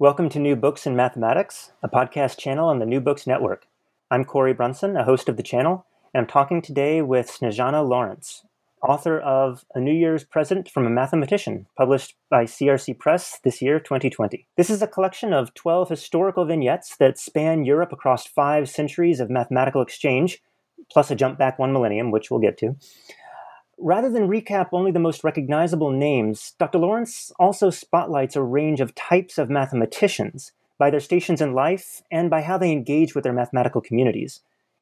Welcome 0.00 0.30
to 0.30 0.38
New 0.38 0.56
Books 0.56 0.86
in 0.86 0.96
Mathematics, 0.96 1.72
a 1.82 1.88
podcast 1.90 2.38
channel 2.38 2.70
on 2.70 2.78
the 2.78 2.86
New 2.86 3.02
Books 3.02 3.26
Network. 3.26 3.66
I'm 4.10 4.24
Cory 4.24 4.54
Brunson, 4.54 4.96
a 4.96 5.04
host 5.04 5.28
of 5.28 5.36
the 5.36 5.42
channel, 5.42 5.84
and 6.14 6.22
I'm 6.22 6.26
talking 6.26 6.62
today 6.62 7.02
with 7.02 7.30
Snezana 7.30 7.86
Lawrence, 7.86 8.46
author 8.82 9.20
of 9.20 9.66
A 9.74 9.78
New 9.78 9.92
Year's 9.92 10.24
Present 10.24 10.70
from 10.70 10.86
a 10.86 10.90
Mathematician, 10.90 11.66
published 11.76 12.14
by 12.30 12.44
CRC 12.44 12.98
Press 12.98 13.40
this 13.44 13.60
year, 13.60 13.78
2020. 13.78 14.46
This 14.56 14.70
is 14.70 14.80
a 14.80 14.86
collection 14.86 15.34
of 15.34 15.52
12 15.52 15.90
historical 15.90 16.46
vignettes 16.46 16.96
that 16.96 17.18
span 17.18 17.66
Europe 17.66 17.92
across 17.92 18.26
five 18.26 18.70
centuries 18.70 19.20
of 19.20 19.28
mathematical 19.28 19.82
exchange, 19.82 20.42
plus 20.90 21.10
a 21.10 21.14
jump 21.14 21.38
back 21.38 21.58
one 21.58 21.74
millennium, 21.74 22.10
which 22.10 22.30
we'll 22.30 22.40
get 22.40 22.56
to. 22.56 22.74
Rather 23.82 24.10
than 24.10 24.28
recap 24.28 24.68
only 24.72 24.92
the 24.92 24.98
most 24.98 25.24
recognizable 25.24 25.90
names, 25.90 26.52
Dr. 26.58 26.76
Lawrence 26.76 27.32
also 27.38 27.70
spotlights 27.70 28.36
a 28.36 28.42
range 28.42 28.78
of 28.78 28.94
types 28.94 29.38
of 29.38 29.48
mathematicians 29.48 30.52
by 30.76 30.90
their 30.90 31.00
stations 31.00 31.40
in 31.40 31.54
life 31.54 32.02
and 32.10 32.28
by 32.28 32.42
how 32.42 32.58
they 32.58 32.72
engage 32.72 33.14
with 33.14 33.24
their 33.24 33.32
mathematical 33.32 33.80
communities. 33.80 34.40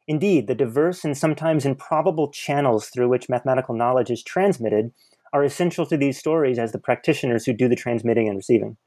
Indeed, 0.09 0.49
the 0.49 0.55
diverse 0.57 1.05
and 1.05 1.17
sometimes 1.17 1.65
improbable 1.65 2.33
channels 2.33 2.89
through 2.89 3.09
which 3.09 3.29
mathematical 3.29 3.77
knowledge 3.77 4.11
is 4.11 4.21
transmitted 4.21 4.91
are 5.33 5.45
essential 5.45 5.87
to 5.87 5.97
these 5.97 6.19
stories 6.19 6.59
as 6.59 6.73
the 6.73 6.81
practitioners 6.81 7.47
who 7.47 7.53
do 7.53 7.69
the 7.69 7.77
transmitting 7.77 8.27
and 8.27 8.37
receiving. 8.37 8.79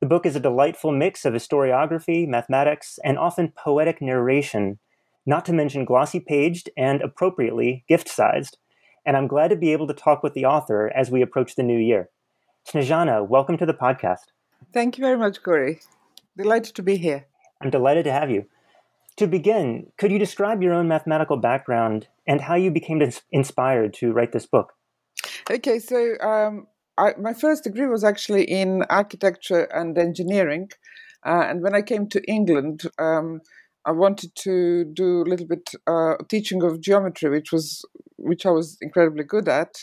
The 0.00 0.06
book 0.06 0.24
is 0.24 0.36
a 0.36 0.40
delightful 0.40 0.92
mix 0.92 1.26
of 1.26 1.34
historiography, 1.34 2.26
mathematics, 2.26 2.98
and 3.04 3.18
often 3.18 3.52
poetic 3.54 4.00
narration, 4.00 4.78
not 5.26 5.44
to 5.44 5.52
mention 5.52 5.84
glossy 5.84 6.20
paged 6.20 6.70
and 6.78 7.02
appropriately 7.02 7.84
gift 7.88 8.08
sized 8.08 8.56
and 9.08 9.16
I'm 9.16 9.26
glad 9.26 9.48
to 9.48 9.56
be 9.56 9.72
able 9.72 9.86
to 9.86 9.94
talk 9.94 10.22
with 10.22 10.34
the 10.34 10.44
author 10.44 10.92
as 10.94 11.10
we 11.10 11.22
approach 11.22 11.54
the 11.54 11.62
new 11.62 11.78
year. 11.78 12.10
Snezana, 12.68 13.26
welcome 13.26 13.56
to 13.56 13.64
the 13.64 13.72
podcast. 13.72 14.26
Thank 14.74 14.98
you 14.98 15.02
very 15.02 15.16
much, 15.16 15.42
Cory. 15.42 15.80
Delighted 16.36 16.74
to 16.74 16.82
be 16.82 16.98
here. 16.98 17.24
I'm 17.62 17.70
delighted 17.70 18.04
to 18.04 18.12
have 18.12 18.30
you. 18.30 18.44
To 19.16 19.26
begin, 19.26 19.86
could 19.96 20.12
you 20.12 20.18
describe 20.18 20.62
your 20.62 20.74
own 20.74 20.88
mathematical 20.88 21.38
background 21.38 22.06
and 22.26 22.42
how 22.42 22.54
you 22.54 22.70
became 22.70 23.00
inspired 23.32 23.94
to 23.94 24.12
write 24.12 24.32
this 24.32 24.44
book? 24.44 24.74
Okay, 25.50 25.78
so 25.78 26.12
um, 26.20 26.66
I, 26.98 27.14
my 27.18 27.32
first 27.32 27.64
degree 27.64 27.86
was 27.86 28.04
actually 28.04 28.44
in 28.44 28.82
architecture 28.90 29.64
and 29.72 29.96
engineering. 29.96 30.68
Uh, 31.24 31.46
and 31.48 31.62
when 31.62 31.74
I 31.74 31.80
came 31.80 32.10
to 32.10 32.22
England, 32.30 32.82
um, 32.98 33.40
I 33.86 33.92
wanted 33.92 34.34
to 34.44 34.84
do 34.84 35.22
a 35.22 35.28
little 35.30 35.46
bit 35.46 35.70
uh, 35.86 36.16
teaching 36.28 36.62
of 36.62 36.82
geometry, 36.82 37.30
which 37.30 37.52
was 37.52 37.86
which 38.18 38.46
I 38.46 38.50
was 38.50 38.76
incredibly 38.80 39.24
good 39.24 39.48
at, 39.48 39.74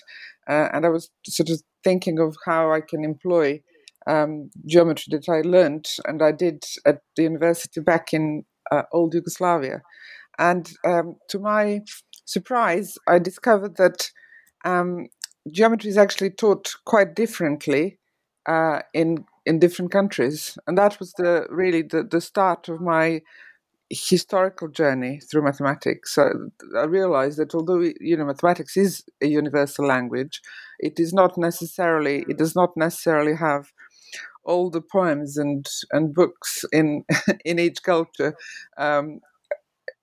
uh, 0.47 0.69
and 0.73 0.86
I 0.86 0.89
was 0.89 1.09
sort 1.28 1.50
of 1.50 1.61
thinking 1.83 2.19
of 2.19 2.36
how 2.45 2.72
I 2.72 2.81
can 2.81 3.03
employ 3.03 3.61
um, 4.08 4.52
geometry 4.66 5.17
that 5.17 5.30
I 5.30 5.41
learned, 5.41 5.88
and 6.05 6.22
I 6.22 6.31
did 6.31 6.63
at 6.86 7.00
the 7.16 7.23
university 7.23 7.81
back 7.81 8.13
in 8.13 8.45
uh, 8.72 8.83
old 8.91 9.13
Yugoslavia. 9.13 9.81
And 10.38 10.72
um, 10.86 11.16
to 11.30 11.39
my 11.39 11.81
surprise, 12.25 12.97
I 13.07 13.19
discovered 13.19 13.78
that 13.78 14.12
um, 14.63 15.07
geometry 15.51 15.90
is 15.90 15.97
actually 15.97 16.31
taught 16.31 16.74
quite 16.85 17.16
differently 17.16 18.00
uh, 18.47 18.81
in 18.94 19.25
in 19.45 19.59
different 19.59 19.91
countries, 19.91 20.57
and 20.66 20.78
that 20.78 21.00
was 21.00 21.13
the 21.13 21.45
really 21.50 21.84
the, 21.84 22.03
the 22.03 22.22
start 22.22 22.68
of 22.68 22.81
my 22.81 23.22
historical 23.90 24.68
journey 24.68 25.19
through 25.19 25.44
mathematics. 25.44 26.16
So 26.16 26.50
I 26.78 26.84
realized 26.84 27.38
that 27.40 27.53
although 27.56 27.79
you 28.00 28.18
know 28.18 28.25
mathematics 28.25 28.78
is 28.78 29.03
a 29.22 29.28
universal 29.28 29.85
language, 29.85 30.41
it 30.79 31.00
is 31.00 31.13
not 31.13 31.38
necessarily 31.38 32.25
it 32.28 32.38
does 32.38 32.56
not 32.56 32.75
necessarily 32.75 33.35
have 33.35 33.72
all 34.44 34.69
the 34.69 34.81
poems 34.81 35.38
and 35.38 35.68
and 35.91 36.13
books 36.13 36.66
in 36.72 37.06
in 37.45 37.59
each 37.59 37.84
culture. 37.84 38.35
Um, 38.78 39.22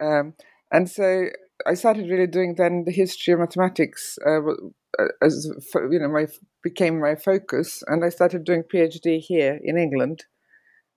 um, 0.00 0.34
and 0.72 0.90
so 0.90 1.26
I 1.66 1.74
started 1.74 2.10
really 2.10 2.26
doing 2.26 2.54
then 2.56 2.84
the 2.84 2.92
history 2.92 3.34
of 3.34 3.40
mathematics 3.40 4.18
uh, 4.26 4.40
as 5.22 5.48
you 5.74 5.98
know 5.98 6.08
my 6.08 6.26
became 6.62 7.00
my 7.00 7.14
focus, 7.14 7.82
and 7.86 8.04
I 8.04 8.08
started 8.10 8.44
doing 8.44 8.62
PhD 8.62 9.20
here 9.20 9.58
in 9.62 9.78
England. 9.78 10.24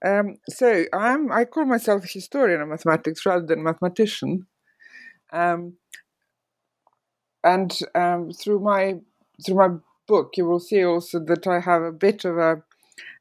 Um, 0.03 0.37
so 0.49 0.85
I'm 0.93 1.31
I 1.31 1.45
call 1.45 1.65
myself 1.65 2.03
a 2.03 2.07
historian 2.07 2.61
of 2.61 2.69
mathematics 2.69 3.25
rather 3.25 3.45
than 3.45 3.63
mathematician. 3.63 4.47
Um, 5.31 5.77
and 7.43 7.79
um, 7.93 8.31
through 8.31 8.59
my 8.59 8.95
through 9.45 9.55
my 9.55 9.69
book, 10.07 10.33
you 10.37 10.45
will 10.45 10.59
see 10.59 10.83
also 10.83 11.19
that 11.19 11.47
I 11.47 11.59
have 11.59 11.81
a 11.81 11.91
bit 11.91 12.25
of 12.25 12.37
a 12.37 12.63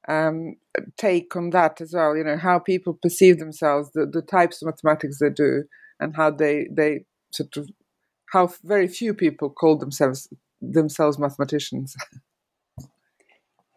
um, 0.09 0.57
take 0.97 1.35
on 1.37 1.51
that 1.51 1.81
as 1.81 1.95
well. 1.95 2.17
You 2.17 2.25
know 2.25 2.39
how 2.39 2.59
people 2.59 2.99
perceive 3.03 3.39
themselves, 3.39 3.91
the, 3.93 4.07
the 4.07 4.23
types 4.23 4.63
of 4.63 4.67
mathematics 4.67 5.19
they 5.21 5.31
do, 5.31 5.65
and 6.01 6.17
how 6.17 6.31
they 6.31 6.69
they 6.71 7.05
sort 7.33 7.57
of 7.57 7.71
how 8.33 8.51
very 8.65 8.89
few 8.89 9.15
people 9.15 9.51
call 9.51 9.79
themselves 9.79 10.29
themselves 10.61 11.19
mathematicians. 11.19 11.97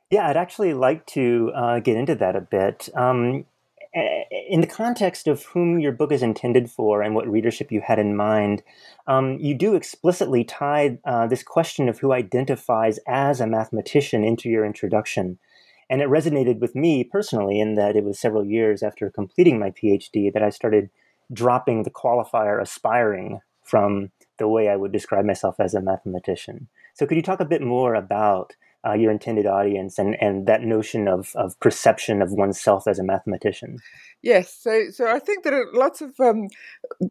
Yeah, 0.09 0.27
I'd 0.27 0.37
actually 0.37 0.73
like 0.73 1.05
to 1.07 1.51
uh, 1.53 1.79
get 1.79 1.97
into 1.97 2.15
that 2.15 2.35
a 2.35 2.41
bit. 2.41 2.87
Um, 2.95 3.45
in 3.93 4.61
the 4.61 4.67
context 4.67 5.27
of 5.27 5.43
whom 5.45 5.79
your 5.79 5.91
book 5.91 6.11
is 6.11 6.21
intended 6.21 6.69
for 6.69 7.01
and 7.01 7.13
what 7.13 7.27
readership 7.27 7.71
you 7.71 7.81
had 7.81 7.99
in 7.99 8.15
mind, 8.15 8.63
um, 9.07 9.37
you 9.39 9.53
do 9.53 9.75
explicitly 9.75 10.43
tie 10.43 10.97
uh, 11.03 11.27
this 11.27 11.43
question 11.43 11.89
of 11.89 11.99
who 11.99 12.13
identifies 12.13 12.99
as 13.07 13.41
a 13.41 13.47
mathematician 13.47 14.23
into 14.23 14.49
your 14.49 14.65
introduction. 14.65 15.39
And 15.89 16.01
it 16.01 16.09
resonated 16.09 16.59
with 16.59 16.75
me 16.75 17.03
personally 17.03 17.59
in 17.59 17.75
that 17.75 17.95
it 17.95 18.03
was 18.03 18.19
several 18.19 18.45
years 18.45 18.83
after 18.83 19.09
completing 19.09 19.59
my 19.59 19.71
PhD 19.71 20.31
that 20.31 20.43
I 20.43 20.49
started 20.51 20.89
dropping 21.33 21.83
the 21.83 21.89
qualifier 21.89 22.61
aspiring 22.61 23.41
from 23.63 24.11
the 24.37 24.47
way 24.47 24.69
I 24.69 24.75
would 24.75 24.91
describe 24.91 25.25
myself 25.25 25.59
as 25.59 25.73
a 25.73 25.81
mathematician. 25.81 26.67
So, 26.93 27.05
could 27.05 27.17
you 27.17 27.23
talk 27.23 27.39
a 27.39 27.45
bit 27.45 27.61
more 27.61 27.95
about 27.95 28.55
uh, 28.85 28.93
your 28.93 29.11
intended 29.11 29.45
audience 29.45 29.97
and, 29.97 30.15
and 30.21 30.47
that 30.47 30.61
notion 30.61 31.07
of, 31.07 31.31
of 31.35 31.59
perception 31.59 32.21
of 32.21 32.31
oneself 32.31 32.87
as 32.87 32.99
a 32.99 33.03
mathematician? 33.03 33.77
Yes, 34.21 34.53
so 34.53 34.89
so 34.91 35.07
I 35.07 35.19
think 35.19 35.43
there 35.43 35.61
are 35.61 35.73
lots 35.73 36.01
of 36.01 36.19
um, 36.19 36.47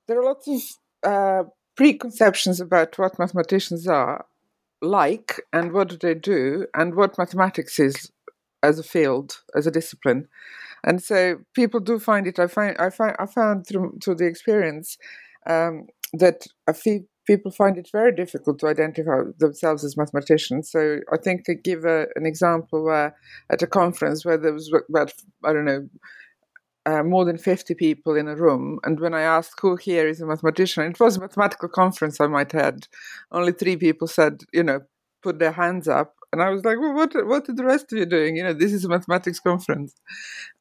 there 0.08 0.20
are 0.20 0.24
lots 0.24 0.48
of 0.48 0.62
uh, 1.02 1.48
preconceptions 1.76 2.60
about 2.60 2.98
what 2.98 3.18
mathematicians 3.18 3.86
are 3.86 4.26
like 4.82 5.40
and 5.52 5.72
what 5.72 5.88
do 5.88 5.96
they 5.96 6.14
do 6.14 6.66
and 6.74 6.94
what 6.94 7.18
mathematics 7.18 7.78
is 7.78 8.10
as 8.62 8.78
a 8.78 8.82
field 8.82 9.40
as 9.54 9.66
a 9.66 9.70
discipline 9.70 10.28
and 10.84 11.02
so 11.02 11.38
people 11.54 11.80
do 11.80 11.98
find 11.98 12.26
it 12.26 12.38
i 12.38 12.46
find 12.46 12.76
i 12.78 12.90
find 12.90 13.16
i 13.18 13.24
found 13.24 13.66
through 13.66 13.96
through 14.02 14.14
the 14.14 14.26
experience 14.26 14.98
um, 15.46 15.86
that 16.12 16.46
a 16.66 16.74
few 16.74 17.06
people 17.26 17.50
find 17.50 17.76
it 17.76 17.88
very 17.90 18.14
difficult 18.14 18.58
to 18.60 18.68
identify 18.68 19.22
themselves 19.38 19.84
as 19.84 19.96
mathematicians. 19.96 20.70
So 20.70 21.00
I 21.12 21.16
think 21.16 21.46
I 21.48 21.54
give 21.54 21.84
a, 21.84 22.06
an 22.16 22.24
example 22.24 22.84
where 22.84 23.16
at 23.50 23.62
a 23.62 23.66
conference 23.66 24.24
where 24.24 24.38
there 24.38 24.52
was 24.52 24.72
about, 24.88 25.12
I 25.44 25.52
don't 25.52 25.64
know, 25.64 25.88
uh, 26.86 27.02
more 27.02 27.24
than 27.24 27.36
50 27.36 27.74
people 27.74 28.14
in 28.14 28.28
a 28.28 28.36
room. 28.36 28.78
And 28.84 29.00
when 29.00 29.12
I 29.12 29.22
asked 29.22 29.58
who 29.60 29.74
here 29.74 30.06
is 30.06 30.20
a 30.20 30.26
mathematician, 30.26 30.84
it 30.84 31.00
was 31.00 31.16
a 31.16 31.20
mathematical 31.20 31.68
conference, 31.68 32.20
I 32.20 32.28
might 32.28 32.54
add. 32.54 32.86
Only 33.32 33.52
three 33.52 33.76
people 33.76 34.06
said, 34.06 34.42
you 34.52 34.62
know, 34.62 34.80
put 35.20 35.40
their 35.40 35.52
hands 35.52 35.88
up. 35.88 36.14
And 36.32 36.40
I 36.40 36.50
was 36.50 36.64
like, 36.64 36.78
well, 36.78 36.94
what, 36.94 37.12
what 37.26 37.48
are 37.48 37.54
the 37.54 37.64
rest 37.64 37.92
of 37.92 37.98
you 37.98 38.06
doing? 38.06 38.36
You 38.36 38.44
know, 38.44 38.52
this 38.52 38.72
is 38.72 38.84
a 38.84 38.88
mathematics 38.88 39.40
conference. 39.40 39.96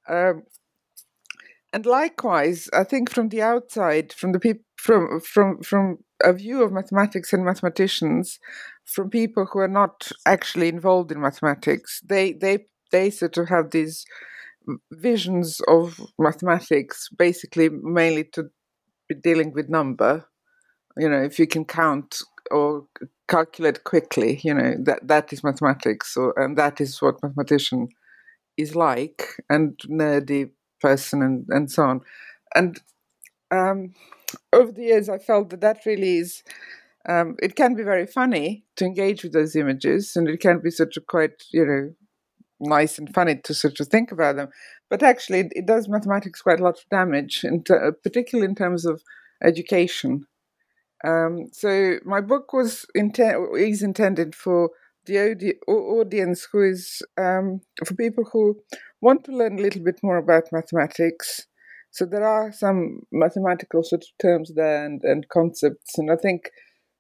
Um, 0.10 0.44
and 1.72 1.86
likewise, 1.86 2.70
I 2.74 2.86
think 2.86 3.12
from 3.12 3.30
the 3.30 3.42
outside, 3.42 4.14
from 4.14 4.32
the 4.32 4.40
people, 4.40 4.64
from 4.78 5.20
from 5.20 5.62
from 5.62 5.98
a 6.24 6.34
view 6.34 6.64
of 6.64 6.72
mathematics 6.72 7.34
and 7.34 7.46
mathematicians 7.46 8.40
from 8.86 9.10
people 9.10 9.48
who 9.52 9.60
are 9.60 9.68
not 9.68 10.12
actually 10.26 10.70
involved 10.70 11.12
in 11.12 11.22
mathematics. 11.22 12.02
They 12.06 12.34
they 12.34 12.66
they 12.92 13.10
sort 13.10 13.38
of 13.38 13.50
have 13.50 13.72
these 13.72 14.06
visions 14.92 15.62
of 15.68 16.00
mathematics, 16.18 17.10
basically 17.18 17.70
mainly 17.70 18.24
to 18.34 18.50
be 19.08 19.16
dealing 19.16 19.54
with 19.54 19.70
number. 19.70 20.26
You 20.98 21.10
know, 21.10 21.22
if 21.22 21.40
you 21.40 21.48
can 21.48 21.66
count 21.66 22.22
or 22.52 22.86
calculate 23.28 23.84
quickly, 23.84 24.40
you 24.44 24.54
know 24.54 24.76
that 24.84 25.08
that 25.08 25.34
is 25.34 25.44
mathematics, 25.44 26.16
or, 26.18 26.34
and 26.40 26.58
that 26.58 26.82
is 26.82 27.02
what 27.02 27.22
mathematician 27.24 27.90
is 28.58 28.76
like 28.76 29.28
and 29.50 29.78
nerdy 29.90 30.52
person 30.82 31.22
and, 31.22 31.46
and 31.50 31.72
so 31.72 31.84
on. 31.84 32.02
And 32.56 32.80
um, 33.52 33.94
over 34.54 34.72
the 34.72 34.84
years, 34.84 35.10
I 35.10 35.18
felt 35.18 35.50
that 35.50 35.62
that 35.62 35.86
really 35.86 36.18
is. 36.18 36.44
Um, 37.08 37.36
it 37.42 37.56
can 37.56 37.76
be 37.76 37.84
very 37.84 38.08
funny 38.08 38.66
to 38.78 38.86
engage 38.86 39.24
with 39.24 39.34
those 39.34 39.56
images, 39.56 40.16
and 40.16 40.28
it 40.28 40.40
can 40.40 40.60
be 40.60 40.72
sort 40.72 40.98
of 40.98 41.06
quite, 41.08 41.44
you 41.52 41.66
know, 41.66 41.94
nice 42.60 42.98
and 42.98 43.14
funny 43.14 43.36
to 43.44 43.54
sort 43.54 43.80
of 43.80 43.88
think 43.88 44.12
about 44.12 44.38
them. 44.38 44.50
But 44.90 45.04
actually, 45.04 45.40
it, 45.42 45.54
it 45.56 45.66
does 45.66 45.88
mathematics 45.88 46.42
quite 46.42 46.60
a 46.60 46.64
lot 46.64 46.78
of 46.80 46.90
damage, 46.90 47.44
in 47.44 47.64
ter- 47.64 47.92
particularly 47.92 48.50
in 48.50 48.56
terms 48.56 48.86
of 48.86 49.02
education. 49.44 50.26
Um, 51.06 51.50
so 51.52 52.00
my 52.06 52.22
book 52.22 52.54
was 52.54 52.86
inten- 52.98 53.60
is 53.60 53.84
intended 53.84 54.34
for 54.34 54.72
the 55.06 55.20
audi- 55.20 55.60
audience 55.68 56.48
who 56.52 56.64
is 56.64 57.02
um, 57.18 57.62
for 57.86 57.94
people 57.94 58.24
who 58.32 58.60
want 59.02 59.24
to 59.26 59.32
learn 59.32 59.60
a 59.60 59.62
little 59.62 59.84
bit 59.84 60.00
more 60.02 60.18
about 60.18 60.52
mathematics. 60.52 61.46
So 61.96 62.06
there 62.06 62.26
are 62.26 62.52
some 62.52 63.04
mathematical 63.14 63.82
sort 63.82 64.04
of 64.04 64.10
terms 64.22 64.52
there 64.54 64.86
and, 64.86 65.02
and 65.06 65.30
concepts, 65.30 65.98
and 65.98 66.12
I 66.12 66.18
think 66.18 66.52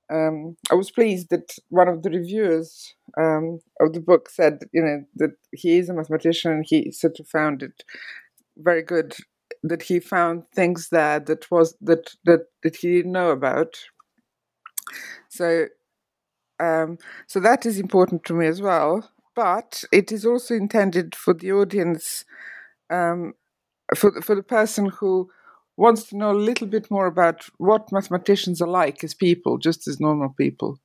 um, 0.09 0.55
I 0.71 0.75
was 0.75 0.89
pleased 0.89 1.31
that 1.31 1.51
one 1.67 1.89
of 1.89 2.01
the 2.01 2.11
reviewers 2.11 2.95
um, 3.17 3.59
of 3.81 3.91
the 3.91 3.99
book 3.99 4.29
said, 4.29 4.59
you 4.71 4.81
know, 4.81 5.03
that 5.17 5.31
he 5.51 5.79
is 5.79 5.89
a 5.89 5.93
mathematician. 5.93 6.63
He 6.65 6.91
sort 6.91 7.19
of 7.19 7.27
found 7.27 7.61
it 7.61 7.83
very 8.55 8.83
good 8.83 9.17
that 9.63 9.81
he 9.83 9.99
found 9.99 10.43
things 10.55 10.87
there 10.89 11.19
that 11.19 11.51
was 11.51 11.75
that 11.81 12.11
that 12.23 12.45
that 12.63 12.77
he 12.77 12.95
didn't 12.95 13.11
know 13.11 13.31
about. 13.31 13.75
So, 15.27 15.65
um, 16.57 16.99
so 17.27 17.41
that 17.41 17.65
is 17.65 17.79
important 17.79 18.23
to 18.25 18.33
me 18.33 18.47
as 18.47 18.61
well. 18.61 19.11
But 19.35 19.83
it 19.91 20.13
is 20.13 20.25
also 20.25 20.53
intended 20.53 21.15
for 21.15 21.33
the 21.33 21.51
audience, 21.51 22.23
um, 22.89 23.33
for 23.95 24.21
for 24.21 24.35
the 24.35 24.43
person 24.43 24.89
who 24.89 25.29
wants 25.77 26.03
to 26.05 26.17
know 26.17 26.31
a 26.31 26.45
little 26.47 26.67
bit 26.67 26.89
more 26.89 27.05
about 27.05 27.45
what 27.57 27.91
mathematicians 27.91 28.61
are 28.61 28.67
like 28.67 29.03
as 29.03 29.13
people, 29.13 29.57
just 29.57 29.87
as 29.87 29.99
normal 29.99 30.33
people. 30.37 30.79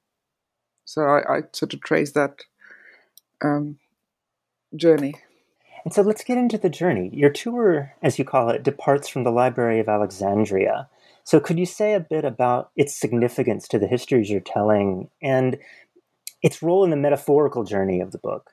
So 0.85 1.03
I, 1.03 1.37
I 1.37 1.43
sort 1.53 1.75
of 1.75 1.81
trace 1.81 2.13
that 2.13 2.41
um, 3.45 3.79
journey. 4.75 5.15
And 5.85 5.95
so 5.95 6.03
let's 6.03 6.25
get 6.25 6.37
into 6.37 6.59
the 6.59 6.69
journey. 6.69 7.11
Your 7.13 7.31
tour, 7.31 7.95
as 8.03 8.19
you 8.19 8.25
call 8.25 8.51
it, 8.51 8.63
departs 8.63 9.09
from 9.09 9.25
the 9.25 9.31
Library 9.31 9.81
of 9.81 9.89
Alexandria. 9.89 10.89
So 11.25 11.41
could 11.41 11.59
you 11.59 11.67
say 11.67 11.95
a 11.95 12.01
bit 12.01 12.25
about 12.25 12.71
its 12.77 12.99
significance 12.99 13.69
to 13.69 13.79
the 13.79 13.87
histories 13.87 14.31
you're 14.31 14.41
telling 14.41 15.09
and 15.23 15.59
its 16.43 16.63
role 16.63 16.85
in 16.85 16.91
the 16.91 16.97
metaphorical 16.97 17.65
journey 17.65 18.01
of 18.01 18.13
the 18.13 18.19
book? 18.19 18.51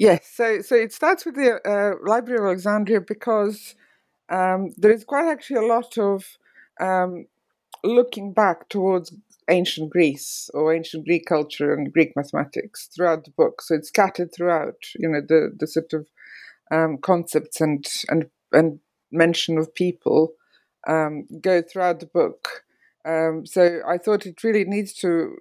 Yes, 0.00 0.32
so 0.32 0.62
so 0.62 0.76
it 0.76 0.92
starts 0.94 1.26
with 1.26 1.34
the 1.36 1.60
uh, 1.68 1.96
Library 2.08 2.40
of 2.40 2.46
Alexandria 2.46 3.02
because 3.02 3.74
um, 4.30 4.72
there 4.78 4.92
is 4.92 5.04
quite 5.04 5.26
actually 5.28 5.58
a 5.66 5.68
lot 5.68 5.98
of 5.98 6.38
um, 6.80 7.26
looking 7.84 8.32
back 8.32 8.68
towards 8.70 9.14
ancient 9.50 9.90
Greece 9.90 10.50
or 10.54 10.74
ancient 10.74 11.06
Greek 11.06 11.26
culture 11.26 11.74
and 11.74 11.92
Greek 11.92 12.14
mathematics 12.16 12.88
throughout 12.94 13.24
the 13.24 13.32
book. 13.32 13.62
So 13.62 13.74
it's 13.76 13.88
scattered 13.88 14.34
throughout, 14.34 14.76
you 14.98 15.08
know, 15.08 15.20
the 15.20 15.52
the 15.58 15.66
sort 15.66 15.92
of 15.94 16.06
um, 16.70 16.98
concepts 16.98 17.60
and 17.60 17.86
and 18.08 18.30
and 18.52 18.80
mention 19.12 19.58
of 19.58 19.74
people 19.74 20.34
um, 20.88 21.26
go 21.40 21.62
throughout 21.62 22.00
the 22.00 22.06
book. 22.06 22.64
Um, 23.04 23.46
so 23.46 23.80
I 23.88 23.98
thought 23.98 24.26
it 24.26 24.44
really 24.44 24.64
needs 24.64 24.92
to 24.94 25.38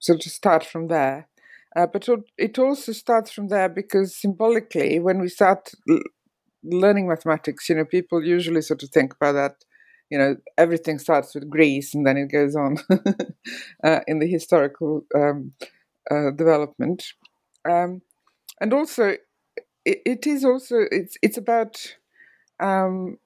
sort 0.00 0.26
of 0.26 0.32
start 0.32 0.64
from 0.64 0.88
there. 0.88 1.28
Uh, 1.78 1.86
but 1.86 2.08
it 2.38 2.58
also 2.58 2.92
starts 2.92 3.30
from 3.30 3.48
there 3.48 3.70
because 3.70 4.16
symbolically, 4.16 5.00
when 5.00 5.20
we 5.20 5.28
start 5.28 5.72
learning 6.64 7.08
mathematics, 7.08 7.68
you 7.68 7.74
know, 7.74 7.84
people 7.84 8.24
usually 8.24 8.62
sort 8.62 8.82
of 8.82 8.90
think 8.90 9.14
about 9.14 9.32
that. 9.32 9.54
You 10.10 10.18
know, 10.18 10.36
everything 10.56 10.98
starts 10.98 11.34
with 11.34 11.50
Greece 11.50 11.94
and 11.94 12.06
then 12.06 12.16
it 12.16 12.32
goes 12.32 12.56
on 12.56 12.78
uh, 13.84 14.00
in 14.06 14.20
the 14.20 14.26
historical 14.26 15.04
um, 15.14 15.52
uh, 16.10 16.30
development. 16.30 17.04
Um, 17.68 18.02
and 18.60 18.72
also, 18.74 19.16
it, 19.84 20.02
it 20.06 20.26
is 20.26 20.44
also 20.44 20.84
it's 20.90 21.16
it's 21.22 21.38
about 21.38 21.96
um, 22.60 23.18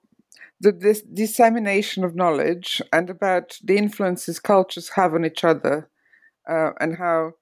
the 0.61 0.73
this 0.73 1.03
dissemination 1.03 2.05
of 2.05 2.17
knowledge 2.17 2.83
and 2.93 3.11
about 3.11 3.59
the 3.65 3.77
influences 3.79 4.41
cultures 4.41 4.91
have 4.91 5.15
on 5.15 5.25
each 5.25 5.45
other, 5.45 5.89
uh, 6.49 6.73
and 6.81 6.97
how 6.99 7.33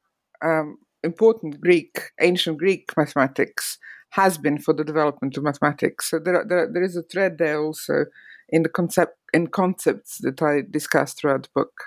um, 0.43 0.79
important 1.03 1.61
Greek 1.61 2.11
ancient 2.21 2.59
Greek 2.59 2.93
mathematics 2.97 3.79
has 4.11 4.39
been 4.39 4.59
for 4.59 4.75
the 4.75 4.85
development 4.85 5.37
of 5.37 5.45
mathematics. 5.45 6.11
So 6.11 6.19
there, 6.19 6.45
there, 6.47 6.69
there 6.71 6.83
is 6.83 6.97
a 6.97 7.03
thread 7.03 7.39
there 7.39 7.63
also 7.63 8.07
in 8.49 8.63
the 8.63 8.69
concept 8.69 9.17
in 9.33 9.47
concepts 9.47 10.19
that 10.19 10.43
I 10.43 10.63
discuss 10.69 11.15
throughout 11.15 11.45
the 11.45 11.49
book. 11.55 11.85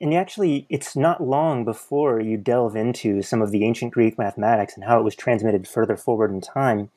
And 0.00 0.12
actually, 0.12 0.66
it's 0.68 0.96
not 0.96 1.22
long 1.22 1.64
before 1.64 2.20
you 2.20 2.36
delve 2.36 2.76
into 2.76 3.22
some 3.22 3.40
of 3.40 3.50
the 3.50 3.64
ancient 3.64 3.94
Greek 3.94 4.18
mathematics 4.18 4.74
and 4.74 4.84
how 4.84 4.98
it 4.98 5.04
was 5.04 5.14
transmitted 5.14 5.66
further 5.66 5.96
forward 5.96 6.30
in 6.30 6.40
time. 6.40 6.90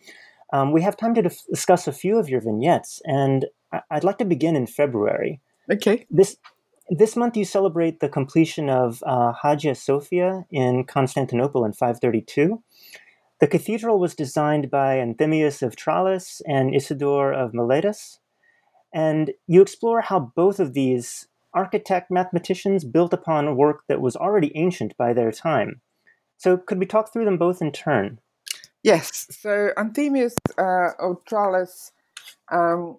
Um, 0.51 0.71
we 0.71 0.81
have 0.81 0.97
time 0.97 1.13
to 1.13 1.21
dif- 1.21 1.45
discuss 1.49 1.87
a 1.87 1.93
few 1.93 2.17
of 2.17 2.27
your 2.27 2.41
vignettes, 2.41 3.01
and 3.05 3.45
I- 3.71 3.83
I'd 3.91 4.03
like 4.03 4.17
to 4.17 4.25
begin 4.25 4.55
in 4.55 4.65
February. 4.67 5.39
Okay. 5.71 6.07
This 6.09 6.37
this 6.89 7.15
month 7.15 7.37
you 7.37 7.45
celebrate 7.45 7.99
the 7.99 8.09
completion 8.09 8.69
of 8.69 9.03
uh, 9.05 9.33
Hagia 9.33 9.75
Sophia 9.75 10.45
in 10.49 10.83
Constantinople 10.85 11.63
in 11.63 11.73
532, 11.73 12.61
the 13.39 13.47
cathedral 13.47 13.99
was 13.99 14.15
designed 14.15 14.69
by 14.69 14.97
Anthemius 14.97 15.61
of 15.61 15.75
Tralles 15.75 16.41
and 16.45 16.75
Isidore 16.75 17.31
of 17.31 17.53
Miletus, 17.53 18.19
and 18.93 19.31
you 19.47 19.61
explore 19.61 20.01
how 20.01 20.31
both 20.35 20.59
of 20.59 20.73
these 20.73 21.27
architect 21.53 22.11
mathematicians 22.11 22.83
built 22.83 23.13
upon 23.13 23.55
work 23.55 23.83
that 23.87 24.01
was 24.01 24.15
already 24.15 24.51
ancient 24.55 24.95
by 24.97 25.13
their 25.13 25.31
time. 25.31 25.81
So, 26.37 26.57
could 26.57 26.79
we 26.79 26.85
talk 26.85 27.11
through 27.11 27.25
them 27.25 27.37
both 27.37 27.61
in 27.61 27.71
turn? 27.71 28.19
Yes. 28.83 29.27
So, 29.29 29.71
Anthemius 29.77 30.35
uh, 30.57 30.91
of 30.99 31.23
Tralles 31.25 31.91
um, 32.51 32.97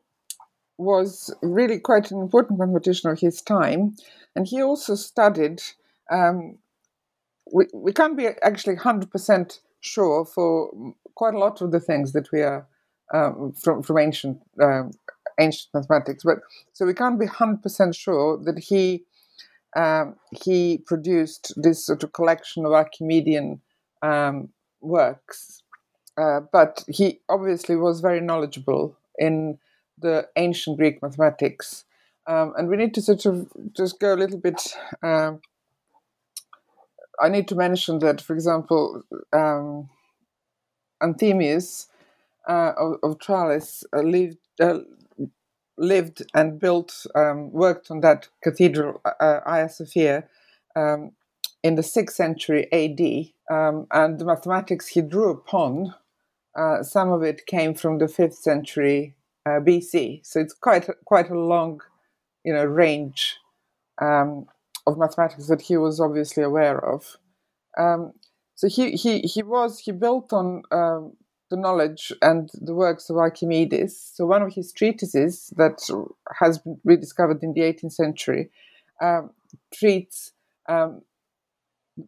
was 0.80 1.32
really 1.42 1.78
quite 1.78 2.10
an 2.10 2.20
important 2.20 2.58
mathematician 2.58 3.10
of 3.10 3.20
his 3.20 3.42
time, 3.42 3.96
and 4.34 4.46
he 4.46 4.62
also 4.62 4.94
studied. 4.94 5.62
Um, 6.10 6.58
we, 7.52 7.66
we 7.74 7.92
can't 7.92 8.16
be 8.16 8.28
actually 8.42 8.76
100% 8.76 9.60
sure 9.80 10.24
for 10.24 10.70
quite 11.14 11.34
a 11.34 11.38
lot 11.38 11.60
of 11.60 11.72
the 11.72 11.80
things 11.80 12.12
that 12.12 12.30
we 12.32 12.42
are 12.42 12.66
um, 13.12 13.52
from 13.52 13.82
from 13.82 13.98
ancient 13.98 14.40
um, 14.62 14.92
ancient 15.38 15.68
mathematics. 15.74 16.22
But 16.24 16.38
so 16.72 16.86
we 16.86 16.94
can't 16.94 17.18
be 17.18 17.26
hundred 17.26 17.62
percent 17.62 17.94
sure 17.94 18.38
that 18.44 18.58
he 18.58 19.04
um, 19.76 20.16
he 20.30 20.78
produced 20.86 21.52
this 21.56 21.84
sort 21.84 22.02
of 22.02 22.12
collection 22.12 22.64
of 22.64 22.72
Archimedean 22.72 23.60
um, 24.02 24.50
works. 24.80 25.62
Uh, 26.16 26.40
but 26.52 26.84
he 26.88 27.20
obviously 27.28 27.76
was 27.76 28.00
very 28.00 28.20
knowledgeable 28.20 28.96
in 29.18 29.58
the 30.00 30.28
ancient 30.36 30.78
Greek 30.78 31.02
mathematics. 31.02 31.84
Um, 32.26 32.52
and 32.56 32.68
we 32.68 32.76
need 32.76 32.94
to 32.94 33.02
sort 33.02 33.26
of 33.26 33.48
just 33.72 33.98
go 33.98 34.14
a 34.14 34.16
little 34.16 34.38
bit 34.38 34.74
um, 35.02 35.40
I 37.20 37.28
need 37.28 37.48
to 37.48 37.54
mention 37.54 37.98
that, 37.98 38.20
for 38.20 38.32
example, 38.32 39.02
um, 39.32 39.90
Anthemius 41.02 41.86
uh, 42.48 42.72
of, 42.76 42.96
of 43.02 43.18
Tralles 43.18 43.84
uh, 43.94 44.00
lived, 44.00 44.38
uh, 44.60 44.78
lived 45.76 46.22
and 46.34 46.58
built, 46.58 47.06
um, 47.14 47.52
worked 47.52 47.90
on 47.90 48.00
that 48.00 48.28
cathedral, 48.42 49.00
uh, 49.04 49.40
Hagia 49.46 49.68
Sophia, 49.68 50.24
um, 50.74 51.12
in 51.62 51.74
the 51.74 51.82
6th 51.82 52.12
century 52.12 52.72
AD. 52.72 53.54
Um, 53.54 53.86
and 53.90 54.18
the 54.18 54.24
mathematics 54.24 54.88
he 54.88 55.02
drew 55.02 55.30
upon, 55.30 55.94
uh, 56.56 56.82
some 56.82 57.10
of 57.10 57.22
it 57.22 57.46
came 57.46 57.74
from 57.74 57.98
the 57.98 58.06
5th 58.06 58.34
century 58.34 59.14
uh, 59.50 59.60
BC. 59.60 60.24
So 60.24 60.40
it's 60.40 60.54
quite, 60.54 60.88
quite 61.04 61.30
a 61.30 61.38
long 61.38 61.80
you 62.44 62.52
know, 62.52 62.64
range 62.64 63.36
um, 64.00 64.46
of 64.86 64.98
mathematics 64.98 65.48
that 65.48 65.60
he 65.62 65.76
was 65.76 66.00
obviously 66.00 66.42
aware 66.42 66.78
of. 66.78 67.16
Um, 67.78 68.12
so 68.54 68.68
he, 68.68 68.92
he, 68.92 69.20
he 69.20 69.42
was 69.42 69.78
he 69.78 69.92
built 69.92 70.32
on 70.32 70.62
um, 70.70 71.16
the 71.50 71.56
knowledge 71.56 72.12
and 72.22 72.50
the 72.54 72.74
works 72.74 73.10
of 73.10 73.16
Archimedes. 73.16 74.12
So 74.14 74.26
one 74.26 74.42
of 74.42 74.54
his 74.54 74.72
treatises 74.72 75.52
that 75.56 75.80
has 76.38 76.58
been 76.58 76.78
rediscovered 76.84 77.42
in 77.42 77.52
the 77.52 77.62
18th 77.62 77.92
century 77.92 78.50
um, 79.00 79.30
treats 79.72 80.32
um, 80.68 81.02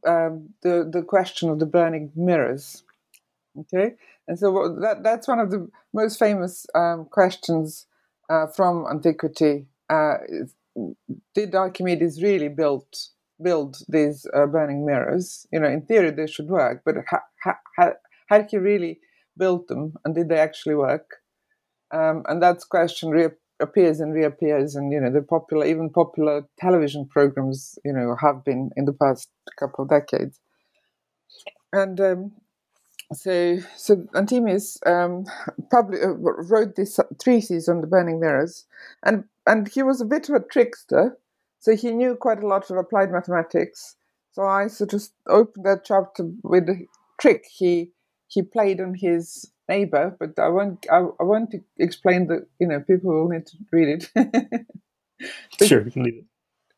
um, 0.07 0.51
the 0.63 0.89
the 0.91 1.03
question 1.03 1.51
of 1.51 1.59
the 1.59 1.67
burning 1.67 2.13
mirrors. 2.15 2.85
Okay, 3.59 3.97
and 4.29 4.39
so 4.39 4.77
that 4.81 5.03
that's 5.03 5.29
one 5.29 5.41
of 5.41 5.51
the 5.51 5.69
most 5.93 6.19
famous 6.19 6.67
um, 6.75 7.07
questions 7.11 7.87
uh, 8.31 8.47
from 8.47 8.87
antiquity. 8.91 9.67
Uh, 9.91 10.15
did 11.35 11.55
Archimedes 11.55 12.23
really 12.23 12.49
build 12.49 12.87
build 13.43 13.79
these 13.89 14.27
uh, 14.35 14.47
burning 14.47 14.87
mirrors? 14.87 15.47
You 15.53 15.61
know, 15.61 15.69
in 15.69 15.83
theory 15.83 16.11
they 16.11 16.27
should 16.27 16.49
work, 16.49 16.83
but 16.85 16.97
ha- 17.11 17.59
ha- 17.77 17.93
had 18.29 18.49
he 18.51 18.57
really 18.59 19.01
built 19.37 19.69
them 19.69 19.95
and 20.05 20.15
did 20.15 20.29
they 20.29 20.39
actually 20.39 20.75
work? 20.75 21.09
Um, 21.93 22.25
and 22.29 22.43
that 22.43 22.59
question 22.71 23.11
reappears 23.11 24.01
and 24.01 24.15
reappears, 24.15 24.77
and 24.77 24.93
you 24.93 25.01
know 25.01 25.13
the 25.13 25.23
popular, 25.23 25.67
even 25.67 25.91
popular 25.91 26.47
television 26.61 27.09
programs, 27.09 27.79
you 27.85 27.93
know, 27.93 28.17
have 28.21 28.45
been 28.45 28.71
in 28.77 28.87
the 28.87 28.93
past 28.95 29.31
couple 29.59 29.85
of 29.85 29.91
decades. 29.91 30.41
And 31.73 32.01
um, 32.01 32.33
so, 33.15 33.59
so 33.77 33.97
Anthemius 34.15 34.79
um, 34.87 35.25
public, 35.71 36.03
uh, 36.03 36.11
wrote 36.15 36.77
this 36.77 36.99
treatise 37.23 37.69
on 37.69 37.81
the 37.81 37.87
burning 37.87 38.21
mirrors, 38.21 38.67
and 39.03 39.25
and 39.47 39.69
he 39.69 39.83
was 39.83 40.01
a 40.01 40.07
bit 40.07 40.29
of 40.29 40.37
a 40.37 40.41
trickster, 40.41 41.19
so 41.59 41.75
he 41.75 41.91
knew 41.91 42.15
quite 42.15 42.43
a 42.43 42.47
lot 42.47 42.71
of 42.71 42.77
applied 42.77 43.11
mathematics. 43.11 43.97
So 44.33 44.43
I 44.43 44.69
sort 44.69 44.95
of 44.95 45.03
opened 45.29 45.67
that 45.67 45.85
chapter 45.85 46.31
with 46.43 46.69
a 46.69 46.87
trick 47.21 47.45
he 47.51 47.91
he 48.29 48.43
played 48.43 48.81
on 48.81 48.95
his 48.95 49.51
neighbor, 49.69 50.17
but 50.19 50.39
I 50.39 50.49
won't 50.49 50.87
I, 50.91 50.99
I 51.21 51.25
won't 51.25 51.55
explain 51.79 52.29
that. 52.29 52.47
You 52.59 52.69
know, 52.69 52.81
people 52.81 53.13
will 53.13 53.29
need 53.29 53.47
to 53.47 53.57
read 53.71 54.09
it. 54.15 54.67
sure, 55.67 55.85
you 55.85 55.91
can 55.91 56.03
leave 56.05 56.25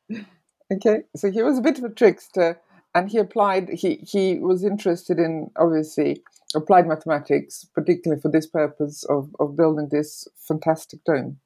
it. 0.09 0.27
Okay, 0.73 1.03
so 1.15 1.31
he 1.31 1.43
was 1.43 1.59
a 1.59 1.63
bit 1.63 1.79
of 1.79 1.85
a 1.85 1.91
trickster 1.91 2.59
and 2.95 3.11
he 3.11 3.19
applied 3.19 3.69
he 3.69 3.97
he 3.97 4.39
was 4.39 4.65
interested 4.65 5.19
in 5.19 5.51
obviously 5.57 6.23
applied 6.55 6.87
mathematics 6.87 7.67
particularly 7.75 8.21
for 8.21 8.31
this 8.31 8.47
purpose 8.47 9.05
of, 9.05 9.35
of 9.41 9.57
building 9.57 9.89
this 9.91 10.29
fantastic 10.37 11.03
dome 11.05 11.39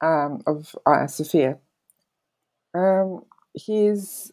um, 0.00 0.42
of 0.46 0.74
Hagia 0.86 1.08
Sophia. 1.08 1.58
Um, 2.74 3.24
his 3.54 4.30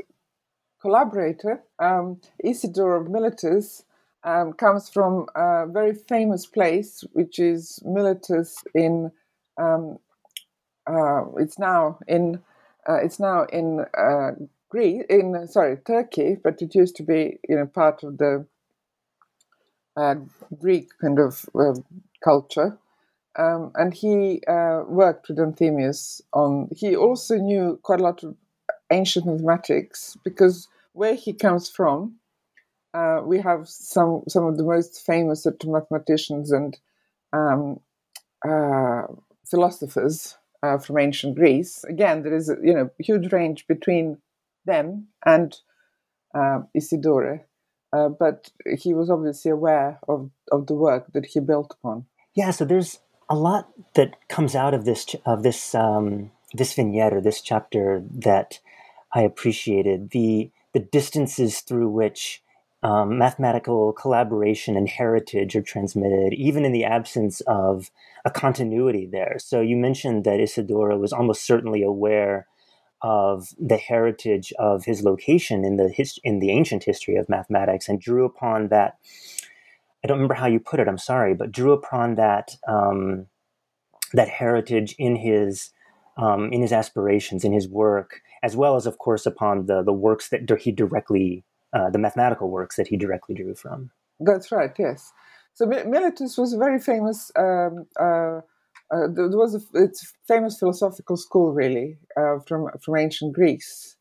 collaborator 0.81 1.61
um, 1.79 2.19
isidore 2.43 2.95
of 2.95 3.09
miletus 3.09 3.83
um, 4.23 4.53
comes 4.53 4.89
from 4.89 5.27
a 5.35 5.65
very 5.67 5.93
famous 5.93 6.45
place 6.45 7.03
which 7.13 7.39
is 7.39 7.79
miletus 7.85 8.63
in 8.73 9.11
um, 9.57 9.99
uh, 10.87 11.23
it's 11.37 11.57
now 11.57 11.97
in 12.07 12.39
uh, 12.87 12.97
it's 12.97 13.19
now 13.19 13.45
in 13.45 13.85
uh, 13.97 14.31
Greece, 14.75 15.05
in 15.09 15.47
sorry, 15.47 15.77
Turkey, 15.77 16.37
but 16.43 16.61
it 16.61 16.75
used 16.75 16.97
to 16.97 17.03
be 17.03 17.39
you 17.49 17.55
know 17.57 17.67
part 17.67 18.03
of 18.03 18.17
the 18.17 18.45
uh, 19.97 20.15
Greek 20.59 20.89
kind 21.01 21.19
of 21.19 21.45
uh, 21.55 21.75
culture. 22.23 22.77
Um, 23.37 23.71
and 23.75 23.93
he 23.93 24.41
uh, 24.47 24.83
worked 24.87 25.29
with 25.29 25.37
Anthemius 25.39 26.21
on. 26.33 26.69
He 26.75 26.95
also 26.95 27.37
knew 27.37 27.79
quite 27.83 27.99
a 28.01 28.03
lot 28.03 28.23
of 28.23 28.35
ancient 28.91 29.25
mathematics 29.25 30.17
because 30.23 30.67
where 30.93 31.15
he 31.15 31.33
comes 31.33 31.69
from, 31.69 32.15
uh, 32.93 33.21
we 33.25 33.39
have 33.39 33.67
some 33.69 34.23
some 34.27 34.45
of 34.45 34.57
the 34.57 34.63
most 34.63 35.05
famous 35.05 35.47
mathematicians 35.65 36.51
and 36.51 36.77
um, 37.33 37.79
uh, 38.47 39.03
philosophers 39.45 40.37
uh, 40.63 40.77
from 40.77 40.99
ancient 40.99 41.35
Greece. 41.35 41.83
Again, 41.85 42.23
there 42.23 42.35
is 42.35 42.49
a 42.49 42.57
you 42.63 42.73
know 42.73 42.89
huge 42.99 43.31
range 43.33 43.67
between 43.67 44.17
them 44.65 45.07
and 45.25 45.55
uh, 46.33 46.61
Isidore, 46.73 47.45
uh, 47.93 48.09
but 48.09 48.51
he 48.77 48.93
was 48.93 49.09
obviously 49.09 49.51
aware 49.51 49.99
of, 50.07 50.29
of 50.51 50.67
the 50.67 50.75
work 50.75 51.13
that 51.13 51.25
he 51.27 51.39
built 51.39 51.75
upon. 51.79 52.05
Yeah, 52.35 52.51
so 52.51 52.65
there's 52.65 52.99
a 53.29 53.35
lot 53.35 53.69
that 53.93 54.27
comes 54.27 54.55
out 54.55 54.73
of 54.73 54.85
this 54.85 55.15
of 55.25 55.43
this 55.43 55.73
um, 55.73 56.31
this 56.53 56.73
vignette 56.73 57.13
or 57.13 57.21
this 57.21 57.41
chapter 57.41 58.03
that 58.11 58.59
I 59.13 59.21
appreciated 59.21 60.11
the 60.11 60.51
the 60.73 60.79
distances 60.81 61.61
through 61.61 61.89
which 61.89 62.43
um, 62.83 63.17
mathematical 63.17 63.93
collaboration 63.93 64.77
and 64.77 64.87
heritage 64.87 65.55
are 65.55 65.61
transmitted, 65.61 66.33
even 66.33 66.65
in 66.65 66.71
the 66.71 66.83
absence 66.83 67.41
of 67.47 67.89
a 68.25 68.29
continuity 68.29 69.07
there. 69.11 69.37
So 69.39 69.61
you 69.61 69.75
mentioned 69.75 70.23
that 70.25 70.39
Isidore 70.39 70.97
was 70.99 71.13
almost 71.13 71.45
certainly 71.45 71.81
aware 71.81 72.47
of 73.05 73.49
the 73.59 73.77
heritage 73.77 74.51
of 74.57 74.83
his 74.83 75.03
location 75.03 75.63
in 75.63 75.77
the 75.77 75.89
his, 75.89 76.19
in 76.23 76.39
the 76.39 76.49
ancient 76.49 76.83
history 76.83 77.15
of 77.17 77.29
mathematics 77.29 77.87
and 77.87 78.01
drew 78.01 78.25
upon 78.25 78.69
that. 78.69 78.97
I 80.03 80.07
don't 80.07 80.17
remember 80.17 80.33
how 80.33 80.47
you 80.47 80.59
put 80.59 80.79
it. 80.79 80.87
I'm 80.87 80.97
sorry, 80.97 81.35
but 81.35 81.51
drew 81.51 81.71
upon 81.71 82.15
that 82.15 82.55
um, 82.67 83.27
that 84.13 84.27
heritage 84.27 84.95
in 84.97 85.15
his 85.15 85.69
um, 86.17 86.51
in 86.51 86.61
his 86.61 86.73
aspirations, 86.73 87.43
in 87.43 87.53
his 87.53 87.67
work, 87.69 88.21
as 88.41 88.55
well 88.55 88.75
as, 88.75 88.87
of 88.87 88.97
course, 88.97 89.27
upon 89.27 89.67
the 89.67 89.83
the 89.83 89.93
works 89.93 90.29
that 90.29 90.49
he 90.59 90.71
directly 90.71 91.43
uh, 91.73 91.91
the 91.91 91.99
mathematical 91.99 92.49
works 92.49 92.75
that 92.75 92.87
he 92.87 92.97
directly 92.97 93.35
drew 93.35 93.53
from. 93.53 93.91
That's 94.19 94.51
right. 94.51 94.71
Yes. 94.79 95.13
So 95.53 95.67
Miletus 95.67 96.39
was 96.39 96.53
a 96.53 96.57
very 96.57 96.79
famous 96.79 97.31
um, 97.37 97.85
uh, 97.99 98.41
uh, 98.91 99.07
there 99.07 99.29
was 99.29 99.55
a, 99.55 99.61
it's 99.81 100.13
famous 100.27 100.59
philosophical 100.59 101.17
school, 101.17 101.53
really, 101.53 101.97
uh, 102.17 102.39
from 102.47 102.69
from 102.83 102.97
ancient 102.97 103.33
Greece, 103.33 103.95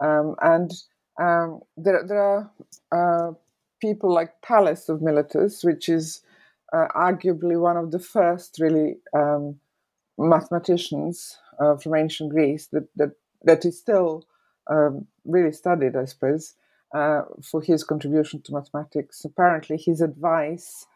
um, 0.00 0.34
and 0.42 0.72
um, 1.20 1.60
there 1.76 2.04
there 2.06 2.22
are 2.22 2.50
uh, 2.92 3.32
people 3.80 4.12
like 4.12 4.32
Thales 4.46 4.88
of 4.88 5.02
Miletus, 5.02 5.62
which 5.62 5.88
is 5.88 6.22
uh, 6.72 6.86
arguably 6.96 7.60
one 7.60 7.76
of 7.76 7.90
the 7.92 7.98
first 7.98 8.58
really 8.60 8.96
um, 9.16 9.60
mathematicians 10.18 11.38
uh, 11.60 11.76
from 11.76 11.94
ancient 11.94 12.30
Greece 12.30 12.66
that 12.68 12.88
that 12.96 13.12
that 13.42 13.64
is 13.64 13.78
still 13.78 14.24
um, 14.68 15.06
really 15.24 15.52
studied, 15.52 15.96
I 15.96 16.06
suppose, 16.06 16.54
uh, 16.94 17.22
for 17.42 17.62
his 17.62 17.84
contribution 17.84 18.42
to 18.42 18.52
mathematics. 18.54 19.24
Apparently, 19.24 19.76
his 19.76 20.00
advice 20.00 20.86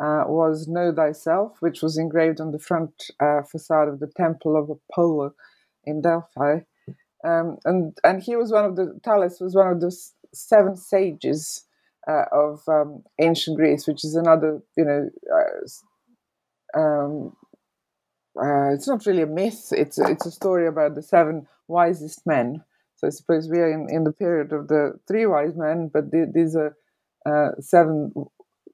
uh, 0.00 0.24
was 0.26 0.68
Know 0.68 0.92
Thyself, 0.94 1.56
which 1.60 1.82
was 1.82 1.98
engraved 1.98 2.40
on 2.40 2.52
the 2.52 2.58
front 2.58 2.92
uh, 3.20 3.42
facade 3.42 3.88
of 3.88 4.00
the 4.00 4.10
Temple 4.16 4.56
of 4.56 4.70
Apollo 4.70 5.34
in 5.84 6.02
Delphi. 6.02 6.60
Um, 7.24 7.58
and 7.64 7.98
and 8.04 8.22
he 8.22 8.36
was 8.36 8.52
one 8.52 8.64
of 8.64 8.76
the 8.76 8.98
Thales 9.04 9.40
was 9.40 9.54
one 9.54 9.68
of 9.68 9.80
the 9.80 9.96
seven 10.34 10.76
sages 10.76 11.64
uh, 12.08 12.24
of 12.32 12.62
um, 12.68 13.02
ancient 13.20 13.56
Greece, 13.56 13.86
which 13.86 14.04
is 14.04 14.14
another 14.14 14.60
you 14.76 14.84
know. 14.84 15.10
Uh, 15.34 16.78
um, 16.78 17.36
uh, 18.40 18.72
it's 18.72 18.88
not 18.88 19.06
really 19.06 19.22
a 19.22 19.26
myth. 19.26 19.72
It's 19.72 19.98
it's 19.98 20.26
a 20.26 20.30
story 20.30 20.66
about 20.68 20.94
the 20.94 21.02
seven 21.02 21.46
wisest 21.68 22.26
men. 22.26 22.64
So 22.96 23.06
I 23.06 23.10
suppose 23.10 23.48
we 23.48 23.58
are 23.58 23.70
in, 23.70 23.88
in 23.90 24.04
the 24.04 24.12
period 24.12 24.52
of 24.52 24.68
the 24.68 24.98
three 25.08 25.26
wise 25.26 25.56
men, 25.56 25.90
but 25.92 26.10
the, 26.10 26.30
these 26.32 26.56
are 26.56 26.76
uh, 27.26 27.52
seven 27.60 28.12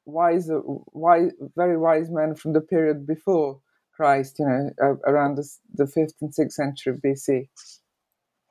wise, 0.06 0.50
wise, 0.92 1.32
very 1.56 1.76
wise 1.76 2.10
men 2.10 2.34
from 2.34 2.52
the 2.52 2.60
period 2.60 3.06
before 3.06 3.60
Christ, 3.94 4.36
you 4.38 4.46
know, 4.46 4.70
uh, 4.82 4.94
around 5.10 5.36
the, 5.36 5.48
the 5.72 5.86
fifth 5.86 6.14
and 6.20 6.34
sixth 6.34 6.56
century 6.56 6.98
BC. 7.04 7.48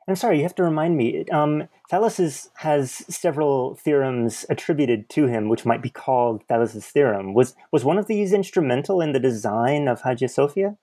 I'm 0.08 0.16
sorry, 0.16 0.38
you 0.38 0.44
have 0.44 0.56
to 0.56 0.64
remind 0.64 0.98
me. 0.98 1.26
Um, 1.32 1.70
Thales 1.90 2.20
is, 2.20 2.50
has 2.56 2.92
several 2.92 3.76
theorems 3.76 4.46
attributed 4.50 5.10
to 5.12 5.28
him, 5.28 5.48
which 5.48 5.66
might 5.66 5.82
be 5.82 5.90
called 5.90 6.44
Thales's 6.50 6.86
theorem. 6.86 7.34
Was 7.34 7.56
was 7.72 7.86
one 7.86 7.98
of 7.98 8.08
these 8.08 8.34
instrumental 8.34 9.00
in 9.00 9.14
the 9.14 9.20
design 9.20 9.88
of 9.88 10.02
Hagia 10.02 10.28
Sophia? 10.28 10.78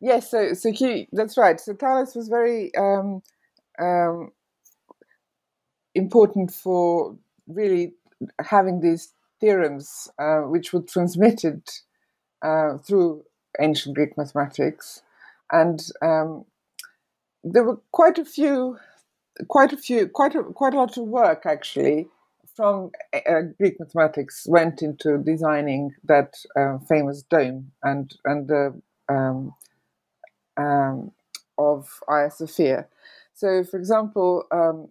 Yes, 0.00 0.30
so 0.30 0.52
so 0.52 0.72
he 0.72 1.08
that's 1.12 1.38
right. 1.38 1.58
So 1.58 1.72
Thales 1.72 2.14
was 2.14 2.28
very 2.28 2.74
um, 2.74 3.22
um, 3.80 4.32
important 5.94 6.52
for 6.52 7.16
really 7.46 7.94
having 8.40 8.80
these 8.80 9.14
theorems 9.40 10.08
uh, 10.18 10.40
which 10.40 10.72
were 10.72 10.82
transmitted 10.82 11.62
uh, 12.42 12.78
through 12.78 13.24
ancient 13.60 13.94
Greek 13.94 14.16
mathematics, 14.16 15.02
and 15.50 15.80
um, 16.02 16.44
there 17.44 17.64
were 17.64 17.78
quite 17.92 18.18
a 18.18 18.24
few, 18.24 18.78
quite 19.48 19.72
a 19.72 19.76
few, 19.76 20.08
quite 20.08 20.34
a 20.34 20.42
quite 20.42 20.74
a 20.74 20.78
lot 20.78 20.96
of 20.96 21.04
work 21.04 21.46
actually 21.46 22.08
from 22.56 22.90
uh, 23.14 23.42
Greek 23.58 23.78
mathematics 23.78 24.46
went 24.48 24.82
into 24.82 25.18
designing 25.18 25.94
that 26.04 26.34
uh, 26.58 26.78
famous 26.88 27.22
dome 27.22 27.70
and 27.82 28.14
and 28.24 28.48
the 28.48 28.80
um, 29.08 29.54
um, 30.56 31.12
of 31.58 32.00
Hagia 32.08 32.30
Sophia. 32.30 32.86
So, 33.34 33.62
for 33.64 33.76
example, 33.76 34.44
um, 34.50 34.88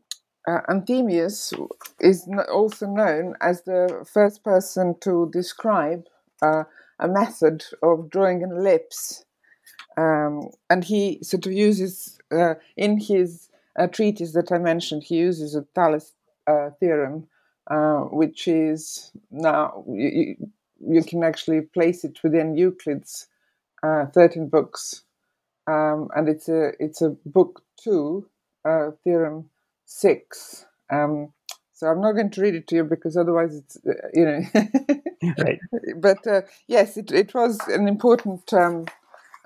uh, 0.48 0.62
Anthemius 0.70 1.54
is 2.00 2.28
also 2.52 2.88
known 2.88 3.36
as 3.42 3.64
the 3.64 4.06
first 4.12 4.44
person 4.44 4.96
to 5.02 5.30
describe 5.32 6.06
uh, 6.42 6.64
a 7.00 7.08
method 7.08 7.64
of 7.82 8.10
drawing 8.10 8.44
an 8.44 8.52
ellipse. 8.52 9.26
Um, 9.98 10.50
and 10.70 10.84
he 10.84 11.20
sort 11.24 11.46
of 11.46 11.54
uses, 11.54 12.20
uh, 12.32 12.56
in 12.78 13.00
his 13.00 13.50
uh, 13.78 13.88
treatise 13.88 14.34
that 14.34 14.52
I 14.52 14.58
mentioned, 14.58 15.04
he 15.04 15.16
uses 15.16 15.56
a 15.56 15.64
Thales 15.74 16.14
uh, 16.48 16.70
theorem, 16.80 17.28
uh, 17.68 18.02
which 18.02 18.48
is 18.48 19.12
now, 19.32 19.84
you, 19.88 20.36
you, 20.80 21.04
can 21.04 21.24
actually 21.24 21.62
place 21.62 22.04
it 22.04 22.22
within 22.24 22.56
Euclid's 22.56 23.28
13 23.84 24.48
books. 24.50 25.04
Um, 25.68 26.10
and 26.16 26.30
it's 26.30 26.48
a, 26.50 26.74
it's 26.80 27.02
a 27.02 27.16
book 27.26 27.64
two 27.82 28.28
theorem 29.04 29.50
six. 29.86 30.66
Um, 30.92 31.34
so 31.74 31.88
I'm 31.88 32.02
not 32.02 32.14
going 32.14 32.32
to 32.32 32.42
read 32.42 32.56
it 32.56 32.68
to 32.68 32.76
you 32.76 32.84
because 32.84 33.18
otherwise 33.18 33.56
it's 33.56 33.78
uh, 33.88 34.08
you 34.14 34.26
know 34.26 34.42
right. 35.44 35.60
But 35.98 36.26
uh, 36.28 36.42
yes, 36.68 36.98
it, 36.98 37.12
it 37.12 37.34
was 37.34 37.60
an 37.68 37.88
important 37.88 38.52
um, 38.54 38.86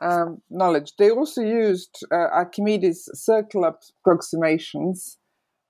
um, 0.02 0.42
knowledge. 0.50 0.94
They 0.98 1.10
also 1.10 1.42
used 1.42 2.06
uh, 2.12 2.16
Archimedes' 2.32 3.10
circle 3.14 3.66
approximations, 3.66 5.18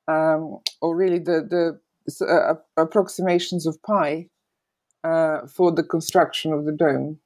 um, 0.08 0.60
or 0.82 0.96
really 0.96 1.20
the 1.20 1.80
the 2.20 2.26
uh, 2.26 2.56
approximations 2.78 3.66
of 3.66 3.82
pi 3.84 4.28
uh, 5.04 5.48
for 5.48 5.72
the 5.72 5.84
construction 5.84 6.52
of 6.54 6.66
the 6.66 6.72
dome. 6.72 7.20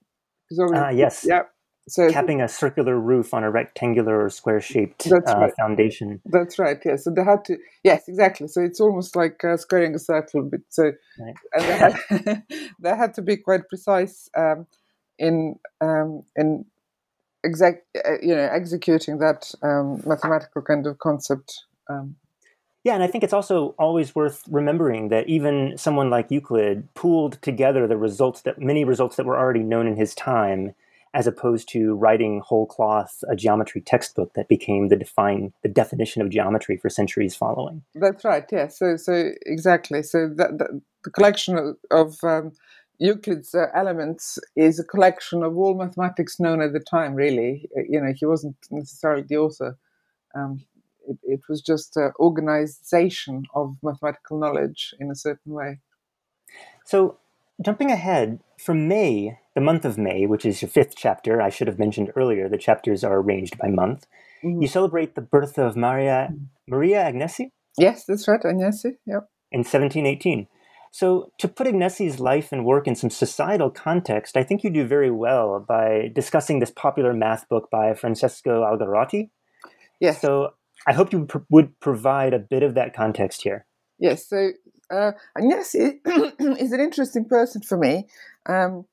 Ah, 0.74 0.90
yes. 0.90 1.26
Yeah. 1.28 1.44
So 1.88 2.10
capping 2.10 2.42
a 2.42 2.48
circular 2.48 2.98
roof 2.98 3.34
on 3.34 3.44
a 3.44 3.52
rectangular 3.52 4.24
or 4.24 4.30
square 4.30 4.62
shaped 4.62 5.06
uh, 5.12 5.20
right. 5.20 5.54
foundation. 5.60 6.22
That's 6.26 6.58
right. 6.58 6.78
Yeah. 6.84 6.96
So 6.96 7.12
they 7.12 7.24
had 7.24 7.44
to. 7.46 7.58
Yes, 7.84 8.08
exactly. 8.08 8.48
So 8.48 8.62
it's 8.62 8.80
almost 8.80 9.16
like 9.18 9.44
uh, 9.44 9.58
squaring 9.58 9.94
a 9.94 10.00
circle, 10.00 10.44
but 10.50 10.62
so 10.70 10.94
right. 11.20 11.36
and 11.54 11.64
they 11.64 11.78
had, 11.78 12.44
they 12.80 12.96
had 12.96 13.14
to 13.16 13.22
be 13.22 13.36
quite 13.36 13.68
precise 13.68 14.30
um, 14.38 14.66
in 15.20 15.56
um, 15.82 16.24
in 16.38 16.66
exact 17.44 17.86
uh, 17.98 18.14
you 18.22 18.34
know 18.34 18.50
executing 18.52 19.20
that 19.20 19.54
um, 19.62 20.02
mathematical 20.06 20.62
kind 20.62 20.88
of 20.88 21.00
concept. 21.00 21.66
Um, 21.90 22.16
yeah, 22.86 22.94
and 22.94 23.04
I 23.04 23.08
think 23.08 23.26
it's 23.26 23.34
also 23.34 23.76
always 23.78 24.16
worth 24.16 24.44
remembering 24.50 25.10
that 25.10 25.28
even 25.28 25.78
someone 25.78 26.10
like 26.10 26.32
Euclid 26.32 26.94
pooled 26.94 27.42
together 27.42 27.88
the 27.88 27.98
results 27.98 28.42
that 28.42 28.60
many 28.60 28.86
results 28.86 29.18
that 29.18 29.26
were 29.26 29.38
already 29.38 29.64
known 29.64 29.88
in 29.88 29.98
his 29.98 30.16
time 30.16 30.74
as 31.14 31.28
opposed 31.28 31.70
to 31.70 31.94
writing 31.96 32.42
whole 32.44 32.66
cloth 32.66 33.24
a 33.30 33.36
geometry 33.36 33.82
textbook 33.82 34.34
that 34.34 34.48
became 34.48 34.88
the 34.88 34.96
define 34.96 35.54
the 35.62 35.70
definition 35.70 36.22
of 36.22 36.30
geometry 36.30 36.76
for 36.78 36.90
centuries 36.90 37.36
following. 37.36 37.84
That's 37.94 38.26
right. 38.26 38.46
Yeah. 38.52 38.68
So 38.68 38.98
so 38.98 39.32
exactly. 39.46 40.04
So 40.04 40.28
that, 40.36 40.58
that 40.58 40.82
the 41.04 41.10
collection 41.12 41.58
of, 41.58 41.78
of 41.92 42.24
um, 42.24 42.54
Euclid's 43.00 43.54
uh, 43.54 43.68
elements 43.76 44.40
is 44.56 44.80
a 44.80 44.84
collection 44.84 45.44
of 45.44 45.58
all 45.58 45.76
mathematics 45.76 46.40
known 46.40 46.62
at 46.62 46.74
the 46.74 46.80
time. 46.80 47.14
Really, 47.14 47.70
uh, 47.78 47.82
you 47.88 48.02
know, 48.02 48.14
he 48.16 48.26
wasn't 48.26 48.56
necessarily 48.72 49.24
the 49.24 49.38
author. 49.38 49.78
Um, 50.36 50.66
it, 51.08 51.18
it, 51.24 51.42
was 51.50 51.62
just 51.62 51.98
uh, 51.98 52.12
organization 52.20 53.44
of 53.54 53.76
mathematical 53.84 54.40
knowledge 54.40 54.96
in 55.00 55.12
a 55.12 55.16
certain 55.16 55.52
way. 55.52 55.80
So, 56.86 57.18
jumping 57.62 57.92
ahead 57.92 58.40
from 58.58 58.88
May 58.88 59.38
the 59.56 59.62
month 59.62 59.86
of 59.86 59.98
May, 59.98 60.26
which 60.26 60.46
is 60.46 60.62
your 60.62 60.70
fifth 60.70 60.96
chapter, 60.96 61.42
I 61.42 61.50
should 61.50 61.68
have 61.68 61.80
mentioned 61.80 62.12
earlier, 62.16 62.50
the 62.50 62.58
chapters 62.58 63.04
are 63.04 63.18
arranged 63.18 63.58
by 63.58 63.70
month. 63.70 64.08
Mm-hmm. 64.44 64.62
You 64.62 64.68
celebrate 64.68 65.16
the 65.16 65.22
birth 65.22 65.58
of 65.58 65.76
Maria 65.76 66.30
Maria 66.68 67.04
Agnesi. 67.04 67.52
Yes, 67.78 68.06
that's 68.06 68.28
right, 68.28 68.42
Agnesi. 68.42 68.98
Yep. 69.06 69.30
In 69.52 69.60
1718. 69.60 70.48
So, 70.92 71.32
to 71.40 71.48
put 71.48 71.66
Agnesi's 71.66 72.20
life 72.20 72.52
and 72.52 72.66
work 72.66 72.88
in 72.88 72.96
some 72.96 73.10
societal 73.10 73.72
context, 73.72 74.38
I 74.38 74.44
think 74.44 74.64
you 74.64 74.70
do 74.70 74.86
very 74.86 75.10
well 75.10 75.60
by 75.60 76.12
discussing 76.14 76.60
this 76.60 76.70
popular 76.70 77.14
math 77.14 77.50
book 77.50 77.70
by 77.72 77.96
Francesco 77.96 78.62
Algarotti. 78.64 79.30
Yes. 80.00 80.22
So, 80.22 80.54
I 80.86 80.94
hope 80.94 81.12
you 81.12 81.26
pr- 81.26 81.40
would 81.50 81.80
provide 81.80 82.34
a 82.34 82.40
bit 82.40 82.62
of 82.62 82.76
that 82.76 82.96
context 82.96 83.42
here. 83.42 83.66
Yes. 83.98 84.28
So, 84.28 84.52
uh, 84.92 85.14
Agnesi 85.36 86.00
is 86.60 86.72
an 86.72 86.80
interesting 86.80 87.26
person 87.26 87.64
for 87.64 87.78
me. 87.78 88.06
Um, 88.46 88.86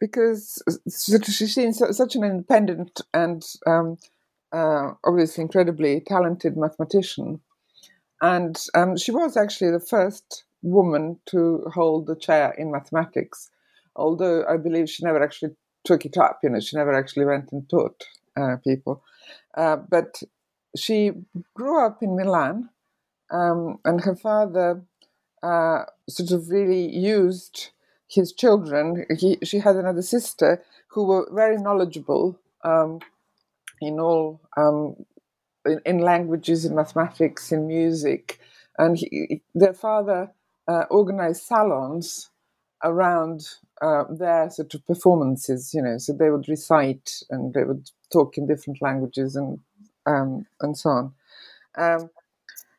because 0.00 0.62
she 0.88 1.46
seems 1.46 1.78
such 1.96 2.16
an 2.16 2.24
independent 2.24 3.00
and 3.14 3.44
um, 3.66 3.96
uh, 4.52 4.92
obviously 5.04 5.42
incredibly 5.42 6.00
talented 6.00 6.56
mathematician. 6.56 7.40
And 8.20 8.58
um, 8.74 8.96
she 8.96 9.10
was 9.10 9.36
actually 9.36 9.70
the 9.70 9.80
first 9.80 10.44
woman 10.62 11.18
to 11.26 11.64
hold 11.74 12.06
the 12.06 12.16
chair 12.16 12.54
in 12.56 12.70
mathematics, 12.70 13.50
although 13.94 14.44
I 14.48 14.56
believe 14.56 14.88
she 14.88 15.04
never 15.04 15.22
actually 15.22 15.54
took 15.84 16.04
it 16.04 16.16
up. 16.16 16.40
You 16.42 16.50
know, 16.50 16.60
she 16.60 16.76
never 16.76 16.94
actually 16.94 17.26
went 17.26 17.52
and 17.52 17.68
taught 17.68 18.04
uh, 18.36 18.56
people. 18.64 19.02
Uh, 19.56 19.76
but 19.76 20.22
she 20.76 21.12
grew 21.54 21.84
up 21.84 22.02
in 22.02 22.16
Milan, 22.16 22.70
um, 23.30 23.78
and 23.84 24.02
her 24.02 24.16
father 24.16 24.82
uh, 25.42 25.84
sort 26.08 26.30
of 26.32 26.48
really 26.48 26.86
used 26.88 27.70
his 28.08 28.32
children. 28.32 29.04
He, 29.18 29.38
she 29.42 29.58
had 29.58 29.76
another 29.76 30.02
sister 30.02 30.62
who 30.88 31.04
were 31.04 31.28
very 31.32 31.56
knowledgeable 31.58 32.38
um, 32.64 33.00
in 33.80 34.00
all 34.00 34.40
um, 34.56 34.96
in, 35.64 35.80
in, 35.84 35.98
languages, 35.98 36.64
in 36.64 36.74
mathematics, 36.74 37.52
in 37.52 37.66
music, 37.66 38.38
and 38.78 38.96
he, 38.96 39.42
their 39.54 39.74
father 39.74 40.30
uh, 40.68 40.84
organized 40.90 41.42
salons 41.42 42.30
around 42.82 43.46
uh, 43.82 44.04
their 44.10 44.48
sort 44.50 44.74
of 44.74 44.86
performances. 44.86 45.72
You 45.74 45.82
know, 45.82 45.98
so 45.98 46.12
they 46.12 46.30
would 46.30 46.48
recite 46.48 47.22
and 47.30 47.52
they 47.52 47.64
would 47.64 47.90
talk 48.12 48.38
in 48.38 48.46
different 48.46 48.80
languages 48.80 49.36
and 49.36 49.58
um, 50.06 50.46
and 50.60 50.76
so 50.76 50.90
on. 50.90 51.12
Um, 51.76 52.10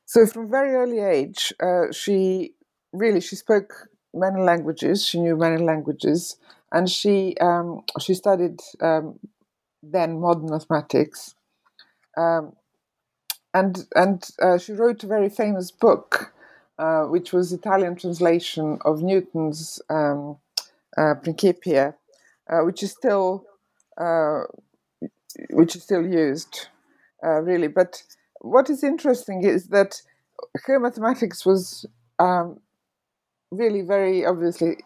so 0.06 0.26
from 0.26 0.50
very 0.50 0.74
early 0.74 1.00
age, 1.00 1.54
uh, 1.60 1.92
she 1.92 2.54
really 2.94 3.20
she 3.20 3.36
spoke 3.36 3.90
many 4.20 4.42
languages. 4.42 5.06
She 5.06 5.20
knew 5.20 5.36
many 5.36 5.64
languages, 5.64 6.38
and 6.72 6.90
she 6.90 7.36
um, 7.40 7.84
she 8.00 8.14
studied 8.14 8.60
um, 8.82 9.20
then 9.84 10.20
modern 10.20 10.50
mathematics, 10.50 11.36
um, 12.18 12.54
and 13.54 13.86
and 13.96 14.30
uh, 14.42 14.58
she 14.58 14.74
wrote 14.74 15.04
a 15.04 15.08
very 15.08 15.30
famous 15.30 15.72
book, 15.72 16.34
uh, 16.78 17.04
which 17.04 17.34
was 17.34 17.52
Italian 17.54 17.96
translation 17.96 18.78
of 18.86 19.02
Newton's 19.02 19.82
um, 19.90 20.38
uh, 20.98 21.16
Principia, 21.16 21.96
uh, 22.50 22.62
which 22.62 22.84
is 22.84 22.92
still 22.92 23.46
uh, 23.98 24.44
which 25.52 25.76
is 25.76 25.84
still 25.84 26.06
used, 26.06 26.68
uh, 27.24 27.42
really. 27.42 27.68
But 27.68 28.04
what 28.42 28.70
is 28.70 28.84
interesting 28.84 29.44
is 29.44 29.68
that 29.68 30.02
her 30.66 30.80
mathematics 30.80 31.46
was 31.46 31.86
um, 32.20 32.60
really 33.52 33.82
very 33.82 34.26
obviously 34.26 34.78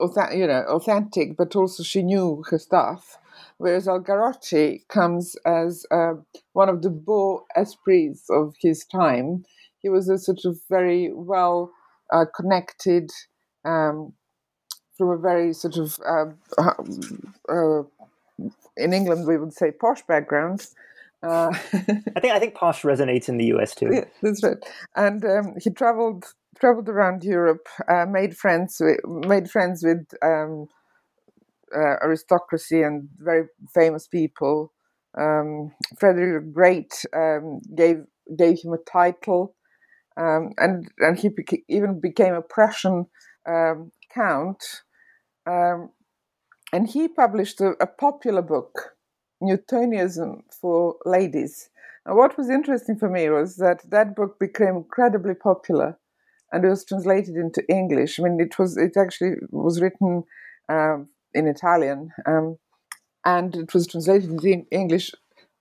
you 0.00 0.46
know 0.46 0.64
authentic 0.68 1.36
but 1.36 1.54
also 1.54 1.82
she 1.82 2.02
knew 2.02 2.42
her 2.50 2.58
stuff 2.58 3.18
whereas 3.58 3.86
algarotti 3.86 4.86
comes 4.88 5.36
as 5.46 5.86
uh, 5.90 6.14
one 6.54 6.68
of 6.68 6.82
the 6.82 6.90
beaux 6.90 7.44
esprits 7.56 8.28
of 8.28 8.54
his 8.60 8.84
time 8.84 9.44
he 9.78 9.88
was 9.88 10.08
a 10.08 10.18
sort 10.18 10.44
of 10.44 10.58
very 10.68 11.12
well 11.12 11.70
uh, 12.12 12.24
connected 12.34 13.10
um, 13.64 14.12
from 14.98 15.10
a 15.10 15.16
very 15.16 15.52
sort 15.52 15.76
of 15.76 15.98
uh, 16.04 16.26
uh 17.48 17.82
in 18.76 18.92
england 18.92 19.26
we 19.26 19.38
would 19.38 19.52
say 19.52 19.70
posh 19.70 20.02
background 20.02 20.66
uh, 21.24 21.52
I 21.72 22.20
think 22.20 22.32
I 22.32 22.40
think 22.40 22.54
posh 22.54 22.82
resonates 22.82 23.28
in 23.28 23.36
the 23.36 23.44
U.S. 23.46 23.76
too. 23.76 23.90
Yeah, 23.92 24.04
that's 24.22 24.42
right. 24.42 24.56
And 24.96 25.24
um, 25.24 25.54
he 25.62 25.70
traveled 25.70 26.24
traveled 26.62 26.88
around 26.90 27.24
Europe, 27.24 27.68
uh, 27.88 28.06
made 28.06 28.38
friends 28.38 28.78
with, 28.80 29.00
made 29.28 29.50
friends 29.50 29.84
with 29.84 30.06
um, 30.24 30.68
uh, 31.74 31.96
aristocracy 32.02 32.82
and 32.82 33.08
very 33.18 33.46
famous 33.74 34.06
people. 34.06 34.72
Um, 35.18 35.72
Frederick 35.98 36.44
the 36.44 36.50
Great 36.52 36.92
um, 37.14 37.60
gave 37.76 38.04
gave 38.38 38.60
him 38.62 38.72
a 38.72 38.78
title, 38.90 39.54
um, 40.16 40.52
and 40.58 40.88
and 40.98 41.18
he 41.18 41.30
beca- 41.30 41.64
even 41.68 42.00
became 42.00 42.34
a 42.34 42.42
Prussian 42.42 43.06
um, 43.48 43.92
count. 44.14 44.62
Um, 45.46 45.90
and 46.72 46.88
he 46.88 47.08
published 47.08 47.60
a, 47.60 47.72
a 47.80 47.86
popular 47.88 48.42
book, 48.42 48.96
Newtonianism 49.42 50.42
for 50.60 50.96
Ladies. 51.06 51.70
And 52.06 52.16
what 52.16 52.38
was 52.38 52.50
interesting 52.50 52.98
for 52.98 53.10
me 53.10 53.30
was 53.30 53.56
that 53.56 53.82
that 53.90 54.16
book 54.16 54.38
became 54.40 54.76
incredibly 54.76 55.34
popular 55.34 55.98
and 56.52 56.64
it 56.64 56.68
was 56.68 56.84
translated 56.84 57.36
into 57.36 57.64
English. 57.68 58.20
I 58.20 58.24
mean, 58.24 58.40
it 58.40 58.58
was 58.58 58.76
it 58.76 58.96
actually 58.96 59.36
was 59.50 59.80
written 59.80 60.24
um, 60.68 61.08
in 61.34 61.46
Italian, 61.46 62.10
um, 62.26 62.58
and 63.24 63.56
it 63.56 63.72
was 63.74 63.86
translated 63.86 64.30
into 64.30 64.64
English, 64.70 65.12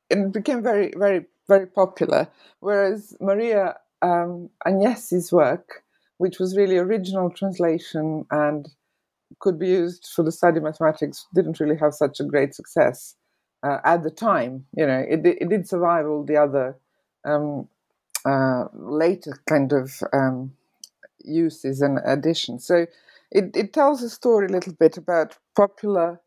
and 0.10 0.26
it 0.26 0.34
became 0.34 0.62
very, 0.62 0.94
very, 0.98 1.26
very 1.48 1.68
popular. 1.68 2.28
Whereas 2.60 3.16
Maria 3.20 3.76
um, 4.02 4.50
Agnesi's 4.68 5.32
work, 5.32 5.84
which 6.18 6.40
was 6.40 6.58
really 6.58 6.78
original 6.78 7.30
translation 7.30 8.26
and 8.32 8.70
could 9.40 9.58
be 9.58 9.70
used 9.70 10.10
for 10.14 10.24
the 10.24 10.32
study 10.32 10.58
of 10.58 10.64
mathematics, 10.64 11.26
didn't 11.34 11.60
really 11.60 11.78
have 11.78 11.94
such 11.94 12.20
a 12.20 12.26
great 12.26 12.54
success 12.54 13.16
uh, 13.64 13.78
at 13.86 14.04
the 14.04 14.12
time. 14.12 14.66
You 14.76 14.86
know, 14.88 15.00
it 15.08 15.26
it 15.26 15.50
did 15.50 15.68
survive 15.68 16.06
all 16.06 16.24
the 16.24 16.38
other 16.38 16.76
um, 17.24 17.70
uh, 18.26 18.66
later 18.74 19.40
kind 19.48 19.72
of 19.72 19.92
um, 20.14 20.54
uses 21.26 21.82
and 21.82 22.00
additions. 22.06 22.66
So 22.66 22.88
it, 23.32 23.56
it 23.56 23.74
tells 23.74 24.04
a 24.04 24.10
story 24.10 24.48
a 24.48 24.52
little 24.52 24.74
bit 24.74 24.98
about 24.98 25.38
popular 25.56 26.22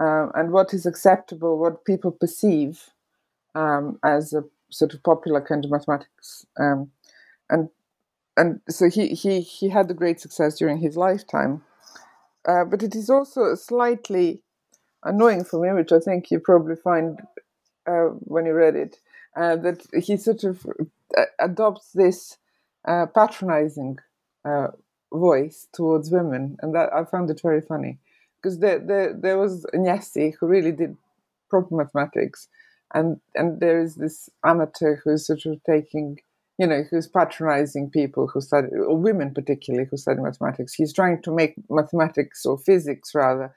um, 0.00 0.32
and 0.34 0.52
what 0.52 0.74
is 0.74 0.86
acceptable, 0.86 1.58
what 1.58 1.84
people 1.84 2.12
perceive 2.12 2.90
um, 3.54 3.98
as 4.04 4.32
a 4.32 4.44
sort 4.70 4.94
of 4.94 5.02
popular 5.02 5.40
kind 5.40 5.64
of 5.64 5.70
mathematics. 5.70 6.46
Um, 6.58 6.92
and 7.50 7.70
and 8.36 8.60
so 8.68 8.88
he, 8.90 9.08
he, 9.08 9.40
he 9.42 9.68
had 9.70 9.90
a 9.90 9.94
great 9.94 10.20
success 10.20 10.58
during 10.58 10.78
his 10.78 10.96
lifetime. 10.96 11.62
uh, 12.46 12.64
but 12.64 12.82
it 12.82 12.94
is 12.94 13.08
also 13.10 13.54
slightly 13.54 14.42
annoying 15.04 15.44
for 15.44 15.60
me, 15.60 15.72
which 15.74 15.92
I 15.92 16.00
think 16.00 16.30
you 16.30 16.40
probably 16.40 16.76
find 16.76 17.20
uh, 17.86 18.08
when 18.24 18.46
you 18.46 18.54
read 18.54 18.76
it, 18.76 18.98
uh, 19.36 19.56
that 19.56 19.86
he 19.94 20.16
sort 20.16 20.44
of 20.44 20.66
uh, 21.16 21.24
adopts 21.40 21.92
this 21.92 22.38
uh, 22.86 23.06
patronizing 23.06 23.98
uh, 24.44 24.68
voice 25.12 25.68
towards 25.72 26.10
women, 26.10 26.56
and 26.60 26.74
that 26.74 26.92
I 26.92 27.04
found 27.04 27.30
it 27.30 27.40
very 27.42 27.60
funny 27.60 27.98
because 28.40 28.58
there, 28.58 28.78
there, 28.78 29.14
there 29.14 29.38
was 29.38 29.64
Agnesi 29.74 30.34
who 30.38 30.46
really 30.46 30.72
did 30.72 30.96
proper 31.50 31.74
mathematics, 31.74 32.48
and 32.94 33.20
and 33.34 33.60
there 33.60 33.80
is 33.80 33.96
this 33.96 34.28
amateur 34.44 34.96
who's 35.04 35.26
sort 35.26 35.46
of 35.46 35.62
taking 35.64 36.18
you 36.58 36.66
know, 36.66 36.84
who's 36.90 37.08
patronizing 37.08 37.90
people 37.90 38.28
who 38.28 38.40
study, 38.40 38.68
or 38.74 38.96
women 38.96 39.32
particularly, 39.34 39.86
who 39.90 39.96
study 39.96 40.20
mathematics. 40.20 40.74
He's 40.74 40.92
trying 40.92 41.22
to 41.22 41.32
make 41.32 41.54
mathematics 41.70 42.44
or 42.44 42.58
physics 42.58 43.14
rather 43.14 43.54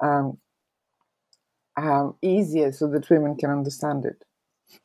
um, 0.00 0.38
um, 1.76 2.16
easier 2.22 2.72
so 2.72 2.88
that 2.88 3.08
women 3.08 3.36
can 3.36 3.50
understand 3.50 4.04
it. 4.04 4.24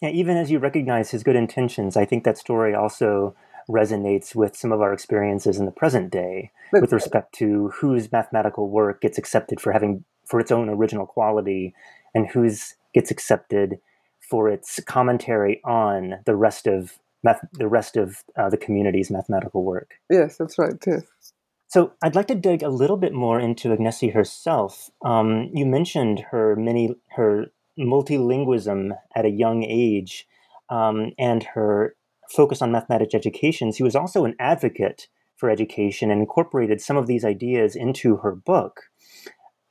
Yeah, 0.01 0.09
even 0.09 0.37
as 0.37 0.51
you 0.51 0.59
recognize 0.59 1.11
his 1.11 1.23
good 1.23 1.35
intentions, 1.35 1.97
I 1.97 2.05
think 2.05 2.23
that 2.23 2.37
story 2.37 2.75
also 2.75 3.35
resonates 3.69 4.33
with 4.35 4.55
some 4.55 4.71
of 4.71 4.81
our 4.81 4.91
experiences 4.91 5.57
in 5.57 5.65
the 5.65 5.71
present 5.71 6.11
day 6.11 6.51
but, 6.71 6.81
with 6.81 6.91
respect 6.91 7.33
to 7.35 7.69
whose 7.69 8.11
mathematical 8.11 8.69
work 8.69 9.01
gets 9.01 9.17
accepted 9.17 9.61
for 9.61 9.71
having 9.71 10.03
for 10.25 10.39
its 10.39 10.51
own 10.51 10.69
original 10.69 11.05
quality 11.05 11.73
and 12.13 12.27
whose 12.27 12.75
gets 12.93 13.11
accepted 13.11 13.79
for 14.19 14.49
its 14.49 14.79
commentary 14.85 15.61
on 15.63 16.15
the 16.25 16.35
rest 16.35 16.67
of 16.67 16.99
math- 17.23 17.47
the 17.53 17.67
rest 17.67 17.97
of 17.97 18.23
uh, 18.37 18.49
the 18.49 18.57
community's 18.57 19.11
mathematical 19.11 19.63
work. 19.63 19.95
Yes, 20.09 20.37
that's 20.37 20.57
right. 20.57 20.75
Yes. 20.85 21.03
So 21.67 21.93
I'd 22.01 22.15
like 22.15 22.27
to 22.27 22.35
dig 22.35 22.63
a 22.63 22.69
little 22.69 22.97
bit 22.97 23.13
more 23.13 23.39
into 23.39 23.69
Agnesi 23.69 24.13
herself. 24.13 24.89
Um, 25.03 25.49
you 25.53 25.65
mentioned 25.65 26.25
her 26.31 26.55
many 26.55 26.95
her 27.09 27.47
multilingualism 27.77 28.97
at 29.15 29.25
a 29.25 29.29
young 29.29 29.63
age 29.63 30.27
um, 30.69 31.11
and 31.17 31.43
her 31.43 31.95
focus 32.29 32.61
on 32.61 32.71
mathematics 32.71 33.13
education. 33.13 33.71
She 33.71 33.83
was 33.83 33.95
also 33.95 34.25
an 34.25 34.35
advocate 34.39 35.07
for 35.35 35.49
education 35.49 36.11
and 36.11 36.21
incorporated 36.21 36.81
some 36.81 36.97
of 36.97 37.07
these 37.07 37.23
ideas 37.23 37.75
into 37.75 38.17
her 38.17 38.35
book, 38.35 38.81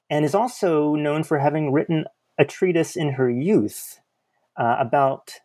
and 0.08 0.24
is 0.24 0.34
also 0.34 0.94
known 0.94 1.24
for 1.24 1.38
having 1.38 1.72
written 1.72 2.04
a 2.38 2.44
treatise 2.44 2.96
in 2.96 3.12
her 3.12 3.30
youth 3.30 4.00
uh, 4.56 4.76
about 4.78 5.40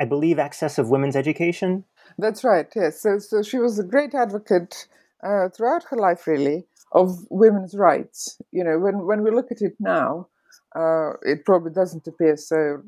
I 0.00 0.04
believe, 0.04 0.38
access 0.38 0.78
of 0.78 0.90
women's 0.90 1.16
education. 1.16 1.84
That's 2.18 2.44
right. 2.44 2.66
Yes. 2.74 3.00
So, 3.00 3.18
so 3.18 3.42
she 3.42 3.58
was 3.58 3.78
a 3.78 3.84
great 3.84 4.14
advocate 4.14 4.88
uh, 5.22 5.48
throughout 5.48 5.84
her 5.90 5.96
life, 5.96 6.26
really, 6.26 6.66
of 6.92 7.26
women's 7.30 7.74
rights. 7.74 8.40
You 8.52 8.64
know, 8.64 8.78
when 8.78 9.06
when 9.06 9.22
we 9.22 9.30
look 9.30 9.50
at 9.50 9.62
it 9.62 9.76
now, 9.78 10.28
uh, 10.76 11.12
it 11.22 11.44
probably 11.44 11.72
doesn't 11.72 12.06
appear 12.06 12.36
so 12.36 12.82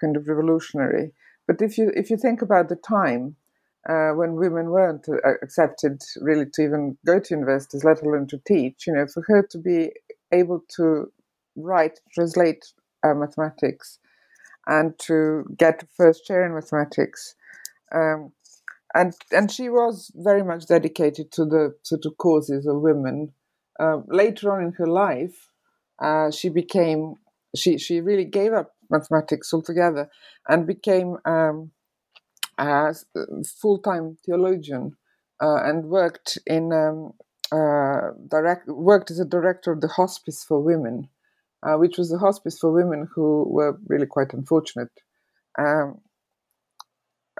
kind 0.00 0.16
of 0.16 0.28
revolutionary. 0.28 1.12
But 1.46 1.62
if 1.62 1.78
you 1.78 1.92
if 1.94 2.10
you 2.10 2.16
think 2.16 2.42
about 2.42 2.68
the 2.68 2.76
time 2.76 3.36
uh, 3.88 4.10
when 4.10 4.34
women 4.34 4.70
weren't 4.70 5.06
uh, 5.08 5.34
accepted 5.42 6.02
really 6.20 6.46
to 6.54 6.62
even 6.62 6.96
go 7.06 7.18
to 7.20 7.34
universities, 7.34 7.84
let 7.84 8.02
alone 8.02 8.26
to 8.28 8.40
teach, 8.46 8.86
you 8.86 8.94
know, 8.94 9.06
for 9.06 9.22
her 9.28 9.42
to 9.50 9.58
be 9.58 9.92
able 10.32 10.62
to 10.76 11.12
write, 11.56 12.00
translate 12.14 12.64
uh, 13.02 13.14
mathematics 13.14 13.98
and 14.66 14.98
to 14.98 15.44
get 15.58 15.86
first 15.96 16.24
chair 16.24 16.46
in 16.46 16.54
mathematics. 16.54 17.34
Um, 17.94 18.32
and 18.94 19.14
and 19.32 19.50
she 19.50 19.68
was 19.68 20.10
very 20.14 20.44
much 20.44 20.66
dedicated 20.66 21.32
to 21.32 21.44
the 21.44 21.74
to 21.84 21.96
the 21.96 22.10
causes 22.12 22.66
of 22.66 22.80
women. 22.80 23.32
Um, 23.80 24.04
later 24.08 24.52
on 24.52 24.64
in 24.64 24.72
her 24.74 24.86
life, 24.86 25.48
uh, 26.00 26.30
she 26.30 26.48
became 26.48 27.16
she 27.56 27.78
she 27.78 28.00
really 28.00 28.24
gave 28.24 28.52
up 28.52 28.73
mathematics 28.94 29.54
altogether 29.54 30.10
and 30.48 30.66
became 30.68 31.18
um, 31.26 31.72
a 32.58 32.94
full 33.62 33.78
time 33.78 34.16
theologian 34.26 34.96
uh, 35.42 35.58
and 35.64 35.86
worked 35.86 36.38
in 36.46 36.72
um, 36.72 37.12
uh, 37.52 38.12
direct 38.28 38.68
worked 38.68 39.10
as 39.12 39.20
a 39.20 39.26
director 39.26 39.72
of 39.72 39.80
the 39.82 39.88
Hospice 39.88 40.44
for 40.44 40.60
Women 40.62 41.08
uh, 41.62 41.74
which 41.76 41.98
was 41.98 42.12
a 42.12 42.18
hospice 42.18 42.58
for 42.58 42.72
women 42.72 43.08
who 43.14 43.44
were 43.48 43.78
really 43.88 44.06
quite 44.06 44.32
unfortunate 44.32 44.90
um, 45.58 46.00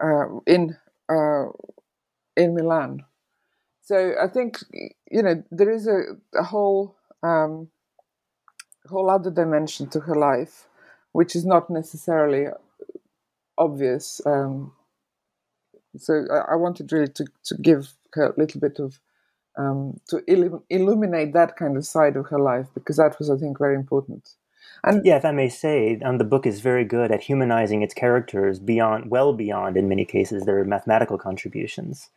uh, 0.02 0.26
in 0.46 0.76
uh, 1.10 1.46
in 2.36 2.54
Milan. 2.54 3.04
So 3.82 4.14
I 4.22 4.28
think 4.28 4.58
you 5.10 5.22
know 5.22 5.42
there 5.50 5.70
is 5.70 5.86
a, 5.86 6.00
a 6.38 6.42
whole 6.44 6.96
um, 7.22 7.68
whole 8.88 9.10
other 9.10 9.30
dimension 9.30 9.88
to 9.90 10.00
her 10.00 10.16
life, 10.16 10.68
which 11.14 11.36
is 11.36 11.46
not 11.46 11.70
necessarily 11.70 12.46
obvious. 13.56 14.20
Um, 14.26 14.72
so 15.96 16.26
I, 16.30 16.52
I, 16.52 16.56
wanted 16.56 16.90
really 16.90 17.12
to, 17.12 17.24
to 17.44 17.54
give 17.56 17.94
her 18.14 18.26
a 18.30 18.40
little 18.40 18.60
bit 18.60 18.80
of 18.80 18.98
um, 19.56 20.00
to 20.08 20.22
illuminate 20.68 21.32
that 21.32 21.56
kind 21.56 21.76
of 21.76 21.86
side 21.86 22.16
of 22.16 22.26
her 22.26 22.40
life 22.40 22.66
because 22.74 22.96
that 22.96 23.16
was, 23.20 23.30
I 23.30 23.36
think, 23.36 23.58
very 23.58 23.76
important. 23.76 24.28
And 24.82 25.06
yeah, 25.06 25.16
if 25.16 25.24
I 25.24 25.30
may 25.30 25.48
say, 25.48 26.00
um, 26.04 26.18
the 26.18 26.24
book 26.24 26.46
is 26.46 26.60
very 26.60 26.84
good 26.84 27.12
at 27.12 27.22
humanizing 27.22 27.82
its 27.82 27.94
characters 27.94 28.58
beyond, 28.58 29.08
well 29.08 29.32
beyond, 29.32 29.76
in 29.76 29.88
many 29.88 30.04
cases, 30.04 30.44
their 30.44 30.64
mathematical 30.64 31.16
contributions. 31.16 32.10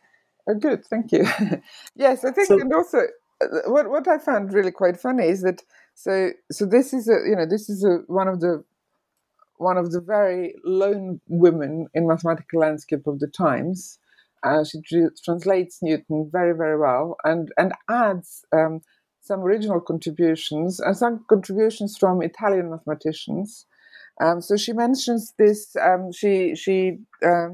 Oh, 0.50 0.56
good, 0.56 0.84
thank 0.84 1.12
you. 1.12 1.28
yes, 1.96 2.26
I 2.26 2.32
think, 2.32 2.48
so, 2.48 2.60
and 2.60 2.74
also 2.74 3.04
uh, 3.44 3.46
what 3.68 3.92
what 3.92 4.08
I 4.08 4.18
found 4.18 4.54
really 4.54 4.72
quite 4.72 5.00
funny 5.00 5.26
is 5.28 5.44
that 5.44 5.62
so 5.94 6.32
so 6.52 6.66
this 6.66 6.94
is 6.94 7.08
a 7.08 7.20
you 7.30 7.36
know 7.36 7.46
this 7.46 7.70
is 7.70 7.84
a 7.84 7.98
one 8.08 8.28
of 8.28 8.40
the 8.40 8.64
one 9.58 9.78
of 9.78 9.92
the 9.92 10.02
very 10.02 10.56
lone 10.64 11.20
women 11.28 11.88
in 11.94 12.08
mathematical 12.08 12.62
landscape 12.62 13.08
of 13.08 13.20
the 13.20 13.28
times 13.28 14.00
uh, 14.44 14.64
she 14.64 14.80
translates 15.24 15.80
Newton 15.82 16.30
very, 16.32 16.56
very 16.56 16.78
well 16.78 17.18
and, 17.24 17.52
and 17.58 17.74
adds 17.90 18.46
um, 18.52 18.82
some 19.22 19.42
original 19.42 19.82
contributions 19.82 20.80
and 20.80 20.96
some 20.96 21.26
contributions 21.28 21.98
from 21.98 22.22
Italian 22.22 22.70
mathematicians. 22.70 23.66
Um, 24.22 24.42
so 24.42 24.58
she 24.58 24.74
mentions 24.74 25.34
this, 25.38 25.76
um, 25.76 26.12
she, 26.12 26.56
she 26.56 27.00
uh, 27.26 27.50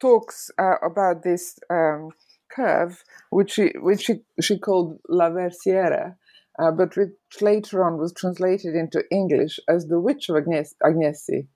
talks 0.00 0.50
uh, 0.58 0.76
about 0.82 1.22
this 1.22 1.58
um, 1.70 2.10
curve, 2.50 3.02
which 3.30 3.52
she, 3.52 3.72
which 3.76 4.04
she, 4.04 4.20
she 4.40 4.58
called 4.58 4.98
La 5.08 5.30
Versiera, 5.30 6.16
uh, 6.58 6.70
but 6.70 6.96
which 6.96 7.10
later 7.40 7.84
on 7.84 7.98
was 7.98 8.12
translated 8.12 8.74
into 8.74 9.04
English 9.10 9.60
as 9.68 9.86
the 9.86 10.00
Witch 10.00 10.28
of 10.28 10.36
Agnesi. 10.36 11.46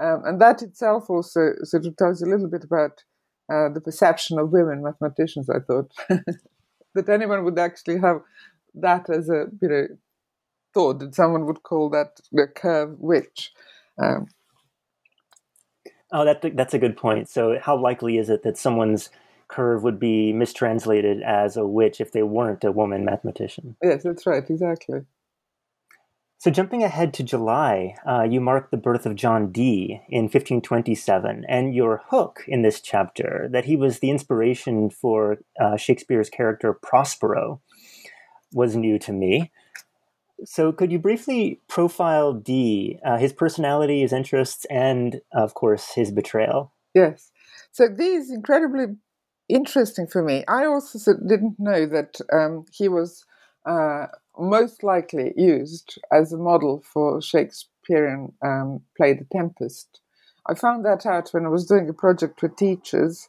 Um, 0.00 0.22
and 0.24 0.40
that 0.40 0.62
itself 0.62 1.08
also 1.08 1.54
sort 1.62 1.86
of 1.86 1.96
tells 1.96 2.22
a 2.22 2.26
little 2.26 2.48
bit 2.48 2.64
about 2.64 3.02
uh, 3.52 3.68
the 3.68 3.80
perception 3.80 4.38
of 4.38 4.50
women 4.50 4.82
mathematicians. 4.82 5.48
I 5.50 5.60
thought 5.60 5.92
that 6.94 7.08
anyone 7.08 7.44
would 7.44 7.58
actually 7.58 7.98
have 7.98 8.20
that 8.74 9.08
as 9.08 9.28
a 9.28 9.46
you 9.60 9.68
know 9.68 9.86
thought 10.72 10.98
that 10.98 11.14
someone 11.14 11.46
would 11.46 11.62
call 11.62 11.90
that 11.90 12.20
the 12.32 12.48
curve 12.48 12.96
witch. 12.98 13.52
Um, 14.02 14.26
oh, 16.12 16.24
that 16.24 16.42
that's 16.56 16.74
a 16.74 16.78
good 16.78 16.96
point. 16.96 17.28
So, 17.28 17.58
how 17.60 17.76
likely 17.76 18.18
is 18.18 18.30
it 18.30 18.42
that 18.42 18.58
someone's 18.58 19.10
curve 19.48 19.82
would 19.82 19.98
be 19.98 20.32
mistranslated 20.32 21.22
as 21.22 21.56
a 21.56 21.66
witch 21.66 22.00
if 22.00 22.12
they 22.12 22.22
weren't 22.22 22.64
a 22.64 22.72
woman 22.72 23.04
mathematician? 23.04 23.76
Yes, 23.82 24.02
that's 24.02 24.26
right. 24.26 24.48
Exactly. 24.48 25.00
So, 26.44 26.50
jumping 26.50 26.82
ahead 26.82 27.14
to 27.14 27.22
July, 27.22 27.96
uh, 28.06 28.24
you 28.24 28.38
mark 28.38 28.70
the 28.70 28.76
birth 28.76 29.06
of 29.06 29.14
John 29.14 29.50
Dee 29.50 30.02
in 30.10 30.24
1527, 30.24 31.46
and 31.48 31.74
your 31.74 32.02
hook 32.08 32.44
in 32.46 32.60
this 32.60 32.82
chapter 32.82 33.48
that 33.50 33.64
he 33.64 33.76
was 33.76 34.00
the 34.00 34.10
inspiration 34.10 34.90
for 34.90 35.38
uh, 35.58 35.78
Shakespeare's 35.78 36.28
character 36.28 36.74
Prospero 36.74 37.62
was 38.52 38.76
new 38.76 38.98
to 38.98 39.12
me. 39.12 39.52
So, 40.44 40.70
could 40.70 40.92
you 40.92 40.98
briefly 40.98 41.60
profile 41.66 42.34
Dee, 42.34 42.98
uh, 43.02 43.16
his 43.16 43.32
personality, 43.32 44.02
his 44.02 44.12
interests, 44.12 44.66
and 44.66 45.22
of 45.32 45.54
course, 45.54 45.94
his 45.94 46.10
betrayal? 46.10 46.72
Yes. 46.94 47.32
So, 47.72 47.88
Dee 47.88 48.16
is 48.16 48.30
incredibly 48.30 48.96
interesting 49.48 50.06
for 50.06 50.22
me. 50.22 50.44
I 50.48 50.64
also 50.66 51.14
didn't 51.14 51.56
know 51.58 51.86
that 51.86 52.20
um, 52.32 52.66
he 52.72 52.88
was 52.88 53.24
uh, 53.66 54.06
most 54.38 54.82
likely 54.82 55.32
used 55.36 55.98
as 56.12 56.32
a 56.32 56.38
model 56.38 56.82
for 56.92 57.20
Shakespearean 57.22 58.32
um, 58.42 58.82
play 58.96 59.14
The 59.14 59.26
Tempest. 59.32 60.00
I 60.46 60.54
found 60.54 60.84
that 60.84 61.06
out 61.06 61.30
when 61.30 61.46
I 61.46 61.48
was 61.48 61.66
doing 61.66 61.88
a 61.88 61.94
project 61.94 62.42
with 62.42 62.56
teachers, 62.56 63.28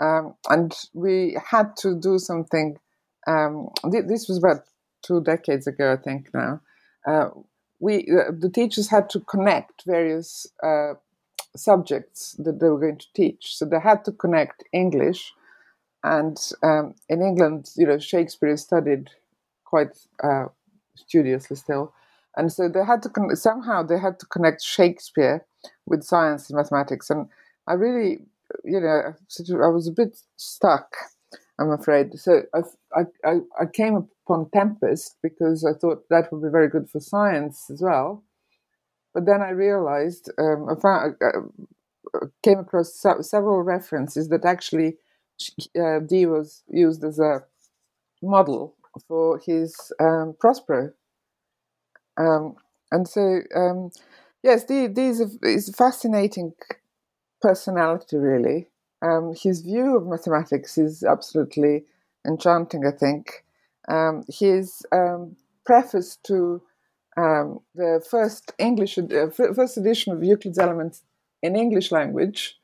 um, 0.00 0.34
and 0.48 0.74
we 0.94 1.36
had 1.44 1.76
to 1.78 1.98
do 1.98 2.18
something. 2.18 2.78
Um, 3.26 3.68
th- 3.90 4.06
this 4.06 4.28
was 4.28 4.38
about 4.38 4.64
two 5.02 5.22
decades 5.22 5.66
ago, 5.66 5.92
I 5.92 5.96
think 5.96 6.28
now. 6.32 6.60
Uh, 7.06 7.30
we 7.80 8.06
uh, 8.08 8.30
the 8.38 8.50
teachers 8.50 8.88
had 8.88 9.10
to 9.10 9.20
connect 9.20 9.82
various 9.84 10.46
uh, 10.62 10.94
subjects 11.56 12.36
that 12.38 12.60
they 12.60 12.68
were 12.68 12.78
going 12.78 12.98
to 12.98 13.12
teach, 13.14 13.56
so 13.56 13.64
they 13.64 13.80
had 13.80 14.04
to 14.04 14.12
connect 14.12 14.62
English, 14.72 15.32
and 16.04 16.38
um, 16.62 16.94
in 17.08 17.22
England, 17.22 17.70
you 17.76 17.86
know, 17.86 17.98
Shakespeare 17.98 18.50
is 18.50 18.62
studied 18.62 19.10
quite 19.64 19.96
uh, 20.22 20.46
studiously 20.96 21.56
still. 21.56 21.92
And 22.36 22.52
so 22.52 22.68
they 22.68 22.84
had 22.84 23.02
to 23.02 23.08
con- 23.08 23.34
somehow 23.36 23.82
they 23.82 23.98
had 23.98 24.18
to 24.20 24.26
connect 24.26 24.62
Shakespeare 24.62 25.44
with 25.86 26.02
science 26.02 26.48
and 26.48 26.56
mathematics. 26.56 27.10
And 27.10 27.28
I 27.66 27.74
really, 27.74 28.22
you 28.64 28.80
know, 28.80 29.14
I 29.64 29.68
was 29.68 29.88
a 29.88 29.92
bit 29.92 30.18
stuck, 30.36 30.96
I'm 31.60 31.70
afraid. 31.70 32.18
So 32.18 32.42
I, 32.54 32.60
I, 33.24 33.32
I 33.60 33.66
came 33.72 34.08
upon 34.26 34.50
Tempest 34.52 35.16
because 35.22 35.64
I 35.64 35.72
thought 35.78 36.04
that 36.10 36.32
would 36.32 36.42
be 36.42 36.50
very 36.50 36.68
good 36.68 36.88
for 36.90 37.00
science 37.00 37.70
as 37.70 37.82
well. 37.82 38.24
But 39.14 39.26
then 39.26 39.42
I 39.42 39.50
realized, 39.50 40.30
um, 40.38 40.68
I 40.70 40.80
found, 40.80 41.16
uh, 41.22 41.40
came 42.42 42.58
across 42.60 42.94
several 43.20 43.62
references 43.62 44.28
that 44.28 44.44
actually 44.44 44.96
uh, 45.78 46.00
Dee 46.00 46.26
was 46.26 46.62
used 46.68 47.04
as 47.04 47.18
a 47.18 47.44
model 48.22 48.74
for 49.08 49.38
his 49.38 49.92
um, 50.00 50.34
Prospero. 50.38 50.92
Um, 52.16 52.56
and 52.90 53.08
so, 53.08 53.40
um, 53.54 53.90
yes, 54.42 54.64
Dee, 54.64 54.88
Dee 54.88 55.06
is, 55.06 55.20
a, 55.20 55.28
is 55.42 55.68
a 55.68 55.72
fascinating 55.72 56.54
personality, 57.40 58.16
really. 58.16 58.68
Um, 59.02 59.34
his 59.34 59.62
view 59.62 59.96
of 59.96 60.06
mathematics 60.06 60.78
is 60.78 61.02
absolutely 61.02 61.84
enchanting, 62.26 62.86
I 62.86 62.92
think. 62.92 63.44
Um, 63.88 64.24
his 64.28 64.82
um, 64.92 65.36
preface 65.66 66.16
to 66.24 66.62
um, 67.16 67.60
the 67.74 68.04
first 68.08 68.52
English, 68.58 68.96
uh, 68.98 69.28
first 69.30 69.76
edition 69.76 70.12
of 70.12 70.22
Euclid's 70.22 70.58
Elements 70.58 71.02
in 71.42 71.56
English 71.56 71.90
language 71.90 72.56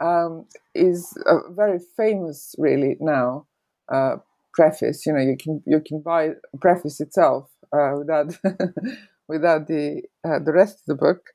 um, 0.00 0.46
is 0.74 1.16
a 1.26 1.52
very 1.52 1.78
famous, 1.96 2.54
really 2.58 2.96
now 3.00 3.46
uh, 3.90 4.16
preface. 4.52 5.06
You 5.06 5.12
know, 5.12 5.20
you 5.20 5.36
can 5.36 5.62
you 5.66 5.80
can 5.80 6.00
buy 6.00 6.30
preface 6.60 7.00
itself 7.00 7.50
uh, 7.72 7.94
without 7.98 8.38
without 9.28 9.66
the 9.66 10.02
uh, 10.24 10.38
the 10.38 10.52
rest 10.52 10.80
of 10.80 10.86
the 10.86 10.94
book. 10.94 11.30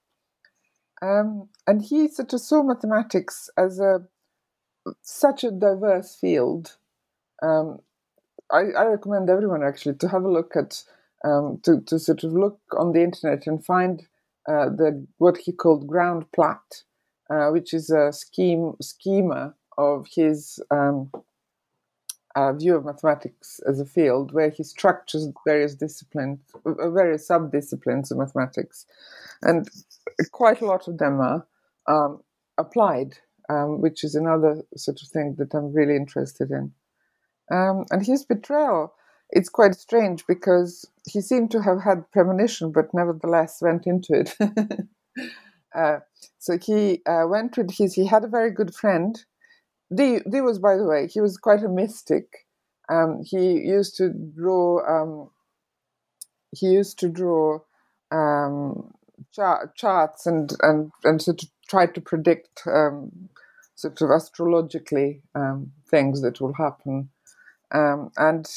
Um, 1.01 1.49
and 1.67 1.81
he 1.81 2.07
sort 2.07 2.33
of 2.33 2.41
saw 2.41 2.63
mathematics 2.63 3.49
as 3.57 3.79
a 3.79 3.99
such 5.01 5.43
a 5.43 5.51
diverse 5.51 6.15
field. 6.15 6.77
Um, 7.41 7.79
I, 8.51 8.71
I, 8.77 8.85
recommend 8.85 9.29
everyone 9.29 9.63
actually 9.63 9.95
to 9.95 10.07
have 10.07 10.23
a 10.23 10.31
look 10.31 10.55
at 10.55 10.83
um, 11.25 11.59
to 11.63 11.81
to 11.81 11.99
sort 11.99 12.23
of 12.23 12.33
look 12.33 12.59
on 12.77 12.93
the 12.93 13.03
internet 13.03 13.45
and 13.47 13.63
find 13.63 14.03
uh, 14.47 14.69
the 14.69 15.05
what 15.17 15.37
he 15.37 15.51
called 15.51 15.87
Groundplat, 15.87 16.83
uh, 17.29 17.49
which 17.49 17.73
is 17.73 17.89
a 17.89 18.11
scheme 18.11 18.73
schema 18.81 19.53
of 19.77 20.07
his 20.13 20.59
um, 20.71 21.11
uh, 22.35 22.51
view 22.53 22.75
of 22.75 22.85
mathematics 22.85 23.59
as 23.67 23.79
a 23.79 23.85
field, 23.85 24.33
where 24.33 24.49
he 24.49 24.63
structures 24.63 25.27
various 25.45 25.75
disciplines, 25.75 26.39
uh, 26.65 26.89
various 26.89 27.27
sub 27.27 27.51
disciplines 27.51 28.11
of 28.11 28.17
mathematics, 28.17 28.85
and 29.41 29.67
quite 30.31 30.61
a 30.61 30.65
lot 30.65 30.87
of 30.87 30.97
them 30.97 31.19
are 31.19 31.45
um, 31.87 32.21
applied, 32.57 33.17
um, 33.49 33.81
which 33.81 34.03
is 34.03 34.15
another 34.15 34.61
sort 34.75 35.01
of 35.01 35.07
thing 35.07 35.35
that 35.37 35.53
I'm 35.53 35.73
really 35.73 35.95
interested 35.95 36.51
in. 36.51 36.73
Um, 37.51 37.85
and 37.91 38.05
his 38.05 38.25
betrayal, 38.25 38.93
it's 39.29 39.49
quite 39.49 39.75
strange 39.75 40.25
because 40.27 40.85
he 41.07 41.21
seemed 41.21 41.51
to 41.51 41.61
have 41.61 41.81
had 41.81 42.09
premonition, 42.11 42.71
but 42.71 42.93
nevertheless 42.93 43.61
went 43.61 43.87
into 43.87 44.13
it. 44.13 44.35
uh, 45.75 45.99
so 46.39 46.57
he 46.57 47.01
uh, 47.05 47.25
went 47.27 47.57
with 47.57 47.71
his. 47.71 47.93
He 47.93 48.05
had 48.05 48.23
a 48.23 48.29
very 48.29 48.51
good 48.51 48.73
friend. 48.73 49.23
Dee, 49.93 50.21
was, 50.25 50.59
by 50.59 50.77
the 50.77 50.85
way, 50.85 51.07
he 51.07 51.21
was 51.21 51.37
quite 51.37 51.63
a 51.63 51.69
mystic. 51.69 52.47
Um, 52.89 53.23
he 53.23 53.59
used 53.59 53.97
to 53.97 54.09
draw. 54.09 54.79
Um, 54.87 55.29
he 56.51 56.67
used 56.67 56.99
to 56.99 57.09
draw 57.09 57.59
um, 58.11 58.93
chart, 59.31 59.75
charts 59.75 60.25
and 60.25 60.53
and 60.61 60.91
and 61.03 61.21
sort 61.21 61.43
of 61.43 61.49
try 61.67 61.85
to 61.87 62.01
predict 62.01 62.61
um, 62.67 63.29
sort 63.75 64.01
of 64.01 64.09
astrologically 64.09 65.21
um, 65.35 65.71
things 65.89 66.21
that 66.21 66.39
will 66.39 66.53
happen. 66.53 67.09
Um, 67.73 68.11
and 68.17 68.47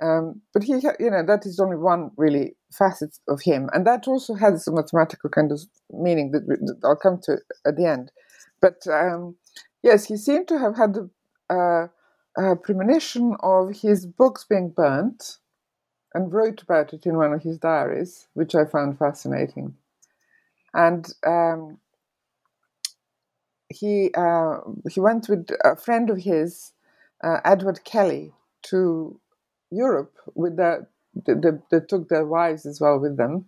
um, 0.00 0.42
but 0.52 0.62
he, 0.62 0.72
you 0.72 1.10
know, 1.10 1.24
that 1.26 1.46
is 1.46 1.58
only 1.60 1.76
one 1.76 2.10
really 2.16 2.56
facet 2.72 3.18
of 3.28 3.40
him, 3.42 3.68
and 3.72 3.86
that 3.86 4.08
also 4.08 4.34
has 4.34 4.66
a 4.68 4.72
mathematical 4.72 5.30
kind 5.30 5.52
of 5.52 5.60
meaning 5.92 6.30
that, 6.32 6.46
that 6.46 6.80
I'll 6.84 6.96
come 6.96 7.18
to 7.24 7.38
at 7.66 7.76
the 7.76 7.86
end. 7.86 8.12
But 8.60 8.86
um, 8.88 9.36
yes, 9.82 10.06
he 10.06 10.16
seemed 10.16 10.48
to 10.48 10.58
have 10.58 10.76
had 10.76 10.94
the 10.94 11.10
uh, 11.50 11.88
uh, 12.40 12.54
premonition 12.56 13.36
of 13.40 13.70
his 13.82 14.06
books 14.06 14.44
being 14.44 14.70
burnt, 14.70 15.38
and 16.14 16.32
wrote 16.32 16.62
about 16.62 16.92
it 16.92 17.06
in 17.06 17.16
one 17.16 17.32
of 17.32 17.42
his 17.42 17.58
diaries, 17.58 18.28
which 18.34 18.54
I 18.54 18.64
found 18.64 18.98
fascinating. 18.98 19.74
And 20.74 21.06
um, 21.26 21.78
he 23.68 24.10
uh, 24.16 24.58
he 24.90 25.00
went 25.00 25.28
with 25.28 25.48
a 25.64 25.76
friend 25.76 26.10
of 26.10 26.18
his, 26.18 26.72
uh, 27.22 27.40
Edward 27.44 27.84
Kelley, 27.84 28.32
to 28.64 29.20
Europe 29.70 30.14
with 30.34 30.56
their 30.56 30.88
they, 31.26 31.34
they, 31.70 31.80
took 31.80 32.08
their 32.08 32.26
wives 32.26 32.66
as 32.66 32.80
well 32.80 32.98
with 32.98 33.16
them. 33.16 33.46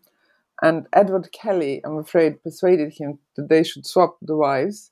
And 0.62 0.86
Edward 0.92 1.30
Kelley, 1.32 1.80
I'm 1.84 1.98
afraid, 1.98 2.42
persuaded 2.42 2.94
him 2.94 3.18
that 3.36 3.48
they 3.48 3.62
should 3.62 3.86
swap 3.86 4.16
the 4.20 4.36
wives. 4.36 4.90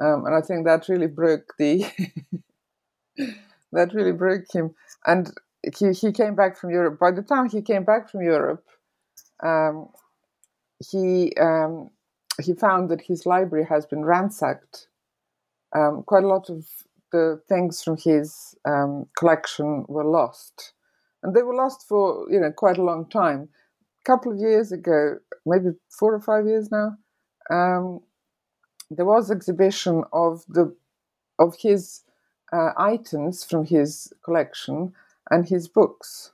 Um, 0.00 0.26
and 0.26 0.34
I 0.34 0.40
think 0.40 0.64
that 0.64 0.88
really 0.88 1.06
broke 1.06 1.54
the 1.58 1.84
that 3.72 3.94
really 3.94 4.12
broke 4.12 4.44
him. 4.52 4.74
And 5.06 5.32
he, 5.76 5.92
he 5.92 6.12
came 6.12 6.34
back 6.34 6.56
from 6.56 6.70
Europe. 6.70 6.98
By 6.98 7.10
the 7.10 7.22
time 7.22 7.48
he 7.48 7.62
came 7.62 7.84
back 7.84 8.10
from 8.10 8.22
Europe, 8.22 8.64
um, 9.42 9.88
he 10.90 11.32
um, 11.40 11.90
he 12.40 12.54
found 12.54 12.88
that 12.90 13.02
his 13.02 13.26
library 13.26 13.66
has 13.68 13.86
been 13.86 14.04
ransacked. 14.04 14.86
Um, 15.74 16.02
quite 16.06 16.24
a 16.24 16.28
lot 16.28 16.48
of 16.48 16.66
the 17.12 17.40
things 17.48 17.82
from 17.82 17.96
his 17.96 18.54
um, 18.64 19.06
collection 19.16 19.84
were 19.88 20.04
lost, 20.04 20.72
and 21.22 21.34
they 21.34 21.42
were 21.42 21.54
lost 21.54 21.86
for 21.88 22.26
you 22.30 22.40
know 22.40 22.52
quite 22.52 22.78
a 22.78 22.82
long 22.82 23.08
time. 23.08 23.48
A 24.02 24.04
couple 24.04 24.32
of 24.32 24.38
years 24.38 24.72
ago, 24.72 25.18
maybe 25.44 25.70
four 25.90 26.14
or 26.14 26.20
five 26.20 26.46
years 26.46 26.70
now, 26.70 26.96
um, 27.50 28.00
there 28.90 29.06
was 29.06 29.30
exhibition 29.30 30.04
of 30.12 30.44
the 30.48 30.74
of 31.38 31.56
his 31.60 32.02
uh, 32.52 32.70
items 32.76 33.44
from 33.44 33.64
his 33.66 34.12
collection 34.24 34.92
and 35.30 35.48
his 35.48 35.68
books 35.68 36.32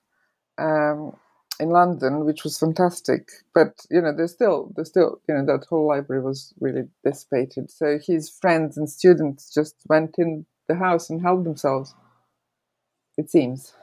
um, 0.58 1.16
in 1.60 1.70
London, 1.70 2.24
which 2.24 2.44
was 2.44 2.58
fantastic. 2.58 3.28
But 3.54 3.84
you 3.90 4.00
know, 4.00 4.12
there's 4.16 4.32
still 4.32 4.72
there's 4.74 4.88
still 4.88 5.20
you 5.28 5.34
know 5.34 5.44
that 5.46 5.66
whole 5.68 5.86
library 5.86 6.22
was 6.22 6.54
really 6.60 6.88
dissipated. 7.04 7.70
So 7.70 7.98
his 8.04 8.28
friends 8.30 8.76
and 8.76 8.88
students 8.88 9.52
just 9.52 9.76
went 9.88 10.16
in 10.18 10.46
the 10.68 10.76
house 10.76 11.10
and 11.10 11.22
help 11.22 11.44
themselves. 11.44 11.94
It 13.16 13.30
seems. 13.30 13.74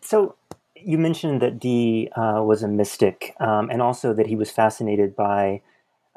So 0.00 0.36
you 0.76 0.98
mentioned 0.98 1.42
that 1.42 1.58
Dee 1.58 2.08
uh, 2.16 2.42
was 2.42 2.62
a 2.62 2.68
mystic, 2.68 3.34
um, 3.40 3.70
and 3.70 3.82
also 3.82 4.14
that 4.14 4.26
he 4.26 4.36
was 4.36 4.50
fascinated 4.50 5.16
by 5.16 5.62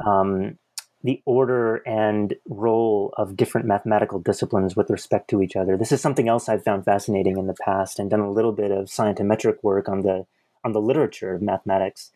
um, 0.06 0.58
the 1.04 1.22
order 1.26 1.78
and 1.88 2.36
role 2.48 3.14
of 3.18 3.36
different 3.36 3.66
mathematical 3.66 4.20
disciplines 4.20 4.76
with 4.76 4.90
respect 4.90 5.30
to 5.30 5.42
each 5.42 5.56
other. 5.56 5.78
This 5.78 5.92
is 5.92 6.02
something 6.02 6.28
else 6.28 6.48
I've 6.48 6.64
found 6.64 6.86
fascinating 6.86 7.38
in 7.38 7.48
the 7.48 7.56
past, 7.56 8.00
and 8.00 8.10
done 8.10 8.20
a 8.20 8.32
little 8.32 8.52
bit 8.52 8.72
of 8.72 8.86
scientometric 8.86 9.64
work 9.64 9.90
on 9.90 10.02
the 10.02 10.26
on 10.64 10.74
the 10.74 10.82
literature 10.82 11.34
of 11.34 11.42
mathematics. 11.42 12.12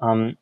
Um, 0.00 0.36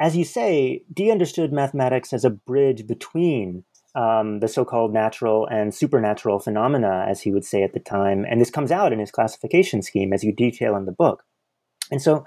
as 0.00 0.16
you 0.16 0.24
say, 0.24 0.82
Dee 0.92 1.12
understood 1.12 1.52
mathematics 1.52 2.12
as 2.12 2.24
a 2.24 2.30
bridge 2.30 2.86
between 2.86 3.64
um, 3.94 4.40
the 4.40 4.48
so-called 4.48 4.92
natural 4.92 5.46
and 5.46 5.74
supernatural 5.74 6.38
phenomena, 6.38 7.06
as 7.08 7.20
he 7.20 7.32
would 7.32 7.44
say 7.44 7.62
at 7.62 7.72
the 7.72 7.80
time, 7.80 8.24
and 8.28 8.40
this 8.40 8.50
comes 8.50 8.70
out 8.70 8.92
in 8.92 8.98
his 8.98 9.10
classification 9.10 9.82
scheme, 9.82 10.12
as 10.12 10.24
you 10.24 10.32
detail 10.32 10.76
in 10.76 10.86
the 10.86 10.92
book. 10.92 11.24
And 11.90 12.00
so, 12.00 12.24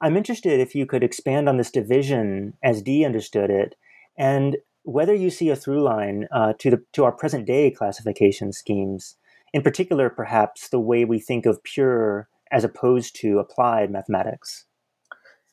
I'm 0.00 0.16
interested 0.16 0.60
if 0.60 0.74
you 0.74 0.84
could 0.84 1.02
expand 1.02 1.48
on 1.48 1.56
this 1.56 1.70
division 1.70 2.54
as 2.62 2.82
Dee 2.82 3.04
understood 3.04 3.50
it, 3.50 3.76
and 4.18 4.58
whether 4.82 5.14
you 5.14 5.30
see 5.30 5.48
a 5.48 5.56
through 5.56 5.82
line 5.82 6.28
uh, 6.30 6.52
to 6.58 6.70
the 6.70 6.84
to 6.92 7.04
our 7.04 7.12
present 7.12 7.46
day 7.46 7.70
classification 7.70 8.52
schemes, 8.52 9.16
in 9.52 9.62
particular, 9.62 10.10
perhaps 10.10 10.68
the 10.68 10.80
way 10.80 11.04
we 11.04 11.18
think 11.18 11.46
of 11.46 11.62
pure 11.62 12.28
as 12.52 12.62
opposed 12.62 13.16
to 13.16 13.38
applied 13.38 13.90
mathematics. 13.90 14.64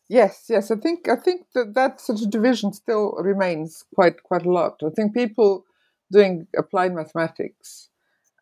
Yes, 0.09 0.45
yes, 0.49 0.69
I 0.71 0.75
think 0.75 1.07
I 1.09 1.15
think 1.15 1.47
that 1.53 1.73
that 1.75 1.99
sort 2.01 2.21
of 2.21 2.29
division 2.29 2.73
still 2.73 3.13
remains 3.19 3.83
quite 3.95 4.21
quite 4.23 4.45
a 4.45 4.51
lot. 4.51 4.81
I 4.83 4.89
think 4.89 5.13
people 5.13 5.65
doing 6.11 6.47
applied 6.57 6.93
mathematics 6.93 7.89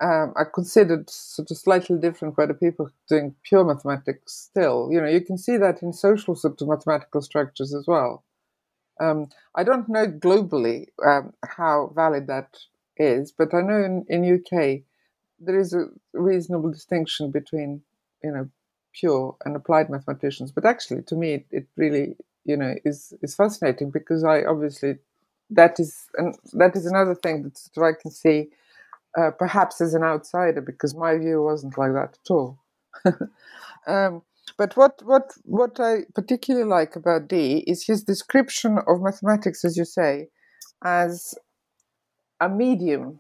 um, 0.02 0.34
are 0.36 0.50
considered 0.50 1.10
sort 1.10 1.52
of 1.52 1.58
slightly 1.58 1.98
different 2.00 2.36
the 2.36 2.54
people 2.56 2.90
doing 3.08 3.36
pure 3.44 3.64
mathematics. 3.64 4.34
Still, 4.34 4.90
you 4.92 5.00
know, 5.02 5.08
you 5.08 5.22
can 5.22 5.38
see 5.38 5.58
that 5.58 5.82
in 5.84 5.94
social 5.94 6.36
sort 6.36 6.62
of 6.62 6.68
mathematical 6.68 7.22
structures 7.22 7.74
as 7.74 7.86
well. 7.88 8.24
Um, 9.00 9.30
I 9.56 9.64
don't 9.64 9.90
know 9.90 10.08
globally 10.08 10.88
um, 11.06 11.34
how 11.46 11.92
valid 11.96 12.28
that 12.28 12.58
is, 12.98 13.32
but 13.32 13.54
I 13.54 13.62
know 13.62 13.84
in, 13.84 14.06
in 14.10 14.24
UK 14.26 14.86
there 15.40 15.60
is 15.60 15.74
a 15.74 15.88
reasonable 16.14 16.72
distinction 16.72 17.32
between 17.32 17.84
you 18.24 18.32
know 18.32 18.50
pure 18.94 19.36
and 19.46 19.56
applied 19.56 19.90
mathematicians. 19.90 20.52
But 20.52 20.66
actually, 20.66 21.04
to 21.04 21.16
me, 21.16 21.34
it, 21.36 21.46
it 21.52 21.68
really 21.78 22.16
you 22.46 22.58
know 22.58 22.76
is 22.86 23.14
is 23.22 23.36
fascinating 23.36 23.92
because 23.92 24.24
I 24.24 24.44
obviously 24.44 24.98
that 25.52 25.80
is 25.80 26.08
and 26.16 26.36
that 26.54 26.76
is 26.76 26.86
another 26.86 27.16
thing 27.16 27.52
that 27.76 27.84
I 27.84 27.94
can 28.00 28.12
see 28.12 28.50
uh, 29.18 29.32
perhaps 29.32 29.82
as 29.82 29.94
an 29.94 30.04
outsider 30.04 30.62
because 30.62 30.96
my 30.96 31.18
view 31.18 31.44
wasn't 31.44 31.78
like 31.78 31.94
that 31.94 32.18
at 32.24 32.32
all. 32.32 32.60
um, 33.88 34.22
but 34.58 34.76
what 34.78 35.02
what 35.04 35.34
what 35.44 35.80
I 35.80 36.02
particularly 36.14 36.68
like 36.68 36.96
about 36.96 37.28
Dee 37.28 37.64
is 37.68 37.86
his 37.86 38.04
description 38.04 38.80
of 38.88 39.02
mathematics, 39.02 39.66
as 39.66 39.78
you 39.78 39.86
say, 39.86 40.30
as 40.84 41.36
a 42.40 42.50
medium 42.50 43.20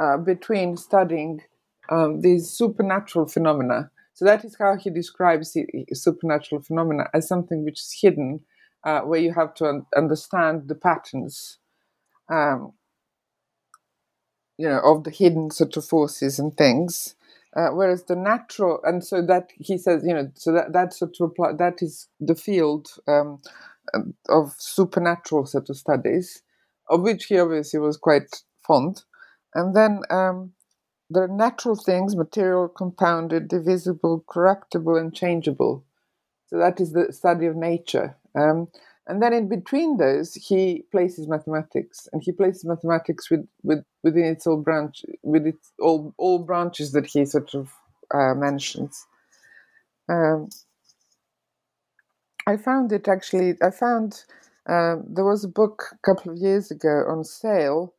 uh, 0.00 0.16
between 0.16 0.76
studying 0.76 1.42
um, 1.90 2.20
these 2.20 2.50
supernatural 2.50 3.26
phenomena. 3.26 3.90
So 4.14 4.24
that 4.24 4.44
is 4.44 4.56
how 4.58 4.76
he 4.76 4.90
describes 4.90 5.56
supernatural 5.92 6.62
phenomena 6.62 7.08
as 7.12 7.28
something 7.28 7.64
which 7.64 7.80
is 7.80 7.98
hidden, 8.00 8.40
uh, 8.84 9.00
where 9.00 9.20
you 9.20 9.34
have 9.34 9.54
to 9.54 9.66
un- 9.66 9.86
understand 9.96 10.68
the 10.68 10.76
patterns, 10.76 11.58
um, 12.30 12.72
you 14.58 14.68
know, 14.68 14.80
of 14.84 15.04
the 15.04 15.10
hidden 15.10 15.50
sort 15.50 15.76
of 15.76 15.84
forces 15.84 16.38
and 16.38 16.56
things. 16.56 17.16
Uh, 17.56 17.68
whereas 17.68 18.04
the 18.04 18.16
natural, 18.16 18.80
and 18.84 19.04
so 19.04 19.22
that 19.24 19.50
he 19.58 19.78
says, 19.78 20.02
you 20.06 20.14
know, 20.14 20.28
so 20.34 20.52
that 20.52 20.72
that 20.72 20.92
sort 20.92 21.14
of 21.20 21.30
apply, 21.30 21.52
that 21.52 21.82
is 21.82 22.08
the 22.20 22.34
field 22.34 22.88
um, 23.06 23.40
of 24.28 24.54
supernatural 24.58 25.46
sort 25.46 25.70
of 25.70 25.76
studies, 25.76 26.42
of 26.90 27.02
which 27.02 27.26
he 27.26 27.38
obviously 27.38 27.80
was 27.80 27.96
quite 27.96 28.42
fond. 28.66 29.04
And 29.54 29.76
then 29.76 30.00
um, 30.10 30.53
there 31.10 31.24
are 31.24 31.28
natural 31.28 31.76
things, 31.76 32.16
material, 32.16 32.68
compounded, 32.68 33.48
divisible, 33.48 34.24
corruptible, 34.28 34.96
and 34.96 35.14
changeable. 35.14 35.84
So 36.46 36.58
that 36.58 36.80
is 36.80 36.92
the 36.92 37.12
study 37.12 37.46
of 37.46 37.56
nature. 37.56 38.16
Um, 38.34 38.68
and 39.06 39.22
then 39.22 39.32
in 39.32 39.48
between 39.48 39.98
those, 39.98 40.34
he 40.34 40.84
places 40.90 41.28
mathematics, 41.28 42.08
and 42.12 42.22
he 42.22 42.32
places 42.32 42.64
mathematics 42.64 43.30
with, 43.30 43.46
with 43.62 43.84
within 44.02 44.24
its 44.24 44.46
all 44.46 44.56
branch, 44.56 45.04
with 45.22 45.46
its 45.46 45.72
all 45.78 46.14
all 46.16 46.38
branches 46.38 46.92
that 46.92 47.06
he 47.06 47.24
sort 47.26 47.54
of 47.54 47.70
uh, 48.14 48.34
mentions. 48.34 49.06
Um, 50.08 50.48
I 52.46 52.56
found 52.56 52.92
it 52.92 53.08
actually. 53.08 53.56
I 53.62 53.70
found 53.70 54.24
uh, 54.66 54.96
there 55.06 55.24
was 55.24 55.44
a 55.44 55.48
book 55.48 55.84
a 55.92 55.98
couple 55.98 56.32
of 56.32 56.38
years 56.38 56.70
ago 56.70 57.04
on 57.08 57.24
sale, 57.24 57.94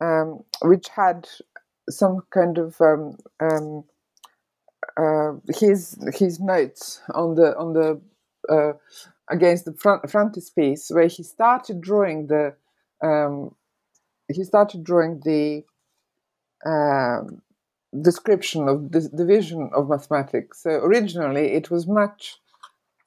um, 0.00 0.44
which 0.62 0.88
had 0.88 1.26
some 1.88 2.22
kind 2.30 2.58
of 2.58 2.80
um, 2.80 3.16
um, 3.40 3.84
uh, 4.96 5.32
his 5.58 5.98
his 6.14 6.40
notes 6.40 7.00
on 7.14 7.34
the 7.34 7.56
on 7.56 7.72
the 7.72 8.00
uh, 8.48 8.72
against 9.30 9.64
the 9.64 9.72
front, 9.74 10.10
frontispiece 10.10 10.90
where 10.90 11.06
he 11.06 11.22
started 11.22 11.80
drawing 11.80 12.26
the 12.26 12.54
um, 13.02 13.54
he 14.32 14.44
started 14.44 14.84
drawing 14.84 15.20
the 15.24 15.64
uh, 16.66 17.20
description 18.00 18.68
of 18.68 18.90
the 18.92 19.08
division 19.16 19.70
of 19.74 19.88
mathematics. 19.88 20.62
So 20.62 20.70
originally 20.70 21.52
it 21.52 21.70
was 21.70 21.86
much 21.86 22.36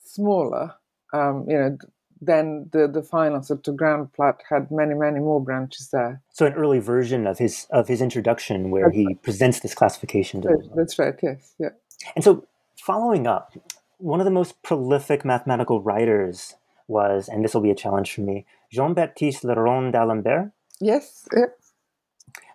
smaller, 0.04 0.76
um, 1.14 1.46
you 1.48 1.58
know, 1.58 1.78
then 2.22 2.70
the 2.72 2.88
the 2.88 3.04
final 3.04 3.42
sort 3.44 3.68
of 3.68 3.78
ground 3.78 4.14
Plat 4.14 4.42
had 4.50 4.72
many 4.72 4.94
many 4.94 5.20
more 5.20 5.44
branches 5.44 5.90
there. 5.92 6.22
So 6.34 6.46
an 6.46 6.54
early 6.54 6.80
version 6.80 7.28
of 7.28 7.38
his 7.38 7.68
of 7.72 7.88
his 7.88 8.02
introduction 8.02 8.72
where 8.72 8.86
that's 8.86 8.96
he 8.96 9.06
right. 9.06 9.22
presents 9.22 9.60
this 9.60 9.74
classification. 9.74 10.42
To 10.42 10.58
that's 10.76 10.98
right. 11.00 11.16
Yes. 11.22 11.54
Yeah. 11.60 11.70
And 12.16 12.24
so 12.24 12.46
following 12.80 13.28
up, 13.28 13.54
one 13.98 14.20
of 14.20 14.26
the 14.26 14.32
most 14.32 14.62
prolific 14.64 15.26
mathematical 15.26 15.82
writers 15.82 16.56
was, 16.88 17.28
and 17.28 17.44
this 17.44 17.54
will 17.54 17.62
be 17.62 17.72
a 17.72 17.76
challenge 17.76 18.14
for 18.14 18.22
me, 18.22 18.46
Jean 18.72 18.94
Baptiste 18.94 19.44
le 19.44 19.56
Rond 19.56 19.94
d'Alembert. 19.94 20.52
Yes. 20.80 21.28
Yeah. 21.36 21.46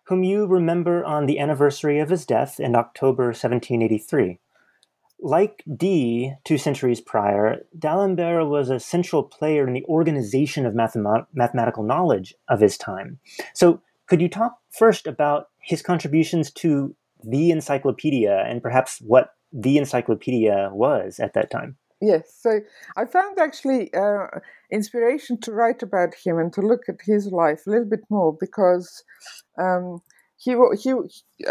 Whom 0.05 0.25
you 0.25 0.47
remember 0.47 1.05
on 1.05 1.27
the 1.27 1.39
anniversary 1.39 1.99
of 1.99 2.11
his 2.11 2.27
death 2.27 2.59
in 2.59 2.75
October 2.75 3.27
1783. 3.27 4.39
Like 5.25 5.63
Dee, 5.77 6.35
two 6.45 6.59
centuries 6.59 7.01
prior, 7.01 7.65
D'Alembert 7.79 8.49
was 8.49 8.71
a 8.71 8.81
central 8.81 9.23
player 9.23 9.67
in 9.67 9.73
the 9.73 9.85
organization 9.85 10.67
of 10.67 10.75
mathemat- 10.75 11.29
mathematical 11.33 11.85
knowledge 11.85 12.35
of 12.49 12.61
his 12.61 12.77
time. 12.77 13.21
So, 13.55 13.81
could 14.09 14.21
you 14.21 14.29
talk 14.29 14.59
first 14.71 15.07
about 15.07 15.51
his 15.61 15.81
contributions 15.81 16.51
to 16.51 16.95
the 17.23 17.53
encyclopedia 17.53 18.45
and 18.49 18.61
perhaps 18.61 19.01
what 19.01 19.35
the 19.53 19.79
encyclopedia 19.79 20.71
was 20.73 21.21
at 21.21 21.35
that 21.35 21.53
time? 21.53 21.77
Yes, 22.01 22.37
so 22.37 22.59
I 22.97 23.05
found 23.05 23.39
actually 23.39 23.95
uh, 23.95 24.27
inspiration 24.73 25.39
to 25.43 25.53
write 25.53 25.85
about 25.85 26.15
him 26.15 26.37
and 26.37 26.53
to 26.55 26.61
look 26.61 26.89
at 26.89 26.97
his 27.07 27.29
life 27.29 27.63
a 27.65 27.71
little 27.71 27.89
bit 27.89 28.03
more 28.11 28.37
because 28.39 29.05
um, 29.57 30.03
he 30.43 30.57
he 30.81 30.93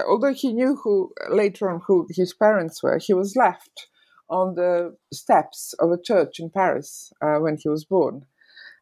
although 0.08 0.34
he 0.34 0.52
knew 0.54 0.76
who 0.76 1.14
later 1.30 1.70
on 1.70 1.82
who 1.88 2.08
his 2.10 2.34
parents 2.34 2.84
were, 2.84 2.98
he 2.98 3.14
was 3.14 3.36
left 3.36 3.88
on 4.30 4.56
the 4.56 4.96
steps 5.14 5.74
of 5.80 5.92
a 5.92 6.02
church 6.02 6.40
in 6.40 6.50
Paris 6.50 7.14
uh, 7.22 7.38
when 7.38 7.58
he 7.58 7.70
was 7.70 7.86
born. 7.86 8.26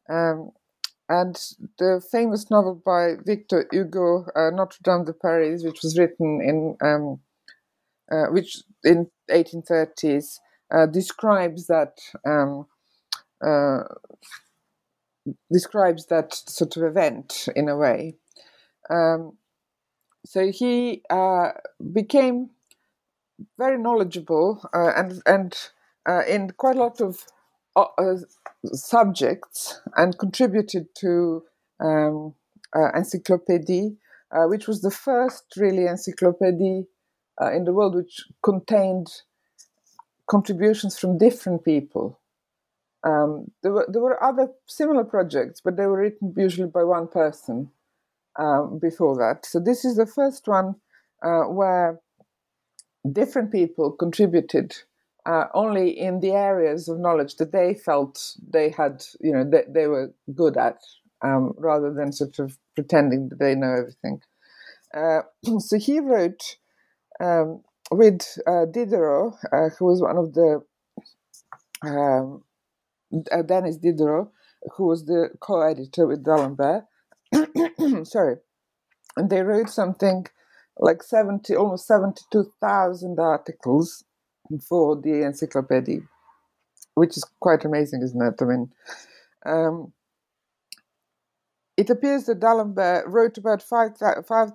Um, 0.10 0.52
and 1.08 1.36
the 1.80 2.02
famous 2.12 2.50
novel 2.50 2.82
by 2.84 3.16
Victor 3.26 3.68
Hugo, 3.72 4.26
uh, 4.36 4.52
Notre 4.52 4.80
Dame 4.84 5.06
de 5.06 5.14
Paris, 5.14 5.64
which 5.64 5.82
was 5.84 5.98
written 5.98 6.40
in 6.42 6.78
um, 6.88 7.20
uh, 8.12 8.28
which 8.32 8.64
in 8.84 9.08
1830s 9.30 10.40
uh, 10.74 10.88
describes 10.88 11.68
that 11.68 11.98
um, 12.26 12.66
uh, 13.46 13.84
describes 15.52 16.08
that 16.08 16.34
sort 16.34 16.78
of 16.78 16.84
event 16.84 17.48
in 17.56 17.70
a 17.70 17.78
way. 17.78 18.16
Um, 18.90 19.38
so 20.26 20.52
he 20.52 21.02
uh, 21.10 21.52
became 21.94 22.50
very 23.58 23.78
knowledgeable 23.78 24.62
uh, 24.74 24.92
and 24.96 25.22
and 25.26 25.56
uh, 26.08 26.24
in 26.28 26.52
quite 26.52 26.76
a 26.76 26.80
lot 26.80 27.02
of 27.02 27.26
uh, 27.76 27.86
uh, 27.98 28.18
subjects 28.74 29.82
and 29.96 30.18
contributed 30.18 30.88
to 30.96 31.44
um, 31.80 32.34
encyclopedia, 32.96 33.92
which 34.48 34.68
was 34.68 34.82
the 34.82 34.92
first 34.92 35.44
really 35.58 35.86
encyclopedia 35.86 36.84
in 37.54 37.64
the 37.64 37.74
world 37.74 37.96
which 37.96 38.26
contained 38.44 39.08
contributions 40.28 40.98
from 40.98 41.18
different 41.18 41.64
people. 41.64 42.20
Um, 43.04 43.52
there 43.64 43.72
were 43.72 43.88
there 43.88 44.02
were 44.02 44.22
other 44.22 44.50
similar 44.66 45.06
projects, 45.06 45.62
but 45.62 45.78
they 45.78 45.86
were 45.86 46.00
written 46.00 46.34
usually 46.36 46.68
by 46.68 46.84
one 46.84 47.08
person 47.08 47.72
um, 48.40 48.80
before 48.80 49.16
that. 49.18 49.46
So 49.46 49.60
this 49.60 49.86
is 49.86 49.98
the 49.98 50.06
first 50.06 50.48
one 50.48 50.76
uh, 51.24 51.44
where 51.44 52.00
different 53.12 53.52
people 53.52 53.92
contributed 53.92 54.76
uh, 55.26 55.46
only 55.54 55.90
in 55.90 56.20
the 56.22 56.32
areas 56.32 56.88
of 56.88 57.00
knowledge 57.00 57.36
that 57.36 57.52
they 57.52 57.74
felt 57.74 58.36
they 58.52 58.70
had, 58.70 59.04
you 59.20 59.32
know, 59.32 59.44
that 59.50 59.74
they 59.74 59.88
were 59.88 60.14
good 60.34 60.58
at, 60.58 60.78
um, 61.22 61.54
rather 61.58 61.94
than 61.94 62.12
sort 62.12 62.40
of 62.40 62.58
pretending 62.76 63.30
that 63.30 63.40
they 63.40 63.56
know 63.56 63.74
everything. 63.74 64.22
Uh, 64.96 65.22
so 65.60 65.78
he 65.78 66.00
wrote 66.00 66.58
um, 67.20 67.62
with 67.92 68.38
uh, 68.48 68.66
Diderot, 68.66 69.34
uh, 69.52 69.70
who 69.78 69.86
was 69.86 70.02
one 70.02 70.18
of 70.18 70.34
the 70.34 70.62
um, 71.84 72.44
uh, 73.32 73.42
Denis 73.42 73.78
Diderot, 73.78 74.30
who 74.76 74.86
was 74.88 75.06
the 75.06 75.30
co-editor 75.40 76.08
with 76.08 76.24
D'Alembert. 76.24 76.86
sorry, 78.04 78.38
and 79.18 79.30
they 79.30 79.42
wrote 79.42 79.70
something 79.70 80.26
like 80.80 81.04
70, 81.04 81.56
almost 81.56 81.88
72,000 81.88 83.20
articles 83.20 84.04
for 84.68 84.96
the 84.96 85.24
encyclopedia, 85.26 86.00
which 86.96 87.18
is 87.18 87.26
quite 87.40 87.66
amazing, 87.66 88.02
isn't 88.02 88.22
it? 88.22 88.42
I 88.42 88.46
mean, 88.46 88.72
um, 89.46 89.94
it 91.78 91.90
appears 91.90 92.26
that 92.26 92.40
D'Alembert 92.40 93.06
wrote 93.08 93.38
about 93.38 93.62
5,000 93.62 94.24
5, 94.26 94.52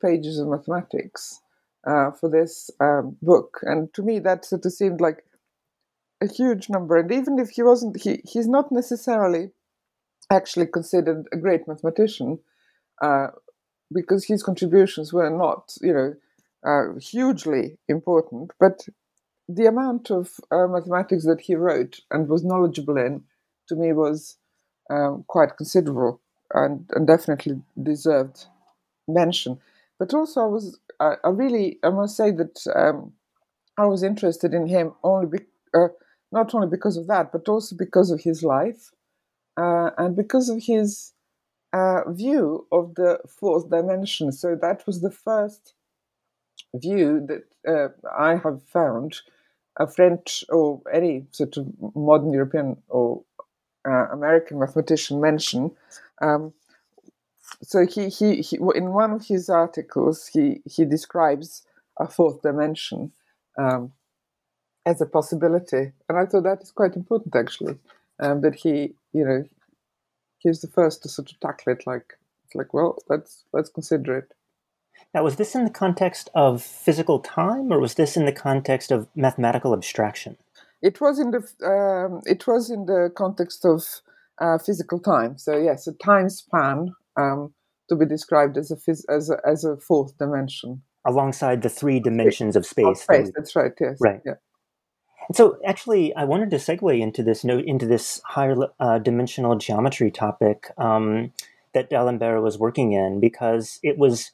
pages 0.00 0.38
of 0.38 0.48
mathematics 0.48 1.40
uh, 1.86 2.10
for 2.10 2.28
this 2.28 2.70
um, 2.80 3.16
book. 3.22 3.60
And 3.62 3.92
to 3.94 4.02
me, 4.02 4.18
that 4.20 4.44
sort 4.44 4.66
of 4.66 4.72
seemed 4.72 5.00
like 5.00 5.24
a 6.20 6.26
huge 6.26 6.68
number. 6.68 6.96
And 6.96 7.12
even 7.12 7.38
if 7.38 7.50
he 7.50 7.62
wasn't, 7.62 8.00
he, 8.02 8.20
he's 8.24 8.48
not 8.48 8.72
necessarily 8.72 9.52
actually 10.30 10.66
considered 10.66 11.26
a 11.32 11.36
great 11.36 11.66
mathematician 11.68 12.38
uh, 13.02 13.28
because 13.92 14.24
his 14.26 14.42
contributions 14.42 15.12
were 15.12 15.30
not, 15.30 15.74
you 15.82 15.92
know, 15.92 16.14
uh, 16.66 16.98
hugely 17.00 17.78
important. 17.88 18.52
But 18.60 18.86
the 19.48 19.66
amount 19.66 20.10
of 20.10 20.32
uh, 20.50 20.66
mathematics 20.66 21.24
that 21.26 21.42
he 21.42 21.54
wrote 21.54 22.00
and 22.10 22.28
was 22.28 22.44
knowledgeable 22.44 22.96
in, 22.98 23.24
to 23.68 23.76
me, 23.76 23.92
was 23.92 24.36
um, 24.90 25.24
quite 25.28 25.56
considerable 25.56 26.20
and, 26.54 26.88
and 26.94 27.06
definitely 27.06 27.62
deserved 27.82 28.46
mention. 29.08 29.58
But 29.98 30.14
also, 30.14 30.42
I 30.42 30.46
was 30.46 30.78
I, 31.00 31.14
I 31.24 31.28
really 31.30 31.78
I 31.82 31.90
must 31.90 32.16
say 32.16 32.30
that 32.32 32.66
um, 32.74 33.12
I 33.78 33.86
was 33.86 34.02
interested 34.02 34.54
in 34.54 34.66
him 34.66 34.92
only 35.02 35.26
be, 35.26 35.46
uh, 35.74 35.88
not 36.32 36.54
only 36.54 36.68
because 36.68 36.96
of 36.96 37.06
that, 37.08 37.32
but 37.32 37.48
also 37.48 37.76
because 37.76 38.10
of 38.10 38.20
his 38.22 38.42
life 38.42 38.92
uh, 39.58 39.90
and 39.98 40.14
because 40.14 40.48
of 40.48 40.62
his 40.62 41.12
uh, 41.72 42.10
view 42.10 42.66
of 42.72 42.94
the 42.94 43.18
fourth 43.28 43.68
dimension. 43.68 44.32
So 44.32 44.54
that 44.56 44.86
was 44.86 45.00
the 45.00 45.10
first 45.10 45.74
view 46.74 47.26
that 47.26 47.44
uh, 47.66 47.88
I 48.16 48.36
have 48.36 48.62
found 48.62 49.16
a 49.78 49.86
French 49.86 50.44
or 50.48 50.80
any 50.92 51.26
sort 51.30 51.56
of 51.56 51.66
modern 51.94 52.32
European 52.32 52.76
or 52.88 53.22
uh, 53.86 54.06
American 54.12 54.58
mathematician 54.58 55.20
mention. 55.20 55.72
Um, 56.20 56.52
so 57.62 57.86
he, 57.86 58.08
he, 58.08 58.42
he, 58.42 58.58
in 58.74 58.92
one 58.92 59.12
of 59.12 59.26
his 59.26 59.48
articles, 59.48 60.26
he, 60.26 60.62
he 60.64 60.84
describes 60.84 61.62
a 61.98 62.06
fourth 62.06 62.42
dimension 62.42 63.12
um, 63.56 63.92
as 64.84 65.00
a 65.00 65.06
possibility, 65.06 65.92
and 66.08 66.18
I 66.18 66.26
thought 66.26 66.44
that 66.44 66.62
is 66.62 66.70
quite 66.70 66.96
important 66.96 67.34
actually. 67.34 67.78
Um, 68.20 68.40
that 68.40 68.56
he, 68.56 68.94
you 69.12 69.24
know, 69.24 69.44
he's 70.38 70.60
the 70.60 70.68
first 70.68 71.02
to 71.02 71.08
sort 71.08 71.30
of 71.30 71.38
tackle 71.40 71.72
it 71.72 71.86
like, 71.86 72.14
it's 72.44 72.54
like, 72.54 72.74
well, 72.74 72.98
let's 73.08 73.44
let's 73.52 73.68
consider 73.68 74.18
it. 74.18 74.32
Now, 75.14 75.22
was 75.24 75.36
this 75.36 75.54
in 75.54 75.64
the 75.64 75.70
context 75.70 76.28
of 76.34 76.62
physical 76.62 77.20
time, 77.20 77.72
or 77.72 77.80
was 77.80 77.94
this 77.94 78.16
in 78.16 78.26
the 78.26 78.32
context 78.32 78.90
of 78.90 79.08
mathematical 79.14 79.72
abstraction? 79.72 80.36
It 80.82 81.00
was 81.00 81.18
in 81.18 81.30
the 81.30 81.38
um, 81.64 82.22
it 82.26 82.46
was 82.46 82.70
in 82.70 82.86
the 82.86 83.10
context 83.14 83.64
of 83.64 83.84
uh, 84.40 84.58
physical 84.58 84.98
time. 84.98 85.38
So 85.38 85.56
yes, 85.56 85.86
a 85.86 85.92
time 85.92 86.28
span 86.28 86.94
um, 87.16 87.54
to 87.88 87.96
be 87.96 88.06
described 88.06 88.56
as 88.56 88.70
a, 88.70 88.76
phys- 88.76 89.04
as 89.08 89.30
a 89.30 89.38
as 89.46 89.64
a 89.64 89.76
fourth 89.76 90.16
dimension 90.18 90.82
alongside 91.06 91.62
the 91.62 91.68
three 91.68 92.00
dimensions 92.00 92.54
of 92.54 92.66
space. 92.66 92.86
Of 92.86 92.98
space. 92.98 93.30
That's 93.34 93.56
right. 93.56 93.72
Yes. 93.80 93.98
Right. 94.00 94.20
Yeah. 94.24 94.34
And 95.28 95.36
so, 95.36 95.58
actually, 95.64 96.14
I 96.14 96.24
wanted 96.24 96.50
to 96.50 96.56
segue 96.56 97.00
into 97.00 97.22
this 97.22 97.44
note 97.44 97.64
into 97.66 97.86
this 97.86 98.20
higher 98.24 98.56
uh, 98.80 98.98
dimensional 98.98 99.56
geometry 99.56 100.10
topic 100.10 100.70
um, 100.78 101.32
that 101.74 101.90
D'Alembert 101.90 102.42
was 102.42 102.58
working 102.58 102.92
in 102.92 103.20
because 103.20 103.78
it 103.82 103.98
was 103.98 104.32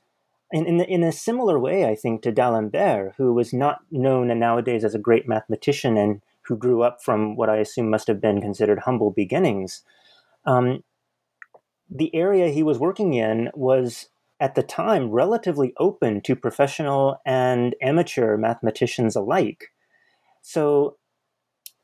in, 0.53 0.67
in, 0.67 0.81
in, 0.83 1.03
a 1.03 1.11
similar 1.11 1.59
way, 1.59 1.85
I 1.87 1.97
think, 1.97 2.23
to 2.23 2.33
D'Alembert, 2.33 3.15
who 3.17 3.35
was 3.35 3.53
not 3.53 3.81
known 3.91 4.39
nowadays 4.39 4.85
as 4.85 4.95
a 4.95 5.01
great 5.01 5.27
mathematician 5.27 5.97
and 5.97 6.23
who 6.43 6.57
grew 6.57 6.83
up 6.83 7.03
from 7.03 7.35
what 7.37 7.51
I 7.51 7.57
assume 7.57 7.91
must 7.91 8.07
have 8.07 8.21
been 8.21 8.41
considered 8.41 8.81
humble 8.81 9.11
beginnings. 9.11 9.83
Um, 10.47 10.85
the 11.91 12.15
area 12.15 12.49
he 12.49 12.63
was 12.63 12.79
working 12.79 13.15
in 13.15 13.51
was 13.55 14.09
at 14.41 14.55
the 14.55 14.63
time 14.63 15.11
relatively 15.11 15.73
open 15.79 16.21
to 16.23 16.37
professional 16.37 17.21
and 17.25 17.75
amateur 17.81 18.37
mathematicians 18.37 19.17
alike. 19.17 19.73
So 20.47 20.99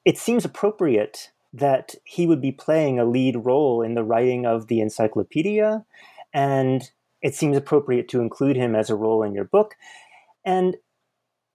it 0.04 0.18
seems 0.18 0.44
appropriate 0.44 1.30
that 1.54 1.94
he 2.04 2.26
would 2.26 2.42
be 2.42 2.52
playing 2.52 2.98
a 2.98 3.06
lead 3.06 3.36
role 3.36 3.80
in 3.82 3.94
the 3.94 4.04
writing 4.04 4.44
of 4.44 4.66
the 4.66 4.80
encyclopedia, 4.80 5.84
and 6.34 6.90
it 7.22 7.34
seems 7.34 7.56
appropriate 7.56 8.06
to 8.10 8.20
include 8.20 8.56
him 8.56 8.76
as 8.76 8.90
a 8.90 8.94
role 8.94 9.22
in 9.22 9.34
your 9.34 9.44
book. 9.44 9.76
And 10.44 10.76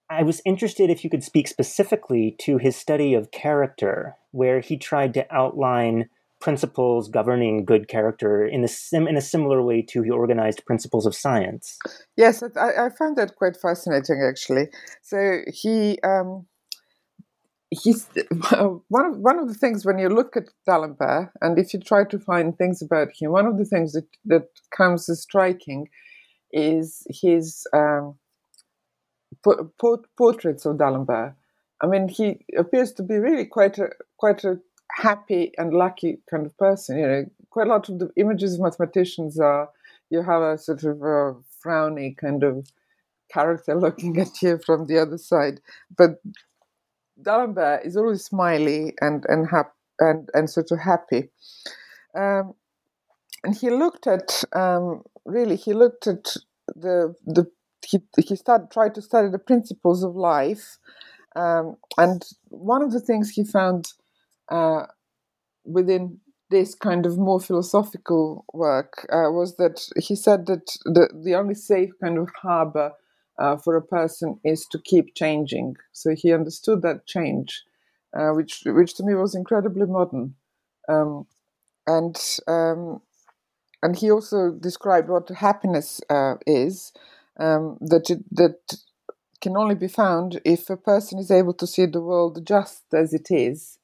I 0.09 0.23
was 0.23 0.41
interested 0.45 0.89
if 0.89 1.03
you 1.03 1.11
could 1.11 1.23
speak 1.23 1.47
specifically 1.47 2.35
to 2.39 2.57
his 2.57 2.75
study 2.75 3.13
of 3.13 3.29
character, 3.29 4.15
where 4.31 4.59
he 4.59 4.75
tried 4.75 5.13
to 5.13 5.31
outline 5.33 6.09
principles 6.41 7.07
governing 7.07 7.65
good 7.65 7.87
character 7.87 8.45
in 8.45 8.63
a, 8.63 8.67
sim- 8.67 9.07
in 9.07 9.15
a 9.15 9.21
similar 9.21 9.61
way 9.61 9.83
to 9.83 10.01
he 10.01 10.09
organized 10.09 10.65
principles 10.65 11.05
of 11.05 11.13
science. 11.15 11.77
Yes, 12.17 12.41
I, 12.41 12.85
I 12.85 12.89
found 12.89 13.15
that 13.17 13.35
quite 13.35 13.57
fascinating, 13.57 14.27
actually. 14.27 14.69
So 15.03 15.41
he. 15.53 15.99
Um, 16.03 16.47
he's 17.83 18.07
one 18.87 19.05
of 19.05 19.17
one 19.17 19.39
of 19.39 19.47
the 19.47 19.53
things 19.53 19.85
when 19.85 19.97
you 19.97 20.09
look 20.09 20.35
at 20.35 20.49
D'Alembert, 20.65 21.31
and 21.41 21.57
if 21.59 21.73
you 21.73 21.79
try 21.79 22.03
to 22.05 22.19
find 22.19 22.57
things 22.57 22.81
about 22.81 23.09
him, 23.17 23.31
one 23.31 23.45
of 23.45 23.57
the 23.57 23.65
things 23.65 23.93
that 23.93 24.07
that 24.25 24.47
comes 24.75 25.09
as 25.09 25.21
striking 25.21 25.89
is 26.51 27.05
his 27.09 27.67
um, 27.73 28.15
portraits 30.17 30.65
of 30.65 30.77
D'Alembert. 30.77 31.35
I 31.81 31.87
mean, 31.87 32.07
he 32.07 32.45
appears 32.57 32.93
to 32.93 33.03
be 33.03 33.17
really 33.17 33.45
quite 33.45 33.77
a 33.77 33.89
quite 34.17 34.43
a 34.43 34.59
happy 34.91 35.51
and 35.57 35.73
lucky 35.73 36.19
kind 36.29 36.45
of 36.45 36.57
person. 36.57 36.99
You 36.99 37.07
know, 37.07 37.25
quite 37.49 37.67
a 37.67 37.69
lot 37.69 37.89
of 37.89 37.99
the 37.99 38.09
images 38.15 38.55
of 38.55 38.61
mathematicians 38.61 39.39
are 39.39 39.69
you 40.09 40.21
have 40.21 40.41
a 40.41 40.57
sort 40.57 40.83
of 40.83 41.01
a 41.01 41.35
frowny 41.63 42.15
kind 42.15 42.43
of 42.43 42.71
character 43.31 43.75
looking 43.85 44.19
at 44.19 44.41
you 44.41 44.59
from 44.65 44.85
the 44.85 44.97
other 44.99 45.17
side, 45.17 45.61
but 45.95 46.21
D'Alembert 47.21 47.85
is 47.85 47.97
always 47.97 48.25
smiley 48.25 48.93
and 49.01 49.25
and 49.27 49.47
happy 49.49 49.69
and 49.99 50.29
and 50.33 50.49
sort 50.49 50.71
of 50.71 50.79
happy. 50.79 51.29
Um, 52.15 52.53
and 53.43 53.55
he 53.55 53.69
looked 53.69 54.07
at 54.07 54.43
um, 54.53 55.03
really 55.25 55.55
he 55.55 55.73
looked 55.73 56.07
at 56.07 56.35
the 56.75 57.15
the 57.25 57.45
he 57.85 57.99
he 58.17 58.35
started 58.35 58.71
tried 58.71 58.95
to 58.95 59.01
study 59.01 59.29
the 59.29 59.39
principles 59.39 60.03
of 60.03 60.15
life, 60.15 60.77
um, 61.35 61.77
and 61.97 62.23
one 62.49 62.81
of 62.81 62.91
the 62.91 62.99
things 63.01 63.29
he 63.31 63.43
found 63.43 63.93
uh, 64.49 64.85
within 65.65 66.19
this 66.51 66.75
kind 66.75 67.05
of 67.05 67.17
more 67.17 67.39
philosophical 67.39 68.45
work 68.53 69.05
uh, 69.11 69.31
was 69.31 69.57
that 69.57 69.81
he 69.97 70.15
said 70.15 70.45
that 70.47 70.77
the, 70.85 71.09
the 71.23 71.35
only 71.35 71.55
safe 71.55 71.91
kind 72.01 72.17
of 72.17 72.29
harbor 72.41 72.91
uh, 73.39 73.57
for 73.57 73.75
a 73.75 73.81
person 73.81 74.39
is 74.43 74.65
to 74.67 74.79
keep 74.79 75.15
changing. 75.15 75.77
So 75.93 76.15
he 76.15 76.33
understood 76.33 76.81
that 76.83 77.05
change, 77.07 77.63
uh, 78.17 78.29
which 78.31 78.63
which 78.65 78.95
to 78.95 79.03
me 79.03 79.15
was 79.15 79.35
incredibly 79.35 79.85
modern, 79.85 80.35
um, 80.89 81.27
and 81.87 82.17
um, 82.47 83.01
and 83.83 83.95
he 83.97 84.11
also 84.11 84.51
described 84.51 85.09
what 85.09 85.29
happiness 85.29 86.01
uh, 86.09 86.35
is. 86.47 86.93
Um, 87.39 87.77
that 87.81 88.09
it, 88.09 88.23
that 88.35 88.59
can 89.41 89.57
only 89.57 89.75
be 89.75 89.87
found 89.87 90.41
if 90.45 90.69
a 90.69 90.77
person 90.77 91.19
is 91.19 91.31
able 91.31 91.53
to 91.55 91.67
see 91.67 91.85
the 91.85 92.01
world 92.01 92.45
just 92.45 92.83
as 92.93 93.13
it 93.13 93.27
is 93.31 93.77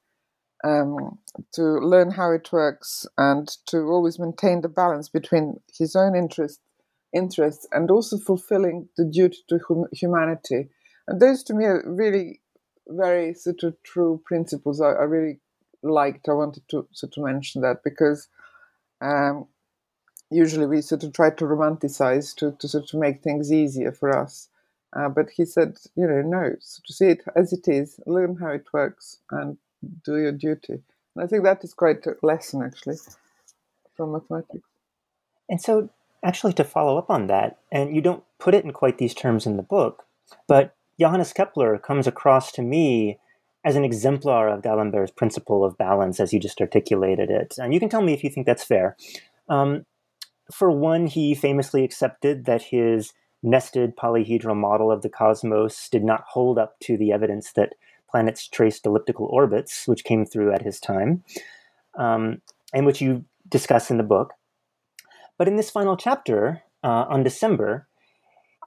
um, 0.64 1.20
to 1.54 1.64
learn 1.64 2.12
how 2.12 2.32
it 2.32 2.52
works 2.52 3.06
and 3.18 3.48
to 3.68 3.80
always 3.80 4.20
maintain 4.20 4.62
the 4.62 4.70
balance 4.70 5.10
between 5.10 5.60
his 5.78 5.96
own 5.96 6.16
interest, 6.16 6.60
interests 7.14 7.68
and 7.72 7.92
also 7.92 8.18
fulfilling 8.18 8.88
the 8.98 9.06
duty 9.06 9.40
to 9.50 9.60
hum- 9.68 9.88
humanity. 9.92 10.70
And 11.08 11.20
those 11.20 11.44
to 11.44 11.54
me 11.54 11.66
are 11.66 11.84
really 11.86 12.42
very 12.88 13.34
sort 13.34 13.64
of 13.64 13.82
true 13.84 14.22
principles. 14.26 14.82
I, 14.82 14.92
I 14.92 15.04
really 15.04 15.40
liked. 15.84 16.30
I 16.30 16.34
wanted 16.34 16.68
to 16.70 16.88
sort 16.92 17.18
of 17.18 17.24
mention 17.24 17.62
that 17.62 17.84
because 17.84 18.28
um, 19.02 19.48
usually 20.30 20.66
we 20.66 20.82
sort 20.82 21.04
of 21.04 21.14
try 21.14 21.30
to 21.30 21.46
romanticize 21.46 22.36
to, 22.36 22.56
to 22.60 22.68
sort 22.68 22.94
of 22.94 23.00
make 23.00 23.22
things 23.22 23.52
easier 23.52 23.92
for 23.92 24.18
us. 24.18 24.48
Uh, 24.94 25.08
but 25.08 25.30
he 25.30 25.46
said, 25.46 25.78
you 25.96 26.06
know, 26.06 26.22
no, 26.22 26.54
so 26.60 26.82
to 26.86 26.94
see 26.94 27.06
it 27.06 27.24
as 27.36 27.54
it 27.54 27.68
is, 27.68 28.00
learn 28.06 28.36
how 28.36 28.50
it 28.50 28.66
works, 28.74 29.20
and 29.32 29.58
do 30.04 30.18
your 30.18 30.34
duty. 30.34 30.74
And 31.16 31.24
I 31.24 31.28
think 31.28 31.44
that 31.44 31.64
is 31.64 31.74
quite 31.74 32.06
a 32.06 32.16
lesson, 32.24 32.62
actually, 32.62 32.98
from 33.96 34.12
mathematics. 34.12 34.68
And 35.50 35.62
so, 35.62 35.90
actually, 36.24 36.54
to 36.54 36.64
follow 36.64 36.98
up 36.98 37.10
on 37.10 37.28
that, 37.28 37.58
and 37.72 37.96
you 37.96 38.02
don't 38.02 38.24
put 38.40 38.54
it 38.54 38.64
in 38.64 38.72
quite 38.72 38.98
these 38.98 39.14
terms 39.14 39.46
in 39.46 39.58
the 39.58 39.64
book, 39.64 40.06
but 40.48 40.76
Johannes 41.00 41.34
Kepler 41.34 41.78
comes 41.78 42.08
across 42.08 42.52
to 42.54 42.62
me 42.62 43.18
as 43.64 43.76
an 43.76 43.86
exemplar 43.86 44.48
of 44.48 44.62
D'alembert's 44.62 45.12
principle 45.12 45.64
of 45.64 45.78
balance, 45.78 46.20
as 46.20 46.34
you 46.34 46.40
just 46.40 46.62
articulated 46.62 47.30
it. 47.30 47.56
And 47.60 47.74
you 47.74 47.80
can 47.80 47.90
tell 47.90 48.02
me 48.02 48.14
if 48.14 48.24
you 48.24 48.30
think 48.30 48.46
that's 48.46 48.64
fair. 48.64 48.98
Um, 49.50 49.86
for 50.52 50.72
one, 50.72 51.08
he 51.08 51.36
famously 51.36 51.84
accepted 51.84 52.46
that 52.46 52.64
his 52.64 53.14
nested 53.44 53.96
polyhedral 53.96 54.56
model 54.56 54.92
of 54.92 55.02
the 55.02 55.10
cosmos 55.10 55.90
did 55.90 56.04
not 56.04 56.24
hold 56.30 56.58
up 56.58 56.80
to 56.82 56.98
the 56.98 57.12
evidence 57.12 57.54
that 57.54 57.74
planets 58.10 58.48
traced 58.48 58.86
elliptical 58.86 59.26
orbits, 59.28 59.88
which 59.88 60.04
came 60.04 60.26
through 60.26 60.54
at 60.54 60.62
his 60.62 60.80
time, 60.80 61.24
um, 61.98 62.42
and 62.74 62.86
which 62.86 63.02
you 63.02 63.24
discuss 63.50 63.90
in 63.90 63.98
the 63.98 64.04
book. 64.04 64.34
But 65.42 65.48
in 65.48 65.56
this 65.56 65.72
final 65.72 65.98
chapter 65.98 66.62
uh, 66.84 67.06
on 67.10 67.24
December, 67.24 67.88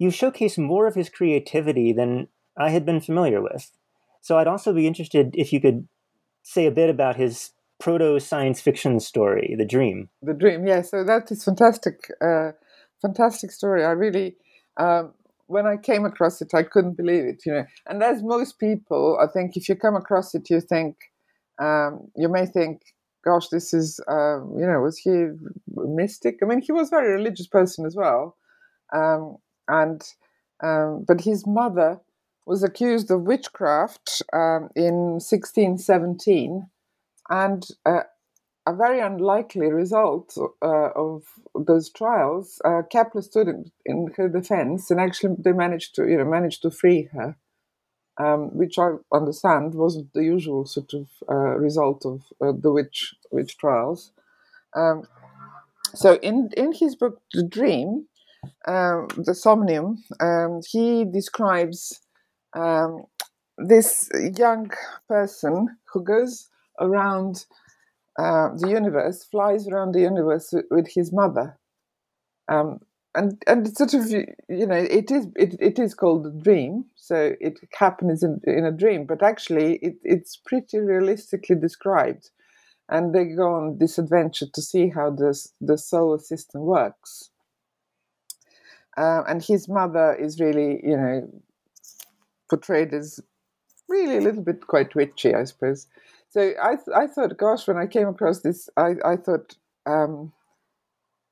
you 0.01 0.11
showcase 0.11 0.59
more 0.59 0.89
of 0.89 0.97
his 0.97 1.09
creativity 1.09 1.93
than 1.93 2.27
I 2.59 2.71
had 2.71 2.85
been 2.85 3.01
familiar 3.01 3.41
with. 3.41 3.71
So 4.23 4.39
I'd 4.39 4.49
also 4.49 4.73
be 4.73 4.89
interested 4.89 5.37
if 5.39 5.53
you 5.53 5.61
could 5.61 5.87
say 6.43 6.67
a 6.67 6.73
bit 6.73 6.91
about 6.91 7.15
his 7.15 7.53
proto 7.79 8.19
science 8.19 8.61
fiction 8.61 8.99
story, 8.99 9.55
The 9.57 9.65
Dream. 9.65 10.09
The 10.21 10.35
Dream, 10.35 10.67
yeah. 10.67 10.83
So 10.83 11.05
that 11.05 11.31
is 11.31 11.45
fantastic, 11.45 12.11
uh, 12.21 12.51
fantastic 13.01 13.53
story. 13.53 13.85
I 13.85 13.93
really, 13.93 14.35
um, 14.77 15.15
when 15.47 15.69
I 15.69 15.77
came 15.77 16.05
across 16.05 16.43
it, 16.43 16.55
I 16.55 16.65
couldn't 16.65 16.97
believe 16.97 17.23
it, 17.23 17.47
you 17.47 17.53
know. 17.53 17.67
And 17.87 18.03
as 18.03 18.21
most 18.21 18.59
people, 18.59 19.17
I 19.23 19.29
think 19.33 19.57
if 19.57 19.69
you 19.69 19.77
come 19.77 19.95
across 19.95 20.35
it, 20.35 20.51
you 20.51 20.61
think, 20.61 20.97
um, 21.61 22.11
you 22.17 22.29
may 22.29 22.47
think, 22.47 22.81
gosh, 23.25 23.49
this 23.49 23.73
is, 23.73 24.01
uh, 24.09 24.41
you 24.57 24.67
know, 24.67 24.81
was 24.81 24.99
he 24.99 25.11
a 25.11 25.35
mystic? 25.75 26.39
I 26.43 26.47
mean, 26.47 26.61
he 26.61 26.73
was 26.73 26.89
a 26.89 26.97
very 26.97 27.13
religious 27.13 27.47
person 27.47 27.87
as 27.87 27.97
well. 27.97 28.37
Um, 28.93 29.37
and, 29.69 30.03
um, 30.63 31.05
but 31.07 31.23
his 31.23 31.47
mother 31.47 32.01
was 32.47 32.63
accused 32.63 33.11
of 33.11 33.23
witchcraft 33.23 34.23
um, 34.33 34.69
in 34.77 35.19
1617, 35.19 36.69
and 37.31 37.67
uh, 37.87 38.03
a 38.67 38.75
very 38.75 39.01
unlikely 39.01 39.71
result 39.71 40.37
uh, 40.63 40.91
of 40.95 41.25
those 41.55 41.91
trials, 41.91 42.61
uh, 42.65 42.83
Kepler 42.91 43.23
stood 43.23 43.49
in, 43.49 43.71
in, 43.87 44.11
her 44.17 44.29
defense, 44.29 44.91
and 44.91 45.01
actually 45.01 45.37
they 45.39 45.53
managed 45.53 45.95
to, 45.97 46.09
you 46.09 46.19
know, 46.19 46.25
managed 46.25 46.63
to 46.63 46.71
free 46.71 47.09
her, 47.13 47.37
um, 48.19 48.57
which 48.57 48.79
I 48.79 48.93
understand 49.13 49.75
wasn't 49.75 50.13
the 50.13 50.25
usual 50.25 50.67
sort 50.67 50.95
of 50.95 51.09
uh, 51.29 51.57
result 51.59 52.05
of 52.07 52.23
uh, 52.41 52.53
the 52.59 52.73
witch 52.73 53.15
witch 53.31 53.57
trials. 53.59 54.13
Um, 54.77 55.05
so 55.95 56.15
in 56.23 56.51
in 56.57 56.73
his 56.73 56.97
book 56.97 57.21
The 57.33 57.45
Dream, 57.47 58.07
um, 58.67 59.09
the 59.17 59.35
Somnium, 59.35 60.03
um, 60.21 60.61
he 60.69 61.05
describes 61.05 62.01
um, 62.55 63.05
this 63.59 64.11
young 64.37 64.71
person 65.09 65.77
who 65.93 66.03
goes 66.03 66.49
around 66.81 67.47
uh, 68.19 68.51
the 68.57 68.69
universe, 68.69 69.25
flies 69.25 69.67
around 69.69 69.93
the 69.93 70.01
universe 70.01 70.51
with, 70.53 70.67
with 70.71 70.89
his 70.95 71.13
mother. 71.13 71.59
And 73.15 73.43
and 73.47 73.67
it's 73.67 73.79
sort 73.79 73.95
of 73.95 74.11
you 74.11 74.67
know 74.67 74.75
it 74.75 75.11
is 75.11 75.29
it, 75.37 75.57
it 75.61 75.79
is 75.79 75.95
called 75.95 76.27
a 76.27 76.31
dream 76.31 76.87
so 76.97 77.35
it 77.41 77.61
happens 77.73 78.25
in, 78.25 78.41
in 78.45 78.65
a 78.65 78.73
dream 78.73 79.07
but 79.07 79.23
actually 79.23 79.77
it, 79.77 79.97
it's 80.03 80.37
pretty 80.37 80.79
realistically 80.79 81.57
described. 81.57 82.31
And 82.89 83.15
they 83.15 83.25
go 83.25 83.55
on 83.55 83.79
this 83.79 83.99
adventure 83.99 84.47
to 84.53 84.63
see 84.63 84.89
how 84.89 85.11
this 85.11 85.53
the 85.61 85.79
solar 85.79 86.19
system 86.19 86.63
works. 86.63 87.31
Uh, 88.97 89.23
and 89.27 89.43
his 89.43 89.69
mother 89.69 90.15
is 90.15 90.41
really 90.41 90.81
you 90.83 90.97
know 90.97 91.31
portrayed 92.49 92.93
as 92.93 93.21
really 93.89 94.19
a 94.19 94.21
little 94.21 94.43
bit 94.43 94.67
quite 94.67 94.95
witchy 94.95 95.35
i 95.35 95.45
suppose. 95.45 95.87
So 96.35 96.53
I, 96.61 96.77
I 96.97 97.07
thought, 97.07 97.37
gosh, 97.37 97.69
when 97.69 97.77
I 97.77 97.87
came 97.87 98.09
across 98.09 98.41
this, 98.41 98.69
I, 98.77 98.95
I 99.05 99.15
thought, 99.15 99.55
um, 99.87 100.33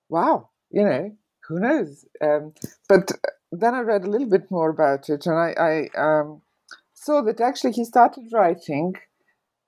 wow, 0.09 0.49
you 0.70 0.85
know, 0.85 1.16
who 1.49 1.61
knows? 1.61 2.05
Um, 2.20 2.55
but 2.88 3.12
then 3.51 3.74
I 3.74 3.80
read 3.80 4.05
a 4.05 4.11
little 4.11 4.28
bit 4.28 4.51
more 4.51 4.70
about 4.70 5.09
it, 5.09 5.26
and 5.26 5.36
I, 5.38 5.88
I 5.97 6.01
um, 6.01 6.43
saw 6.95 7.22
that 7.22 7.40
actually 7.40 7.72
he 7.72 7.84
started 7.84 8.24
writing 8.32 8.95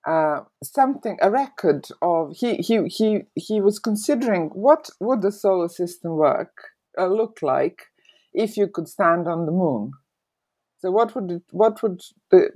uh, 0.07 0.41
something, 0.63 1.19
a 1.23 1.31
record 1.31 1.87
of 2.03 2.37
he 2.37 2.57
he 2.57 2.87
he 2.89 3.23
he 3.35 3.61
was 3.61 3.79
considering 3.79 4.51
what 4.51 4.91
would 5.01 5.23
the 5.23 5.33
solar 5.33 5.69
system 5.69 6.13
work 6.13 6.53
uh, 6.99 7.07
look 7.07 7.39
like 7.43 7.87
if 8.33 8.57
you 8.57 8.69
could 8.69 8.89
stand 8.89 9.27
on 9.27 9.47
the 9.47 9.53
moon. 9.53 9.93
So 10.79 10.91
what 10.91 11.15
would 11.15 11.31
it, 11.31 11.43
what 11.51 11.83
would 11.83 12.03
the 12.31 12.51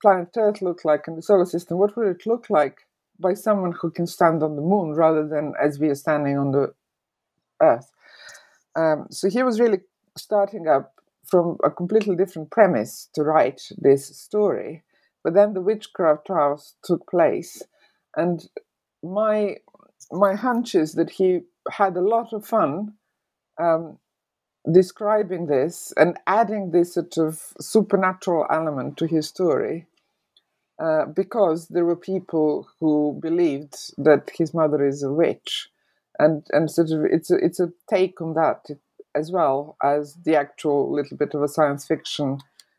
planet 0.00 0.28
Earth 0.36 0.62
look 0.62 0.84
like 0.84 1.08
in 1.08 1.16
the 1.16 1.22
solar 1.22 1.46
system? 1.46 1.78
What 1.78 1.96
would 1.96 2.08
it 2.08 2.26
look 2.26 2.48
like 2.50 2.78
by 3.18 3.34
someone 3.34 3.72
who 3.72 3.90
can 3.90 4.06
stand 4.06 4.42
on 4.42 4.54
the 4.54 4.62
moon 4.62 4.94
rather 4.94 5.26
than 5.26 5.54
as 5.60 5.80
we 5.80 5.88
are 5.88 5.96
standing 5.96 6.38
on 6.38 6.52
the 6.52 6.72
Earth? 7.60 7.90
Um, 8.78 9.08
so 9.10 9.28
he 9.28 9.42
was 9.42 9.58
really 9.58 9.80
starting 10.16 10.68
up 10.68 10.94
from 11.26 11.58
a 11.64 11.70
completely 11.70 12.14
different 12.14 12.50
premise 12.50 13.08
to 13.14 13.22
write 13.22 13.60
this 13.76 14.16
story. 14.16 14.84
But 15.24 15.34
then 15.34 15.52
the 15.52 15.60
witchcraft 15.60 16.26
trials 16.26 16.76
took 16.84 17.08
place, 17.10 17.62
and 18.16 18.48
my 19.02 19.56
my 20.12 20.34
hunch 20.34 20.74
is 20.74 20.94
that 20.94 21.10
he 21.10 21.40
had 21.70 21.96
a 21.96 22.08
lot 22.14 22.32
of 22.32 22.46
fun 22.46 22.94
um, 23.60 23.98
describing 24.70 25.46
this 25.46 25.92
and 25.96 26.16
adding 26.26 26.70
this 26.70 26.94
sort 26.94 27.18
of 27.18 27.52
supernatural 27.60 28.46
element 28.50 28.96
to 28.98 29.06
his 29.06 29.28
story 29.28 29.86
uh, 30.78 31.06
because 31.06 31.68
there 31.68 31.84
were 31.84 31.96
people 31.96 32.68
who 32.78 33.18
believed 33.20 33.74
that 33.98 34.30
his 34.36 34.54
mother 34.54 34.86
is 34.86 35.02
a 35.02 35.12
witch 35.12 35.68
and 36.18 36.46
and 36.50 36.70
sort 36.70 36.90
of 36.90 37.04
it's 37.04 37.30
a, 37.30 37.36
it's 37.36 37.60
a 37.60 37.72
take 37.88 38.20
on 38.20 38.34
that 38.34 38.66
as 39.14 39.32
well 39.32 39.76
as 39.82 40.14
the 40.24 40.36
actual 40.36 40.92
little 40.92 41.16
bit 41.16 41.34
of 41.34 41.42
a 41.42 41.48
science 41.48 41.86
fiction 41.86 42.38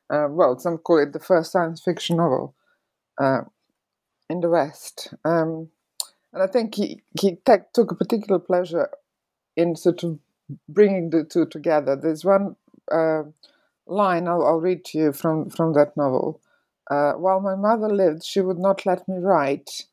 uh, 0.10 0.28
well 0.30 0.58
some 0.60 0.78
call 0.78 1.00
it 1.00 1.14
the 1.14 1.20
first 1.20 1.52
science 1.52 1.82
fiction 1.82 2.18
novel 2.18 2.56
uh, 3.20 3.42
in 4.30 4.42
the 4.42 4.50
west 4.50 5.14
um, 5.26 5.70
and 6.34 6.44
i 6.44 6.48
think 6.48 6.76
he 6.76 7.02
he 7.20 7.38
te- 7.46 7.68
took 7.74 7.92
a 7.92 7.96
particular 7.96 8.40
pleasure 8.40 8.90
in 9.56 9.76
sort 9.76 10.04
of 10.04 10.20
bringing 10.68 11.10
the 11.10 11.24
two 11.24 11.46
together. 11.46 11.96
There's 11.96 12.26
one 12.26 12.56
uh, 12.92 13.24
line 13.88 14.28
I'll, 14.28 14.46
I'll, 14.46 14.60
read 14.60 14.86
to 14.86 14.98
you 14.98 15.14
from, 15.14 15.50
from 15.50 15.74
that 15.74 15.96
novel. 15.96 16.42
Uh, 16.90 17.14
While 17.14 17.40
my 17.40 17.56
mother 17.56 17.90
lived, 17.90 18.24
she 18.24 18.42
would 18.42 18.58
not 18.58 18.86
let 18.86 19.08
me 19.08 19.18
write. 19.20 19.86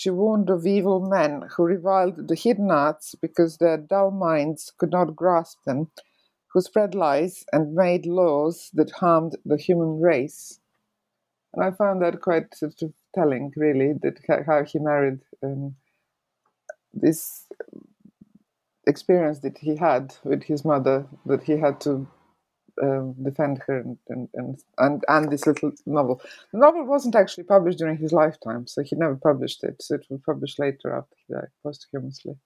She 0.00 0.10
warned 0.10 0.48
of 0.48 0.64
evil 0.64 1.00
men 1.00 1.48
who 1.56 1.64
reviled 1.64 2.28
the 2.28 2.36
hidden 2.36 2.70
arts 2.70 3.16
because 3.16 3.56
their 3.56 3.76
dull 3.76 4.12
minds 4.12 4.72
could 4.78 4.92
not 4.92 5.16
grasp 5.16 5.64
them, 5.64 5.90
who 6.52 6.60
spread 6.60 6.94
lies 6.94 7.44
and 7.52 7.74
made 7.74 8.06
laws 8.06 8.70
that 8.74 8.92
harmed 8.92 9.34
the 9.44 9.56
human 9.56 9.98
race. 9.98 10.60
And 11.52 11.64
I 11.64 11.72
found 11.72 12.00
that 12.00 12.20
quite 12.20 12.54
sort 12.54 12.80
of 12.82 12.92
telling, 13.12 13.52
really, 13.56 13.92
that 13.94 14.20
how 14.46 14.62
he 14.62 14.78
married 14.78 15.18
um, 15.42 15.74
this 16.94 17.48
experience 18.86 19.40
that 19.40 19.58
he 19.58 19.74
had 19.74 20.14
with 20.22 20.44
his 20.44 20.64
mother 20.64 21.08
that 21.26 21.42
he 21.42 21.56
had 21.56 21.80
to 21.80 22.06
um, 22.82 23.14
defend 23.22 23.62
her 23.66 23.78
and, 23.78 23.98
and, 24.08 24.58
and, 24.78 25.04
and, 25.08 25.30
this 25.30 25.46
little 25.46 25.72
novel. 25.86 26.20
The 26.52 26.58
novel 26.58 26.84
wasn't 26.84 27.14
actually 27.14 27.44
published 27.44 27.78
during 27.78 27.98
his 27.98 28.12
lifetime, 28.12 28.66
so 28.66 28.82
he 28.82 28.96
never 28.96 29.16
published 29.16 29.64
it. 29.64 29.82
So 29.82 29.96
it 29.96 30.06
was 30.08 30.20
published 30.24 30.58
later 30.58 30.94
after 30.94 31.16
he 31.26 31.34
died, 31.34 31.48
posthumously. 31.62 32.36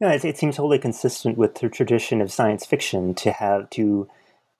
Yeah, 0.00 0.12
it, 0.12 0.24
it 0.24 0.38
seems 0.38 0.56
wholly 0.56 0.78
consistent 0.78 1.36
with 1.36 1.56
the 1.56 1.68
tradition 1.68 2.20
of 2.20 2.32
science 2.32 2.64
fiction 2.64 3.14
to 3.16 3.32
have 3.32 3.68
to 3.70 4.08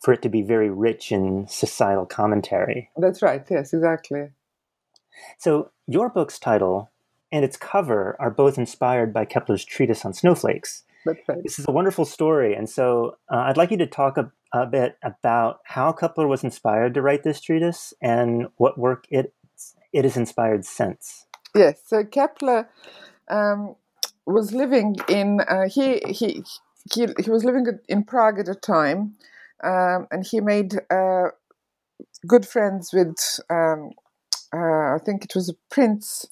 for 0.00 0.14
it 0.14 0.22
to 0.22 0.28
be 0.28 0.42
very 0.42 0.70
rich 0.70 1.12
in 1.12 1.46
societal 1.46 2.06
commentary. 2.06 2.90
That's 2.96 3.20
right. 3.20 3.44
Yes, 3.50 3.74
exactly. 3.74 4.30
So 5.38 5.70
your 5.86 6.08
book's 6.08 6.38
title 6.38 6.90
and 7.30 7.44
its 7.44 7.56
cover 7.56 8.16
are 8.18 8.30
both 8.30 8.58
inspired 8.58 9.12
by 9.12 9.24
Kepler's 9.26 9.64
treatise 9.64 10.04
on 10.04 10.14
snowflakes. 10.14 10.84
That's 11.04 11.20
right. 11.28 11.42
This 11.42 11.58
is 11.58 11.66
a 11.68 11.72
wonderful 11.72 12.04
story. 12.04 12.54
And 12.54 12.68
so 12.68 13.16
uh, 13.30 13.36
I'd 13.36 13.56
like 13.56 13.70
you 13.70 13.76
to 13.78 13.86
talk 13.86 14.16
a, 14.16 14.30
a, 14.52 14.66
bit 14.66 14.96
about 15.02 15.60
how 15.64 15.92
Kepler 15.92 16.26
was 16.26 16.44
inspired 16.44 16.94
to 16.94 17.02
write 17.02 17.22
this 17.22 17.40
treatise 17.40 17.94
and 18.02 18.48
what 18.56 18.78
work 18.78 19.06
it, 19.10 19.34
it 19.92 20.04
has 20.04 20.16
inspired 20.16 20.64
since. 20.64 21.26
Yes. 21.54 21.80
So 21.86 22.04
Kepler 22.04 22.68
um, 23.28 23.76
was 24.26 24.52
living 24.52 24.96
in, 25.08 25.40
uh, 25.40 25.68
he, 25.68 26.00
he, 26.08 26.44
he, 26.92 27.08
he 27.22 27.30
was 27.30 27.44
living 27.44 27.66
in 27.88 28.04
Prague 28.04 28.38
at 28.38 28.46
the 28.46 28.54
time, 28.54 29.14
um, 29.62 30.06
and 30.10 30.26
he 30.26 30.40
made 30.40 30.74
uh, 30.90 31.28
good 32.26 32.46
friends 32.46 32.90
with, 32.92 33.40
um, 33.50 33.90
uh, 34.54 34.94
I 34.94 34.98
think 35.04 35.24
it 35.24 35.34
was 35.34 35.48
a 35.48 35.54
prince 35.70 36.26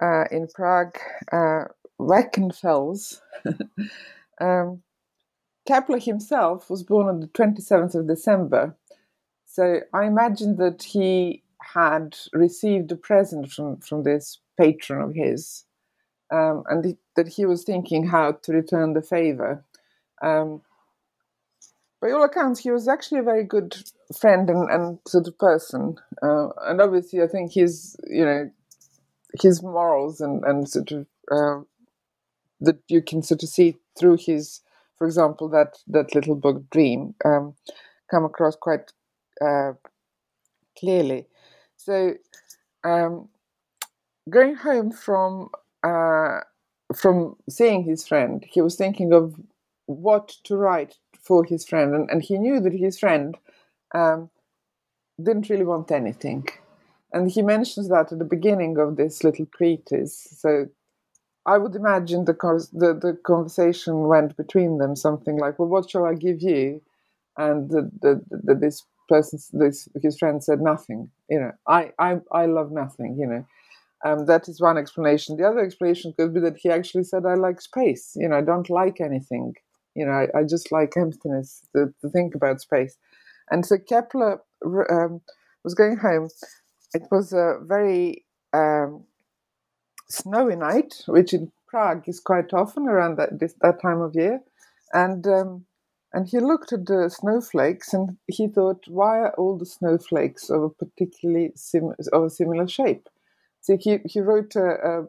uh, 0.00 0.24
in 0.30 0.48
Prague 0.54 0.96
uh, 1.30 1.64
Wackenfels. 2.00 3.20
Kepler 5.66 5.98
himself 5.98 6.68
was 6.68 6.82
born 6.82 7.08
on 7.08 7.20
the 7.20 7.28
27th 7.28 7.94
of 7.94 8.06
December. 8.06 8.76
So 9.46 9.80
I 9.92 10.04
imagine 10.06 10.56
that 10.56 10.82
he 10.82 11.42
had 11.60 12.16
received 12.32 12.90
a 12.90 12.96
present 12.96 13.52
from, 13.52 13.78
from 13.78 14.02
this 14.02 14.38
patron 14.58 15.00
of 15.02 15.14
his, 15.14 15.64
um, 16.32 16.64
and 16.68 16.96
that 17.16 17.28
he 17.28 17.46
was 17.46 17.64
thinking 17.64 18.08
how 18.08 18.32
to 18.32 18.52
return 18.52 18.94
the 18.94 19.02
favor. 19.02 19.64
Um, 20.20 20.62
by 22.00 22.10
all 22.10 22.24
accounts, 22.24 22.60
he 22.60 22.70
was 22.70 22.88
actually 22.88 23.20
a 23.20 23.24
very 23.24 23.44
good 23.44 23.76
friend 24.18 24.50
and, 24.50 24.68
and 24.68 24.98
sort 25.06 25.28
of 25.28 25.38
person. 25.38 25.98
Uh, 26.20 26.48
and 26.62 26.80
obviously, 26.80 27.22
I 27.22 27.28
think 27.28 27.52
his, 27.52 27.96
you 28.08 28.24
know, 28.24 28.50
his 29.40 29.62
morals 29.62 30.20
and, 30.20 30.44
and 30.44 30.68
sort 30.68 30.90
of 30.90 31.06
uh, 31.30 31.60
that 32.60 32.78
you 32.88 33.02
can 33.02 33.22
sort 33.22 33.42
of 33.42 33.48
see 33.48 33.76
through 33.98 34.16
his, 34.18 34.60
for 35.02 35.06
example, 35.06 35.48
that 35.48 35.78
that 35.88 36.14
little 36.14 36.36
book 36.36 36.62
Dream, 36.70 37.16
um, 37.24 37.56
come 38.08 38.24
across 38.24 38.54
quite 38.54 38.92
uh, 39.44 39.72
clearly. 40.78 41.26
So, 41.76 42.14
um, 42.84 43.28
going 44.30 44.54
home 44.54 44.92
from 44.92 45.48
uh, 45.82 46.42
from 46.94 47.34
seeing 47.50 47.82
his 47.82 48.06
friend, 48.06 48.44
he 48.48 48.60
was 48.60 48.76
thinking 48.76 49.12
of 49.12 49.34
what 49.86 50.28
to 50.44 50.54
write 50.54 50.98
for 51.20 51.44
his 51.44 51.64
friend, 51.64 51.96
and, 51.96 52.08
and 52.08 52.22
he 52.22 52.38
knew 52.38 52.60
that 52.60 52.72
his 52.72 53.00
friend 53.00 53.36
um, 53.96 54.30
didn't 55.20 55.50
really 55.50 55.64
want 55.64 55.90
anything. 55.90 56.46
And 57.12 57.28
he 57.28 57.42
mentions 57.42 57.88
that 57.88 58.12
at 58.12 58.20
the 58.20 58.24
beginning 58.36 58.78
of 58.78 58.94
this 58.94 59.24
little 59.24 59.46
treatise. 59.46 60.28
So 60.38 60.68
I 61.46 61.58
would 61.58 61.74
imagine 61.74 62.24
the, 62.24 62.34
the, 62.72 62.94
the 62.94 63.18
conversation 63.26 64.06
went 64.08 64.36
between 64.36 64.78
them 64.78 64.94
something 64.96 65.38
like, 65.38 65.58
"Well, 65.58 65.68
what 65.68 65.90
shall 65.90 66.04
I 66.04 66.14
give 66.14 66.42
you?" 66.42 66.82
And 67.36 67.70
the, 67.70 67.90
the, 68.00 68.22
the, 68.30 68.54
this 68.54 68.84
person, 69.08 69.38
this 69.52 69.88
his 70.02 70.18
friend 70.18 70.42
said 70.44 70.60
nothing. 70.60 71.10
You 71.30 71.40
know, 71.40 71.52
I 71.66 71.92
I 71.98 72.20
I 72.32 72.46
love 72.46 72.72
nothing. 72.72 73.16
You 73.18 73.26
know, 73.26 73.46
um, 74.04 74.26
that 74.26 74.48
is 74.48 74.60
one 74.60 74.78
explanation. 74.78 75.36
The 75.36 75.48
other 75.48 75.60
explanation 75.60 76.14
could 76.18 76.34
be 76.34 76.40
that 76.40 76.58
he 76.58 76.70
actually 76.70 77.04
said, 77.04 77.26
"I 77.26 77.34
like 77.34 77.60
space. 77.60 78.12
You 78.16 78.28
know, 78.28 78.38
I 78.38 78.42
don't 78.42 78.70
like 78.70 79.00
anything. 79.00 79.54
You 79.94 80.06
know, 80.06 80.12
I, 80.12 80.28
I 80.38 80.44
just 80.44 80.72
like 80.72 80.96
emptiness. 80.96 81.62
To, 81.76 81.94
to 82.02 82.10
think 82.10 82.34
about 82.34 82.60
space." 82.60 82.96
And 83.50 83.66
so 83.66 83.78
Kepler 83.78 84.42
um, 84.90 85.20
was 85.64 85.74
going 85.74 85.98
home. 85.98 86.28
It 86.94 87.04
was 87.10 87.32
a 87.32 87.58
very 87.62 88.24
um, 88.52 89.04
snowy 90.12 90.56
night, 90.56 91.02
which 91.06 91.32
in 91.32 91.52
Prague 91.68 92.08
is 92.08 92.20
quite 92.20 92.52
often 92.52 92.88
around 92.88 93.16
that 93.18 93.38
this, 93.40 93.54
that 93.62 93.80
time 93.82 94.00
of 94.00 94.14
year, 94.14 94.40
and 94.92 95.26
um, 95.26 95.66
and 96.12 96.28
he 96.28 96.38
looked 96.40 96.72
at 96.72 96.86
the 96.86 97.08
snowflakes 97.08 97.94
and 97.94 98.18
he 98.26 98.46
thought, 98.46 98.84
why 98.86 99.18
are 99.20 99.34
all 99.34 99.56
the 99.56 99.66
snowflakes 99.66 100.50
of 100.50 100.62
a 100.62 100.68
particularly 100.70 101.52
sim- 101.56 101.94
of 102.12 102.24
a 102.24 102.30
similar 102.30 102.68
shape? 102.68 103.08
So 103.62 103.78
he, 103.80 103.98
he 104.04 104.20
wrote 104.20 104.54
a, 104.56 105.06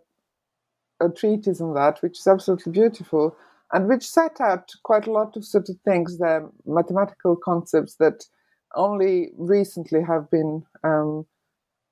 a, 1.02 1.08
a 1.08 1.10
treatise 1.12 1.60
on 1.60 1.74
that, 1.74 2.02
which 2.02 2.20
is 2.20 2.28
absolutely 2.28 2.72
beautiful 2.72 3.36
and 3.74 3.88
which 3.88 4.08
set 4.08 4.40
out 4.40 4.72
quite 4.84 5.08
a 5.08 5.12
lot 5.12 5.36
of 5.36 5.44
sort 5.44 5.68
of 5.68 5.76
things, 5.84 6.20
the 6.20 6.50
mathematical 6.66 7.36
concepts 7.36 7.96
that 7.96 8.24
only 8.76 9.32
recently 9.38 10.02
have 10.04 10.30
been 10.30 10.64
um, 10.84 11.26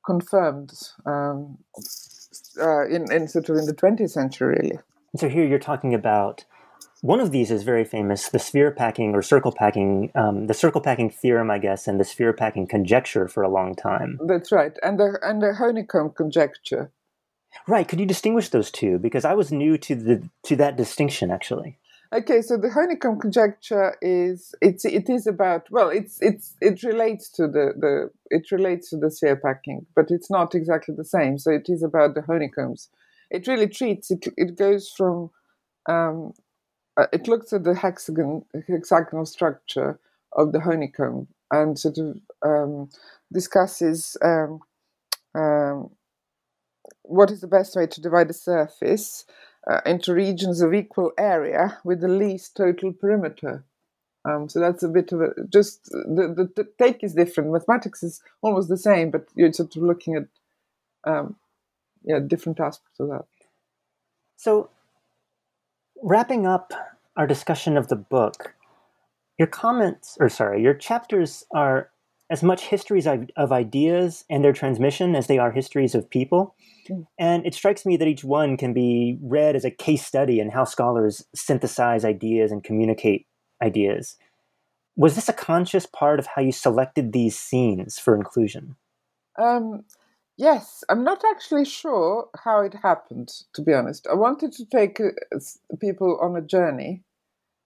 confirmed 0.05 0.71
um, 1.05 1.57
uh, 2.59 2.87
in, 2.87 3.11
in 3.11 3.27
sort 3.27 3.49
of 3.49 3.57
in 3.57 3.65
the 3.65 3.73
20th 3.73 4.11
century, 4.11 4.57
really. 4.61 4.79
So 5.15 5.27
here 5.27 5.45
you're 5.45 5.59
talking 5.59 5.93
about 5.93 6.45
one 7.01 7.19
of 7.19 7.31
these 7.31 7.49
is 7.49 7.63
very 7.63 7.83
famous, 7.83 8.29
the 8.29 8.39
sphere 8.39 8.71
packing 8.71 9.15
or 9.15 9.21
circle 9.21 9.51
packing, 9.51 10.11
um, 10.15 10.47
the 10.47 10.53
circle 10.53 10.81
packing 10.81 11.09
theorem, 11.09 11.49
I 11.49 11.57
guess, 11.57 11.87
and 11.87 11.99
the 11.99 12.05
sphere 12.05 12.31
packing 12.31 12.67
conjecture 12.67 13.27
for 13.27 13.41
a 13.43 13.49
long 13.49 13.75
time. 13.75 14.19
That's 14.25 14.51
right, 14.51 14.77
and 14.83 14.99
the 14.99 15.17
and 15.23 15.41
the 15.41 15.55
honeycomb 15.55 16.11
conjecture. 16.11 16.91
Right. 17.67 17.87
Could 17.87 17.99
you 17.99 18.05
distinguish 18.05 18.49
those 18.49 18.71
two? 18.71 18.97
Because 18.97 19.25
I 19.25 19.33
was 19.33 19.51
new 19.51 19.77
to 19.79 19.95
the 19.95 20.29
to 20.43 20.55
that 20.57 20.77
distinction, 20.77 21.31
actually. 21.31 21.77
Okay, 22.13 22.41
so 22.41 22.57
the 22.57 22.69
honeycomb 22.69 23.19
conjecture 23.19 23.95
is 24.01 24.53
it's 24.61 24.83
it 24.83 25.09
is 25.09 25.27
about 25.27 25.71
well, 25.71 25.87
it's 25.89 26.21
it's 26.21 26.55
it 26.59 26.83
relates 26.83 27.29
to 27.31 27.47
the 27.47 27.73
the 27.77 28.09
it 28.29 28.51
relates 28.51 28.89
to 28.89 28.97
the 28.97 29.09
sphere 29.09 29.37
packing, 29.37 29.85
but 29.95 30.11
it's 30.11 30.29
not 30.29 30.53
exactly 30.53 30.93
the 30.93 31.05
same. 31.05 31.37
So 31.37 31.51
it 31.51 31.67
is 31.69 31.83
about 31.83 32.15
the 32.15 32.21
honeycombs. 32.21 32.89
It 33.29 33.47
really 33.47 33.69
treats 33.69 34.11
it. 34.11 34.27
It 34.35 34.57
goes 34.57 34.91
from 34.95 35.31
um, 35.87 36.33
uh, 36.97 37.07
it 37.13 37.29
looks 37.29 37.53
at 37.53 37.63
the 37.63 37.75
hexagon 37.75 38.43
hexagonal 38.67 39.25
structure 39.25 39.97
of 40.33 40.51
the 40.51 40.59
honeycomb 40.59 41.27
and 41.51 41.79
sort 41.79 41.97
of 41.97 42.17
um, 42.45 42.89
discusses 43.31 44.17
um, 44.21 44.59
um, 45.33 45.89
what 47.03 47.31
is 47.31 47.41
the 47.41 47.47
best 47.47 47.75
way 47.75 47.87
to 47.87 48.01
divide 48.01 48.27
the 48.29 48.33
surface 48.33 49.25
uh, 49.69 49.81
into 49.85 50.13
regions 50.13 50.61
of 50.61 50.73
equal 50.73 51.11
area 51.17 51.79
with 51.83 52.01
the 52.01 52.07
least 52.07 52.55
total 52.57 52.93
perimeter. 52.93 53.63
Um, 54.23 54.49
so 54.49 54.59
that's 54.59 54.83
a 54.83 54.87
bit 54.87 55.11
of 55.11 55.21
a 55.21 55.29
just 55.49 55.85
the, 55.85 56.33
the, 56.35 56.49
the, 56.55 56.67
take 56.77 57.03
is 57.03 57.15
different. 57.15 57.51
Mathematics 57.51 58.03
is 58.03 58.21
almost 58.41 58.69
the 58.69 58.77
same, 58.77 59.09
but 59.09 59.27
you're 59.35 59.51
sort 59.51 59.75
of 59.75 59.81
looking 59.81 60.15
at 60.15 60.27
um, 61.11 61.35
yeah 62.03 62.19
different 62.19 62.59
aspects 62.59 62.99
of 62.99 63.09
that. 63.09 63.25
So 64.37 64.69
wrapping 66.03 66.45
up 66.45 66.71
our 67.17 67.25
discussion 67.25 67.77
of 67.77 67.87
the 67.87 67.95
book, 67.95 68.53
your 69.39 69.47
comments, 69.47 70.17
or 70.19 70.29
sorry, 70.29 70.61
your 70.61 70.75
chapters 70.75 71.45
are 71.51 71.89
as 72.31 72.41
much 72.41 72.63
histories 72.63 73.05
of, 73.05 73.29
of 73.35 73.51
ideas 73.51 74.25
and 74.29 74.43
their 74.43 74.53
transmission 74.53 75.15
as 75.15 75.27
they 75.27 75.37
are 75.37 75.51
histories 75.51 75.93
of 75.93 76.09
people. 76.09 76.55
Mm. 76.89 77.05
And 77.19 77.45
it 77.45 77.53
strikes 77.53 77.85
me 77.85 77.97
that 77.97 78.07
each 78.07 78.23
one 78.23 78.57
can 78.57 78.73
be 78.73 79.19
read 79.21 79.55
as 79.55 79.65
a 79.65 79.71
case 79.71 80.05
study 80.05 80.39
in 80.39 80.49
how 80.49 80.63
scholars 80.63 81.23
synthesize 81.35 82.03
ideas 82.03 82.51
and 82.51 82.63
communicate 82.63 83.27
ideas. 83.61 84.15
Was 84.95 85.15
this 85.15 85.29
a 85.29 85.33
conscious 85.33 85.85
part 85.85 86.19
of 86.19 86.27
how 86.27 86.41
you 86.41 86.51
selected 86.51 87.13
these 87.13 87.37
scenes 87.37 87.99
for 87.99 88.15
inclusion? 88.15 88.75
Um, 89.37 89.83
Yes, 90.41 90.83
I'm 90.89 91.03
not 91.03 91.23
actually 91.23 91.65
sure 91.65 92.27
how 92.43 92.61
it 92.61 92.73
happened, 92.81 93.29
to 93.53 93.61
be 93.61 93.75
honest. 93.75 94.07
I 94.09 94.15
wanted 94.15 94.51
to 94.53 94.65
take 94.65 94.99
uh, 94.99 95.37
people 95.79 96.17
on 96.19 96.35
a 96.35 96.41
journey. 96.41 97.03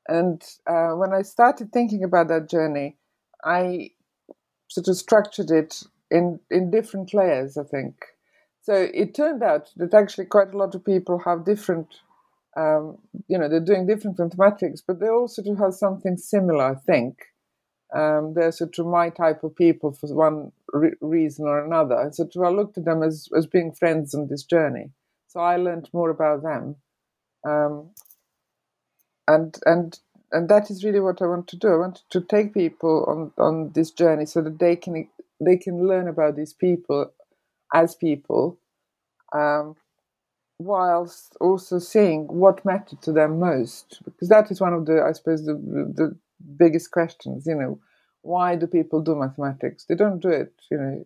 And 0.10 0.44
uh, 0.68 0.90
when 0.90 1.14
I 1.14 1.22
started 1.22 1.72
thinking 1.72 2.04
about 2.04 2.28
that 2.28 2.50
journey, 2.50 2.98
I 3.46 3.92
sort 4.68 4.88
of 4.88 4.98
structured 4.98 5.52
it 5.52 5.84
in, 6.12 6.40
in 6.50 6.72
different 6.72 7.14
layers, 7.14 7.58
I 7.58 7.64
think. 7.64 7.96
So 8.62 8.74
it 8.74 9.14
turned 9.14 9.44
out 9.44 9.72
that 9.78 9.94
actually 9.94 10.26
quite 10.26 10.54
a 10.54 10.58
lot 10.58 10.76
of 10.76 10.84
people 10.84 11.20
have 11.26 11.46
different, 11.46 11.88
um, 12.58 12.98
you 13.28 13.38
know, 13.38 13.48
they're 13.48 13.60
doing 13.60 13.86
different 13.86 14.18
mathematics, 14.18 14.82
but 14.86 15.00
they 15.00 15.08
all 15.08 15.28
sort 15.28 15.48
of 15.48 15.60
have 15.60 15.74
something 15.74 16.18
similar, 16.18 16.64
I 16.64 16.76
think. 16.76 17.20
Um, 17.94 18.34
they're 18.34 18.52
sort 18.52 18.78
of 18.80 18.88
my 18.88 19.10
type 19.10 19.44
of 19.44 19.56
people 19.56 19.92
for 19.94 20.14
one 20.14 20.52
re- 20.74 20.96
reason 21.00 21.46
or 21.46 21.64
another. 21.64 22.10
So 22.12 22.28
I 22.44 22.50
looked 22.50 22.78
at 22.78 22.86
them 22.86 23.04
as, 23.04 23.30
as 23.38 23.46
being 23.46 23.72
friends 23.72 24.16
on 24.16 24.28
this 24.28 24.44
journey. 24.44 24.90
So 25.28 25.40
I 25.40 25.58
learned 25.58 25.90
more 25.94 26.10
about 26.10 26.42
them. 26.44 26.76
Um, 27.48 27.92
and 29.28 29.58
and 29.66 30.00
and 30.36 30.50
that 30.50 30.72
is 30.72 30.84
really 30.86 31.02
what 31.02 31.22
I 31.22 31.28
want 31.28 31.48
to 31.50 31.58
do. 31.58 31.70
I 31.70 31.78
want 31.78 32.04
to 32.12 32.22
take 32.22 32.54
people 32.54 33.06
on, 33.08 33.32
on 33.44 33.72
this 33.74 33.92
journey 33.92 34.26
so 34.28 34.42
that 34.42 34.60
they 34.60 34.76
can 34.76 35.08
they 35.42 35.58
can 35.58 35.88
learn 35.88 36.08
about 36.08 36.36
these 36.38 36.54
people 36.54 37.12
as 37.74 37.96
people, 37.96 38.58
um, 39.34 39.76
whilst 40.60 41.36
also 41.42 41.80
seeing 41.80 42.28
what 42.28 42.66
mattered 42.66 43.02
to 43.04 43.14
them 43.14 43.40
most. 43.40 44.02
Because 44.06 44.30
that 44.30 44.52
is 44.52 44.62
one 44.62 44.74
of 44.74 44.86
the 44.86 45.04
I 45.04 45.14
suppose 45.14 45.46
the 45.46 45.56
the 45.56 46.18
biggest 46.58 46.92
questions. 46.92 47.48
You 47.48 47.56
know, 47.56 47.80
why 48.22 48.56
do 48.56 48.68
people 48.68 49.02
do 49.02 49.16
mathematics? 49.16 49.86
They 49.86 49.96
don't 49.96 50.20
do 50.22 50.30
it, 50.30 50.54
you 50.72 50.78
know, 50.78 51.06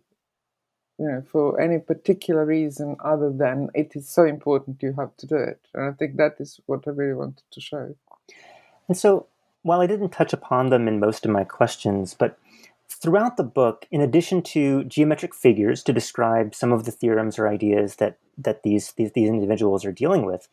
you 0.98 1.08
know, 1.08 1.22
for 1.32 1.60
any 1.60 1.78
particular 1.78 2.44
reason 2.46 2.96
other 3.04 3.32
than 3.32 3.70
it 3.74 3.96
is 3.96 4.08
so 4.08 4.24
important 4.24 4.82
you 4.82 4.94
have 4.98 5.16
to 5.18 5.26
do 5.26 5.36
it. 5.36 5.60
And 5.74 5.84
I 5.86 5.92
think 5.92 6.16
that 6.16 6.36
is 6.40 6.60
what 6.66 6.86
I 6.86 6.90
really 6.90 7.14
wanted 7.14 7.44
to 7.52 7.60
show. 7.60 7.94
And 8.90 8.98
so, 8.98 9.28
while 9.62 9.80
I 9.80 9.86
didn't 9.86 10.08
touch 10.08 10.32
upon 10.32 10.70
them 10.70 10.88
in 10.88 10.98
most 10.98 11.24
of 11.24 11.30
my 11.30 11.44
questions, 11.44 12.12
but 12.12 12.36
throughout 12.88 13.36
the 13.36 13.44
book, 13.44 13.86
in 13.92 14.00
addition 14.00 14.42
to 14.42 14.82
geometric 14.82 15.32
figures 15.32 15.84
to 15.84 15.92
describe 15.92 16.56
some 16.56 16.72
of 16.72 16.86
the 16.86 16.90
theorems 16.90 17.38
or 17.38 17.46
ideas 17.46 17.96
that 17.96 18.18
that 18.36 18.64
these 18.64 18.90
these, 18.96 19.12
these 19.12 19.28
individuals 19.28 19.84
are 19.84 19.92
dealing 19.92 20.26
with, 20.26 20.48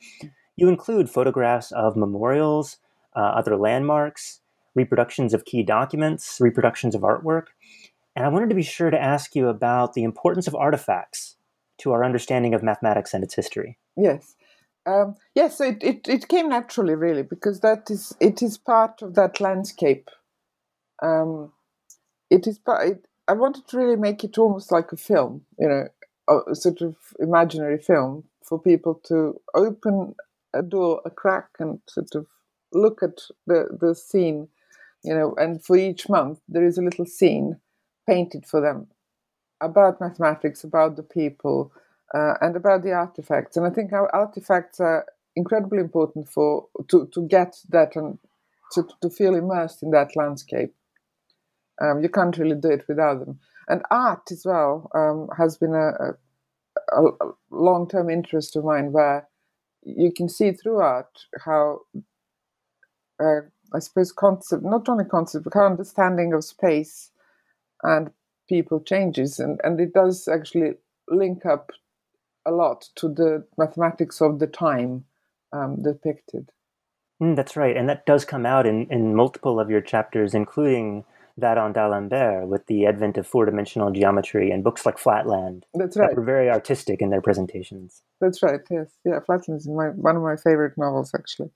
you 0.55 0.69
include 0.69 1.09
photographs 1.09 1.71
of 1.71 1.97
memorials, 1.97 2.77
uh, 3.15 3.21
other 3.21 3.57
landmarks, 3.57 4.41
reproductions 4.75 5.33
of 5.33 5.45
key 5.45 5.63
documents, 5.63 6.38
reproductions 6.39 6.93
of 6.93 7.01
artwork. 7.01 7.47
And 8.15 8.23
I 8.23 8.29
wanted 8.29 8.49
to 8.49 8.55
be 8.55 8.61
sure 8.61 8.91
to 8.91 9.01
ask 9.01 9.35
you 9.35 9.47
about 9.47 9.93
the 9.93 10.03
importance 10.03 10.45
of 10.45 10.53
artifacts 10.53 11.38
to 11.79 11.91
our 11.91 12.05
understanding 12.05 12.53
of 12.53 12.61
mathematics 12.61 13.15
and 13.15 13.23
its 13.23 13.33
history. 13.33 13.79
Yes. 13.95 14.35
Um, 14.88 15.15
yes, 15.35 15.59
it, 15.59 15.83
it, 15.83 16.07
it, 16.07 16.27
came 16.29 16.49
naturally, 16.49 16.95
really, 16.95 17.23
because 17.23 17.59
that 17.59 17.91
is 17.91 18.15
it 18.21 18.41
is 18.41 18.57
part 18.57 19.01
of 19.01 19.15
that 19.15 19.41
landscape. 19.41 20.09
Um, 21.03 21.51
it 22.29 22.47
is 22.47 22.57
part. 22.57 23.05
I 23.27 23.33
wanted 23.33 23.67
to 23.67 23.77
really 23.77 23.97
make 23.97 24.23
it 24.23 24.38
almost 24.38 24.71
like 24.71 24.93
a 24.93 24.97
film, 24.97 25.41
you 25.59 25.67
know, 25.67 25.88
a 26.49 26.55
sort 26.55 26.81
of 26.81 26.95
imaginary 27.19 27.77
film 27.77 28.23
for 28.43 28.57
people 28.57 29.01
to 29.07 29.39
open 29.53 30.15
a 30.53 30.61
door, 30.63 31.01
a 31.05 31.09
crack, 31.09 31.49
and 31.59 31.81
sort 31.89 32.15
of 32.15 32.25
look 32.71 33.03
at 33.03 33.19
the 33.45 33.77
the 33.79 33.93
scene 33.93 34.47
you 35.03 35.13
know, 35.13 35.33
and 35.38 35.63
for 35.63 35.77
each 35.77 36.09
month 36.09 36.39
there 36.49 36.65
is 36.65 36.77
a 36.77 36.81
little 36.81 37.05
scene 37.05 37.57
painted 38.07 38.45
for 38.45 38.61
them 38.61 38.88
about 39.61 40.01
mathematics, 40.01 40.63
about 40.63 40.95
the 40.95 41.03
people, 41.03 41.71
uh, 42.14 42.34
and 42.41 42.55
about 42.55 42.84
the 42.84 42.93
artifacts. 42.93 43.58
And 43.58 43.66
I 43.66 43.70
think 43.70 43.93
our 43.93 44.14
artifacts 44.16 44.80
are 44.80 45.05
incredibly 45.36 45.80
important 45.80 46.30
for 46.30 46.68
to, 46.89 47.08
to 47.14 47.28
get 47.28 47.58
that 47.70 47.95
and 47.95 48.18
to, 48.74 48.88
to 49.01 49.10
feel 49.10 49.36
immersed 49.36 49.84
in 49.84 49.91
that 49.91 50.16
landscape. 50.16 50.74
Um, 51.82 52.01
you 52.01 52.10
can't 52.10 52.38
really 52.38 52.55
do 52.55 52.70
it 52.70 52.86
without 52.88 53.20
them. 53.20 53.39
And 53.68 53.84
art 53.91 54.32
as 54.32 54.43
well 54.45 54.89
um, 54.95 55.30
has 55.38 55.58
been 55.58 55.76
a, 55.76 56.16
a, 56.95 57.03
a 57.03 57.32
long 57.51 57.88
term 57.88 58.10
interest 58.10 58.55
of 58.55 58.64
mine 58.64 58.91
where 58.91 59.28
you 59.84 60.12
can 60.12 60.28
see 60.28 60.51
through 60.51 60.78
art 60.78 61.26
how 61.45 61.82
uh, 63.20 63.41
I 63.74 63.80
suppose, 63.80 64.12
concept, 64.12 64.64
not 64.64 64.88
only 64.88 65.05
concept, 65.05 65.43
but 65.43 65.55
understanding 65.55 66.34
of 66.34 66.43
space 66.43 67.12
and 67.84 68.10
people 68.47 68.80
changes. 68.80 69.39
And, 69.39 69.60
and 69.64 69.80
it 69.80 69.93
does 69.93 70.28
actually 70.28 70.74
link 71.10 71.45
up 71.45 71.72
a 72.48 72.52
lot 72.52 72.89
to 72.95 73.10
the 73.10 73.45
mathematics 73.58 74.22
of 74.22 74.39
the 74.39 74.48
time 74.48 75.06
um, 75.54 75.82
depicted. 75.82 76.52
Mm, 77.22 77.36
that's 77.36 77.56
right. 77.56 77.76
And 77.76 77.89
that 77.89 78.06
does 78.06 78.26
come 78.26 78.45
out 78.45 78.66
in, 78.66 78.88
in 78.89 79.16
multiple 79.16 79.60
of 79.60 79.70
your 79.70 79.82
chapters, 79.82 80.34
including 80.34 81.04
that 81.38 81.58
on 81.58 81.74
D'Alembert 81.74 82.48
with 82.48 82.66
the 82.66 82.86
advent 82.88 83.18
of 83.18 83.28
four 83.28 83.45
dimensional 83.45 83.91
geometry 83.91 84.50
and 84.50 84.64
books 84.64 84.86
like 84.86 84.98
Flatland. 84.98 85.66
That's 85.74 85.95
right. 85.95 86.10
That 86.10 86.18
were 86.18 86.24
very 86.24 86.50
artistic 86.50 87.02
in 87.02 87.10
their 87.10 87.22
presentations. 87.22 88.02
That's 88.20 88.41
right. 88.41 88.62
Yes. 88.72 88.89
Yeah. 89.06 89.20
Flatland 89.20 89.60
is 89.60 89.68
my, 89.68 89.89
one 89.89 90.16
of 90.16 90.24
my 90.24 90.36
favorite 90.36 90.78
novels, 90.78 91.14
actually. 91.14 91.52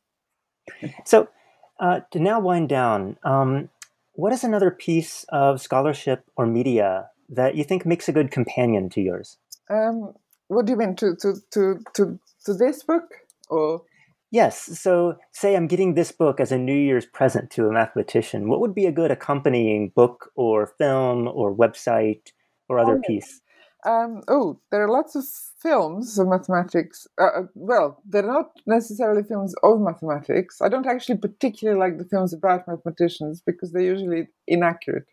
So, 1.06 1.28
uh, 1.80 2.02
to 2.12 2.20
now 2.20 2.39
wind 2.39 2.70
down, 2.70 3.18
um, 3.24 3.70
what 4.14 4.32
is 4.32 4.44
another 4.44 4.70
piece 4.70 5.26
of 5.30 5.60
scholarship 5.60 6.24
or 6.36 6.46
media 6.46 7.10
that 7.30 7.56
you 7.56 7.64
think 7.64 7.86
makes 7.86 8.08
a 8.08 8.12
good 8.12 8.30
companion 8.30 8.89
to 8.89 9.02
yours? 9.02 9.38
Um, 9.70 10.14
what 10.52 10.66
do 10.66 10.74
you 10.74 10.78
mean 10.78 10.95
to 10.97 11.16
to 11.16 11.36
to 11.52 11.80
to, 11.95 12.20
to 12.45 12.54
this 12.54 12.84
book 12.84 13.14
or? 13.49 13.84
Yes. 14.34 14.80
So, 14.80 15.18
say 15.34 15.56
I'm 15.56 15.68
getting 15.68 15.93
this 15.93 16.12
book 16.14 16.39
as 16.39 16.54
a 16.54 16.58
New 16.58 16.76
Year's 16.76 17.06
present 17.06 17.52
to 17.52 17.68
a 17.68 17.74
mathematician. 17.74 18.47
What 18.47 18.62
would 18.62 18.74
be 18.74 18.86
a 18.86 18.91
good 18.91 19.12
accompanying 19.12 19.89
book 19.89 20.32
or 20.36 20.68
film 20.78 21.28
or 21.28 21.54
website 21.54 22.32
or 22.70 22.80
other 22.80 22.97
Oh, 22.97 23.02
piece? 23.06 23.41
Um, 23.86 24.22
oh, 24.30 24.60
there 24.72 24.84
are 24.84 24.89
lots 24.89 25.16
of 25.16 25.26
films 25.60 26.18
of 26.18 26.28
mathematics. 26.28 27.08
Uh, 27.20 27.26
uh, 27.39 27.43
well, 27.56 28.02
they're 28.08 28.22
not 28.22 28.52
necessarily 28.66 29.24
films 29.24 29.54
of 29.64 29.82
mathematics. 29.82 30.62
I 30.62 30.70
don't 30.70 30.88
actually 30.88 31.18
particularly 31.18 31.80
like 31.80 31.97
the 31.97 32.06
films 32.06 32.32
about 32.34 32.68
mathematicians 32.68 33.41
because 33.45 33.72
they're 33.72 33.82
usually 33.82 34.28
inaccurate. 34.47 35.08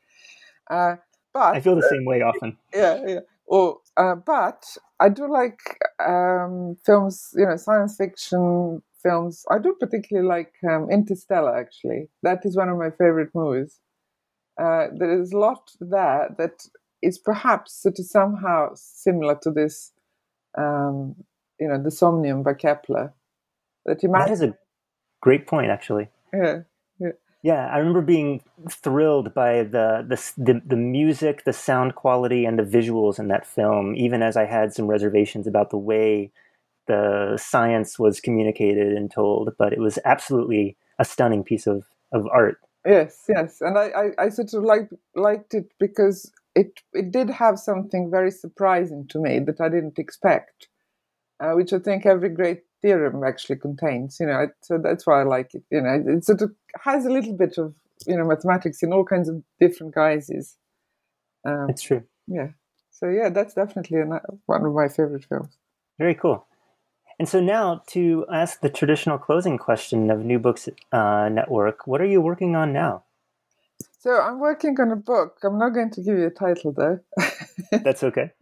Uh, 0.71 0.97
but 1.33 1.57
I 1.57 1.61
feel 1.61 1.77
the 1.77 1.89
same 1.91 2.05
way 2.05 2.23
often. 2.23 2.57
yeah, 2.75 3.03
yeah. 3.07 3.21
Or, 3.49 3.79
uh, 3.97 4.15
but 4.15 4.63
I 5.01 5.09
do 5.09 5.31
like 5.31 5.59
um, 6.07 6.77
films, 6.85 7.31
you 7.35 7.47
know, 7.47 7.57
science 7.57 7.97
fiction 7.97 8.83
films. 9.03 9.45
I 9.51 9.59
do 9.59 9.75
particularly 9.81 10.29
like 10.29 10.53
um, 10.69 10.89
Interstellar. 10.91 11.57
Actually, 11.57 12.11
that 12.23 12.45
is 12.45 12.57
one 12.57 12.69
of 12.69 12.77
my 12.77 12.91
favorite 12.91 13.31
movies. 13.35 13.81
Uh, 14.61 14.89
there 14.95 15.19
is 15.21 15.33
a 15.33 15.39
lot 15.39 15.71
there 15.81 16.35
that 16.37 16.63
is 17.01 17.19
perhaps 17.19 17.81
sort 17.83 17.99
of 17.99 18.07
somehow 18.07 18.71
similar 18.75 19.39
to 19.43 19.51
this, 19.51 19.93
um, 20.59 21.15
you 21.59 21.69
know, 21.69 21.83
the 21.83 21.91
Somnium 21.91 22.43
by 22.43 22.53
Kepler. 22.53 23.15
That 23.87 24.03
you 24.03 24.11
might, 24.11 24.31
is 24.31 24.43
a 24.43 24.59
great 25.23 25.47
point, 25.47 25.71
actually. 25.71 26.11
yeah, 26.35 26.61
Yeah, 27.43 27.69
I 27.69 27.79
remember 27.79 28.03
being 28.03 28.43
thrilled 28.69 29.33
by 29.33 29.63
the, 29.63 30.05
the 30.09 30.33
the 30.37 30.63
the 30.67 30.77
music, 30.77 31.45
the 31.45 31.53
sound 31.53 31.95
quality, 31.95 32.45
and 32.45 32.59
the 32.59 32.65
visuals 32.65 33.19
in 33.19 33.29
that 33.29 33.47
film. 33.47 33.95
Even 33.95 34.23
as 34.23 34.37
I 34.37 34.45
had 34.45 34.75
some 34.75 34.89
reservations 34.89 35.47
about 35.47 35.71
the 35.71 35.79
way 35.79 36.33
the 36.89 37.37
science 37.41 37.99
was 37.99 38.21
communicated 38.21 38.95
and 38.95 39.11
told, 39.11 39.51
but 39.59 39.73
it 39.73 39.79
was 39.79 39.99
absolutely 40.05 40.77
a 40.99 41.05
stunning 41.05 41.45
piece 41.45 41.67
of, 41.67 41.85
of 42.13 42.27
art. 42.33 42.59
Yes, 42.85 43.25
yes, 43.29 43.61
and 43.61 43.79
I, 43.79 43.91
I, 44.19 44.25
I 44.25 44.29
sort 44.31 44.55
of 44.55 44.65
liked 44.65 44.95
liked 45.15 45.55
it 45.55 45.71
because 45.79 46.33
it 46.55 46.81
it 46.93 47.13
did 47.13 47.31
have 47.31 47.59
something 47.59 48.11
very 48.11 48.31
surprising 48.31 49.07
to 49.09 49.21
me 49.21 49.39
that 49.41 49.61
I 49.61 49.69
didn't 49.69 49.99
expect, 49.99 50.69
uh, 51.41 51.53
which 51.53 51.73
I 51.73 51.79
think 51.79 52.07
every 52.07 52.31
great 52.31 52.63
theorem 52.83 53.25
actually 53.25 53.57
contains. 53.57 54.19
You 54.21 54.27
know, 54.27 54.41
it, 54.41 54.51
so 54.61 54.79
that's 54.79 55.07
why 55.07 55.21
I 55.21 55.25
like 55.25 55.55
it. 55.55 55.63
You 55.71 55.81
know, 55.81 56.03
it, 56.07 56.25
sort 56.25 56.43
of 56.43 56.53
has 56.83 57.07
a 57.07 57.11
little 57.11 57.35
bit 57.35 57.59
of 57.59 57.75
you 58.07 58.17
know 58.17 58.25
mathematics 58.25 58.83
in 58.83 58.93
all 58.93 59.05
kinds 59.05 59.29
of 59.29 59.43
different 59.61 59.95
guises. 59.95 60.57
Um, 61.45 61.67
It's 61.71 61.83
true. 61.83 62.03
yeah, 62.27 62.49
so 62.91 63.09
yeah, 63.09 63.29
that's 63.29 63.55
definitely 63.55 64.01
an, 64.01 64.19
one 64.47 64.65
of 64.65 64.73
my 64.73 64.89
favorite 64.89 65.25
films. 65.25 65.57
Very 65.99 66.15
cool. 66.15 66.47
And 67.19 67.29
so 67.29 67.41
now 67.41 67.83
to 67.89 68.25
ask 68.33 68.61
the 68.61 68.69
traditional 68.69 69.19
closing 69.19 69.59
question 69.59 70.11
of 70.11 70.25
New 70.25 70.39
Books 70.39 70.69
uh, 70.93 71.29
Network, 71.29 71.87
what 71.87 72.01
are 72.01 72.07
you 72.07 72.21
working 72.21 72.55
on 72.55 72.73
now? 72.73 73.03
So 73.99 74.21
I'm 74.21 74.39
working 74.39 74.79
on 74.81 74.93
a 74.93 74.97
book. 74.97 75.39
I'm 75.43 75.59
not 75.59 75.71
going 75.71 75.91
to 75.91 76.01
give 76.01 76.17
you 76.17 76.27
a 76.27 76.31
title 76.31 76.73
though. 76.73 77.01
That's 77.73 78.05
okay. 78.05 78.31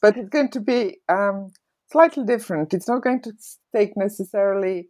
but 0.00 0.16
it's 0.16 0.28
going 0.28 0.50
to 0.50 0.60
be 0.60 0.98
um, 1.08 1.50
slightly 1.96 2.24
different. 2.24 2.74
It's 2.74 2.88
not 2.88 3.02
going 3.02 3.22
to 3.22 3.32
take 3.74 3.96
necessarily. 3.96 4.88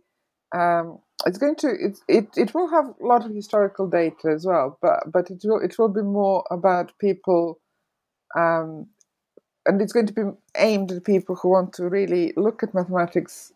Um, 0.55 0.99
it's 1.25 1.39
going 1.39 1.57
to 1.57 1.69
it, 1.69 1.99
it 2.09 2.29
it 2.37 2.55
will 2.55 2.69
have 2.69 2.87
a 3.01 3.07
lot 3.07 3.25
of 3.25 3.35
historical 3.35 3.89
data 3.89 4.29
as 4.29 4.45
well, 4.45 4.79
but 4.83 5.01
but 5.13 5.31
it 5.31 5.41
will 5.45 5.61
it 5.61 5.79
will 5.79 5.89
be 5.89 6.03
more 6.03 6.45
about 6.51 6.93
people, 6.99 7.61
um, 8.37 8.87
and 9.67 9.81
it's 9.81 9.93
going 9.93 10.07
to 10.07 10.13
be 10.13 10.23
aimed 10.57 10.91
at 10.93 11.05
people 11.05 11.37
who 11.37 11.51
want 11.51 11.73
to 11.75 11.89
really 11.89 12.33
look 12.37 12.63
at 12.63 12.75
mathematics 12.75 13.53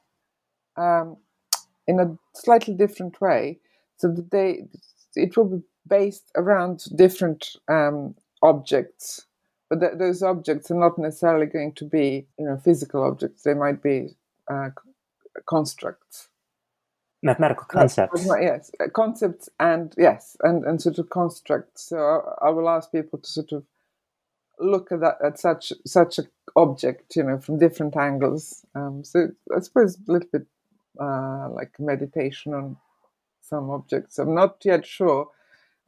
um, 0.77 1.17
in 1.87 2.01
a 2.01 2.17
slightly 2.35 2.75
different 2.75 3.21
way, 3.21 3.59
so 3.97 4.09
that 4.09 4.31
they 4.31 4.65
it 5.17 5.37
will 5.37 5.49
be 5.57 5.63
based 5.89 6.31
around 6.37 6.85
different 6.97 7.57
um, 7.69 8.15
objects 8.43 9.27
but 9.71 9.81
th- 9.81 9.99
those 9.99 10.23
objects 10.23 10.71
are 10.71 10.79
not 10.79 10.99
necessarily 10.99 11.47
going 11.47 11.73
to 11.75 11.85
be 11.85 12.27
you 12.39 12.45
know 12.45 12.61
physical 12.63 13.05
objects. 13.05 13.43
They 13.45 13.55
might 13.55 13.83
be 13.83 14.17
uh, 14.51 14.71
constructs. 15.49 16.29
Mathematical 17.23 17.67
concepts. 17.67 18.23
Mathema- 18.23 18.43
yes 18.43 18.71
uh, 18.81 18.89
concepts 18.95 19.49
and 19.61 19.95
yes 19.97 20.37
and, 20.43 20.65
and 20.65 20.83
sort 20.83 20.99
of 20.99 21.09
constructs. 21.09 21.85
So 21.89 21.99
I, 21.99 22.49
I 22.49 22.51
will 22.51 22.69
ask 22.69 22.91
people 22.93 23.21
to 23.21 23.31
sort 23.31 23.53
of 23.53 23.65
look 24.59 24.93
at 24.93 25.01
that 25.01 25.17
at 25.25 25.39
such 25.39 25.73
such 25.87 26.19
an 26.19 26.27
object 26.57 27.17
you 27.17 27.23
know 27.23 27.39
from 27.39 27.59
different 27.59 27.97
angles. 27.97 28.67
Um, 28.75 29.05
so 29.05 29.29
i 29.57 29.61
suppose 29.61 29.97
a 29.97 30.13
little 30.13 30.29
bit 30.33 30.47
uh, 31.01 31.49
like 31.51 31.79
meditation 31.79 32.55
on 32.55 32.77
some 33.41 33.71
objects. 33.71 34.19
I'm 34.19 34.35
not 34.35 34.57
yet 34.65 34.85
sure 34.85 35.29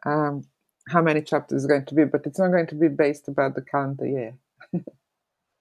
um, 0.07 0.45
how 0.89 1.01
many 1.03 1.22
chapters 1.22 1.62
is 1.62 1.66
going 1.66 1.85
to 1.85 1.95
be 1.95 2.05
but 2.05 2.26
it's 2.26 2.39
not 2.39 2.51
going 2.51 2.66
to 2.66 2.74
be 2.74 2.89
based 2.89 3.28
about 3.28 3.55
the 3.55 3.62
calendar 3.62 4.07
year 4.07 4.35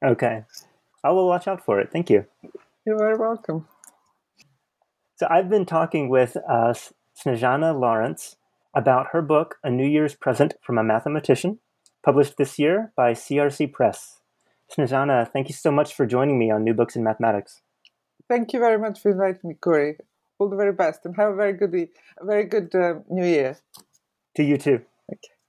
Okay. 0.03 0.45
I 1.03 1.11
will 1.11 1.27
watch 1.27 1.47
out 1.47 1.63
for 1.63 1.79
it. 1.79 1.91
Thank 1.91 2.09
you. 2.09 2.25
you're 2.85 2.97
very 2.97 3.17
welcome 3.17 3.67
So 5.17 5.27
I've 5.29 5.49
been 5.49 5.65
talking 5.65 6.09
with 6.09 6.37
uh, 6.49 6.73
Snezana 7.15 7.79
Lawrence 7.79 8.37
about 8.73 9.07
her 9.11 9.21
book, 9.21 9.57
A 9.63 9.69
New 9.69 9.87
Year's 9.87 10.15
Present 10.15 10.55
from 10.61 10.77
a 10.77 10.83
Mathematician, 10.83 11.59
published 12.03 12.37
this 12.37 12.57
year 12.57 12.91
by 12.95 13.13
CRC 13.13 13.71
Press. 13.71 14.21
Snezana, 14.71 15.29
thank 15.31 15.49
you 15.49 15.53
so 15.53 15.71
much 15.71 15.93
for 15.93 16.05
joining 16.05 16.39
me 16.39 16.49
on 16.49 16.63
New 16.63 16.73
Books 16.73 16.95
in 16.95 17.03
Mathematics. 17.03 17.61
Thank 18.29 18.53
you 18.53 18.59
very 18.59 18.79
much 18.79 19.01
for 19.01 19.11
inviting 19.11 19.49
me, 19.49 19.55
Cory. 19.55 19.97
All 20.39 20.49
the 20.49 20.55
very 20.55 20.71
best, 20.71 21.05
and 21.05 21.15
have 21.17 21.33
a 21.33 21.35
very 21.35 21.53
good, 21.53 21.75
a 21.75 22.25
very 22.25 22.45
good 22.45 22.73
uh, 22.73 22.99
New 23.09 23.25
Year. 23.25 23.57
To 24.37 24.43
you 24.43 24.57
too. 24.57 24.81
Okay. 25.11 25.40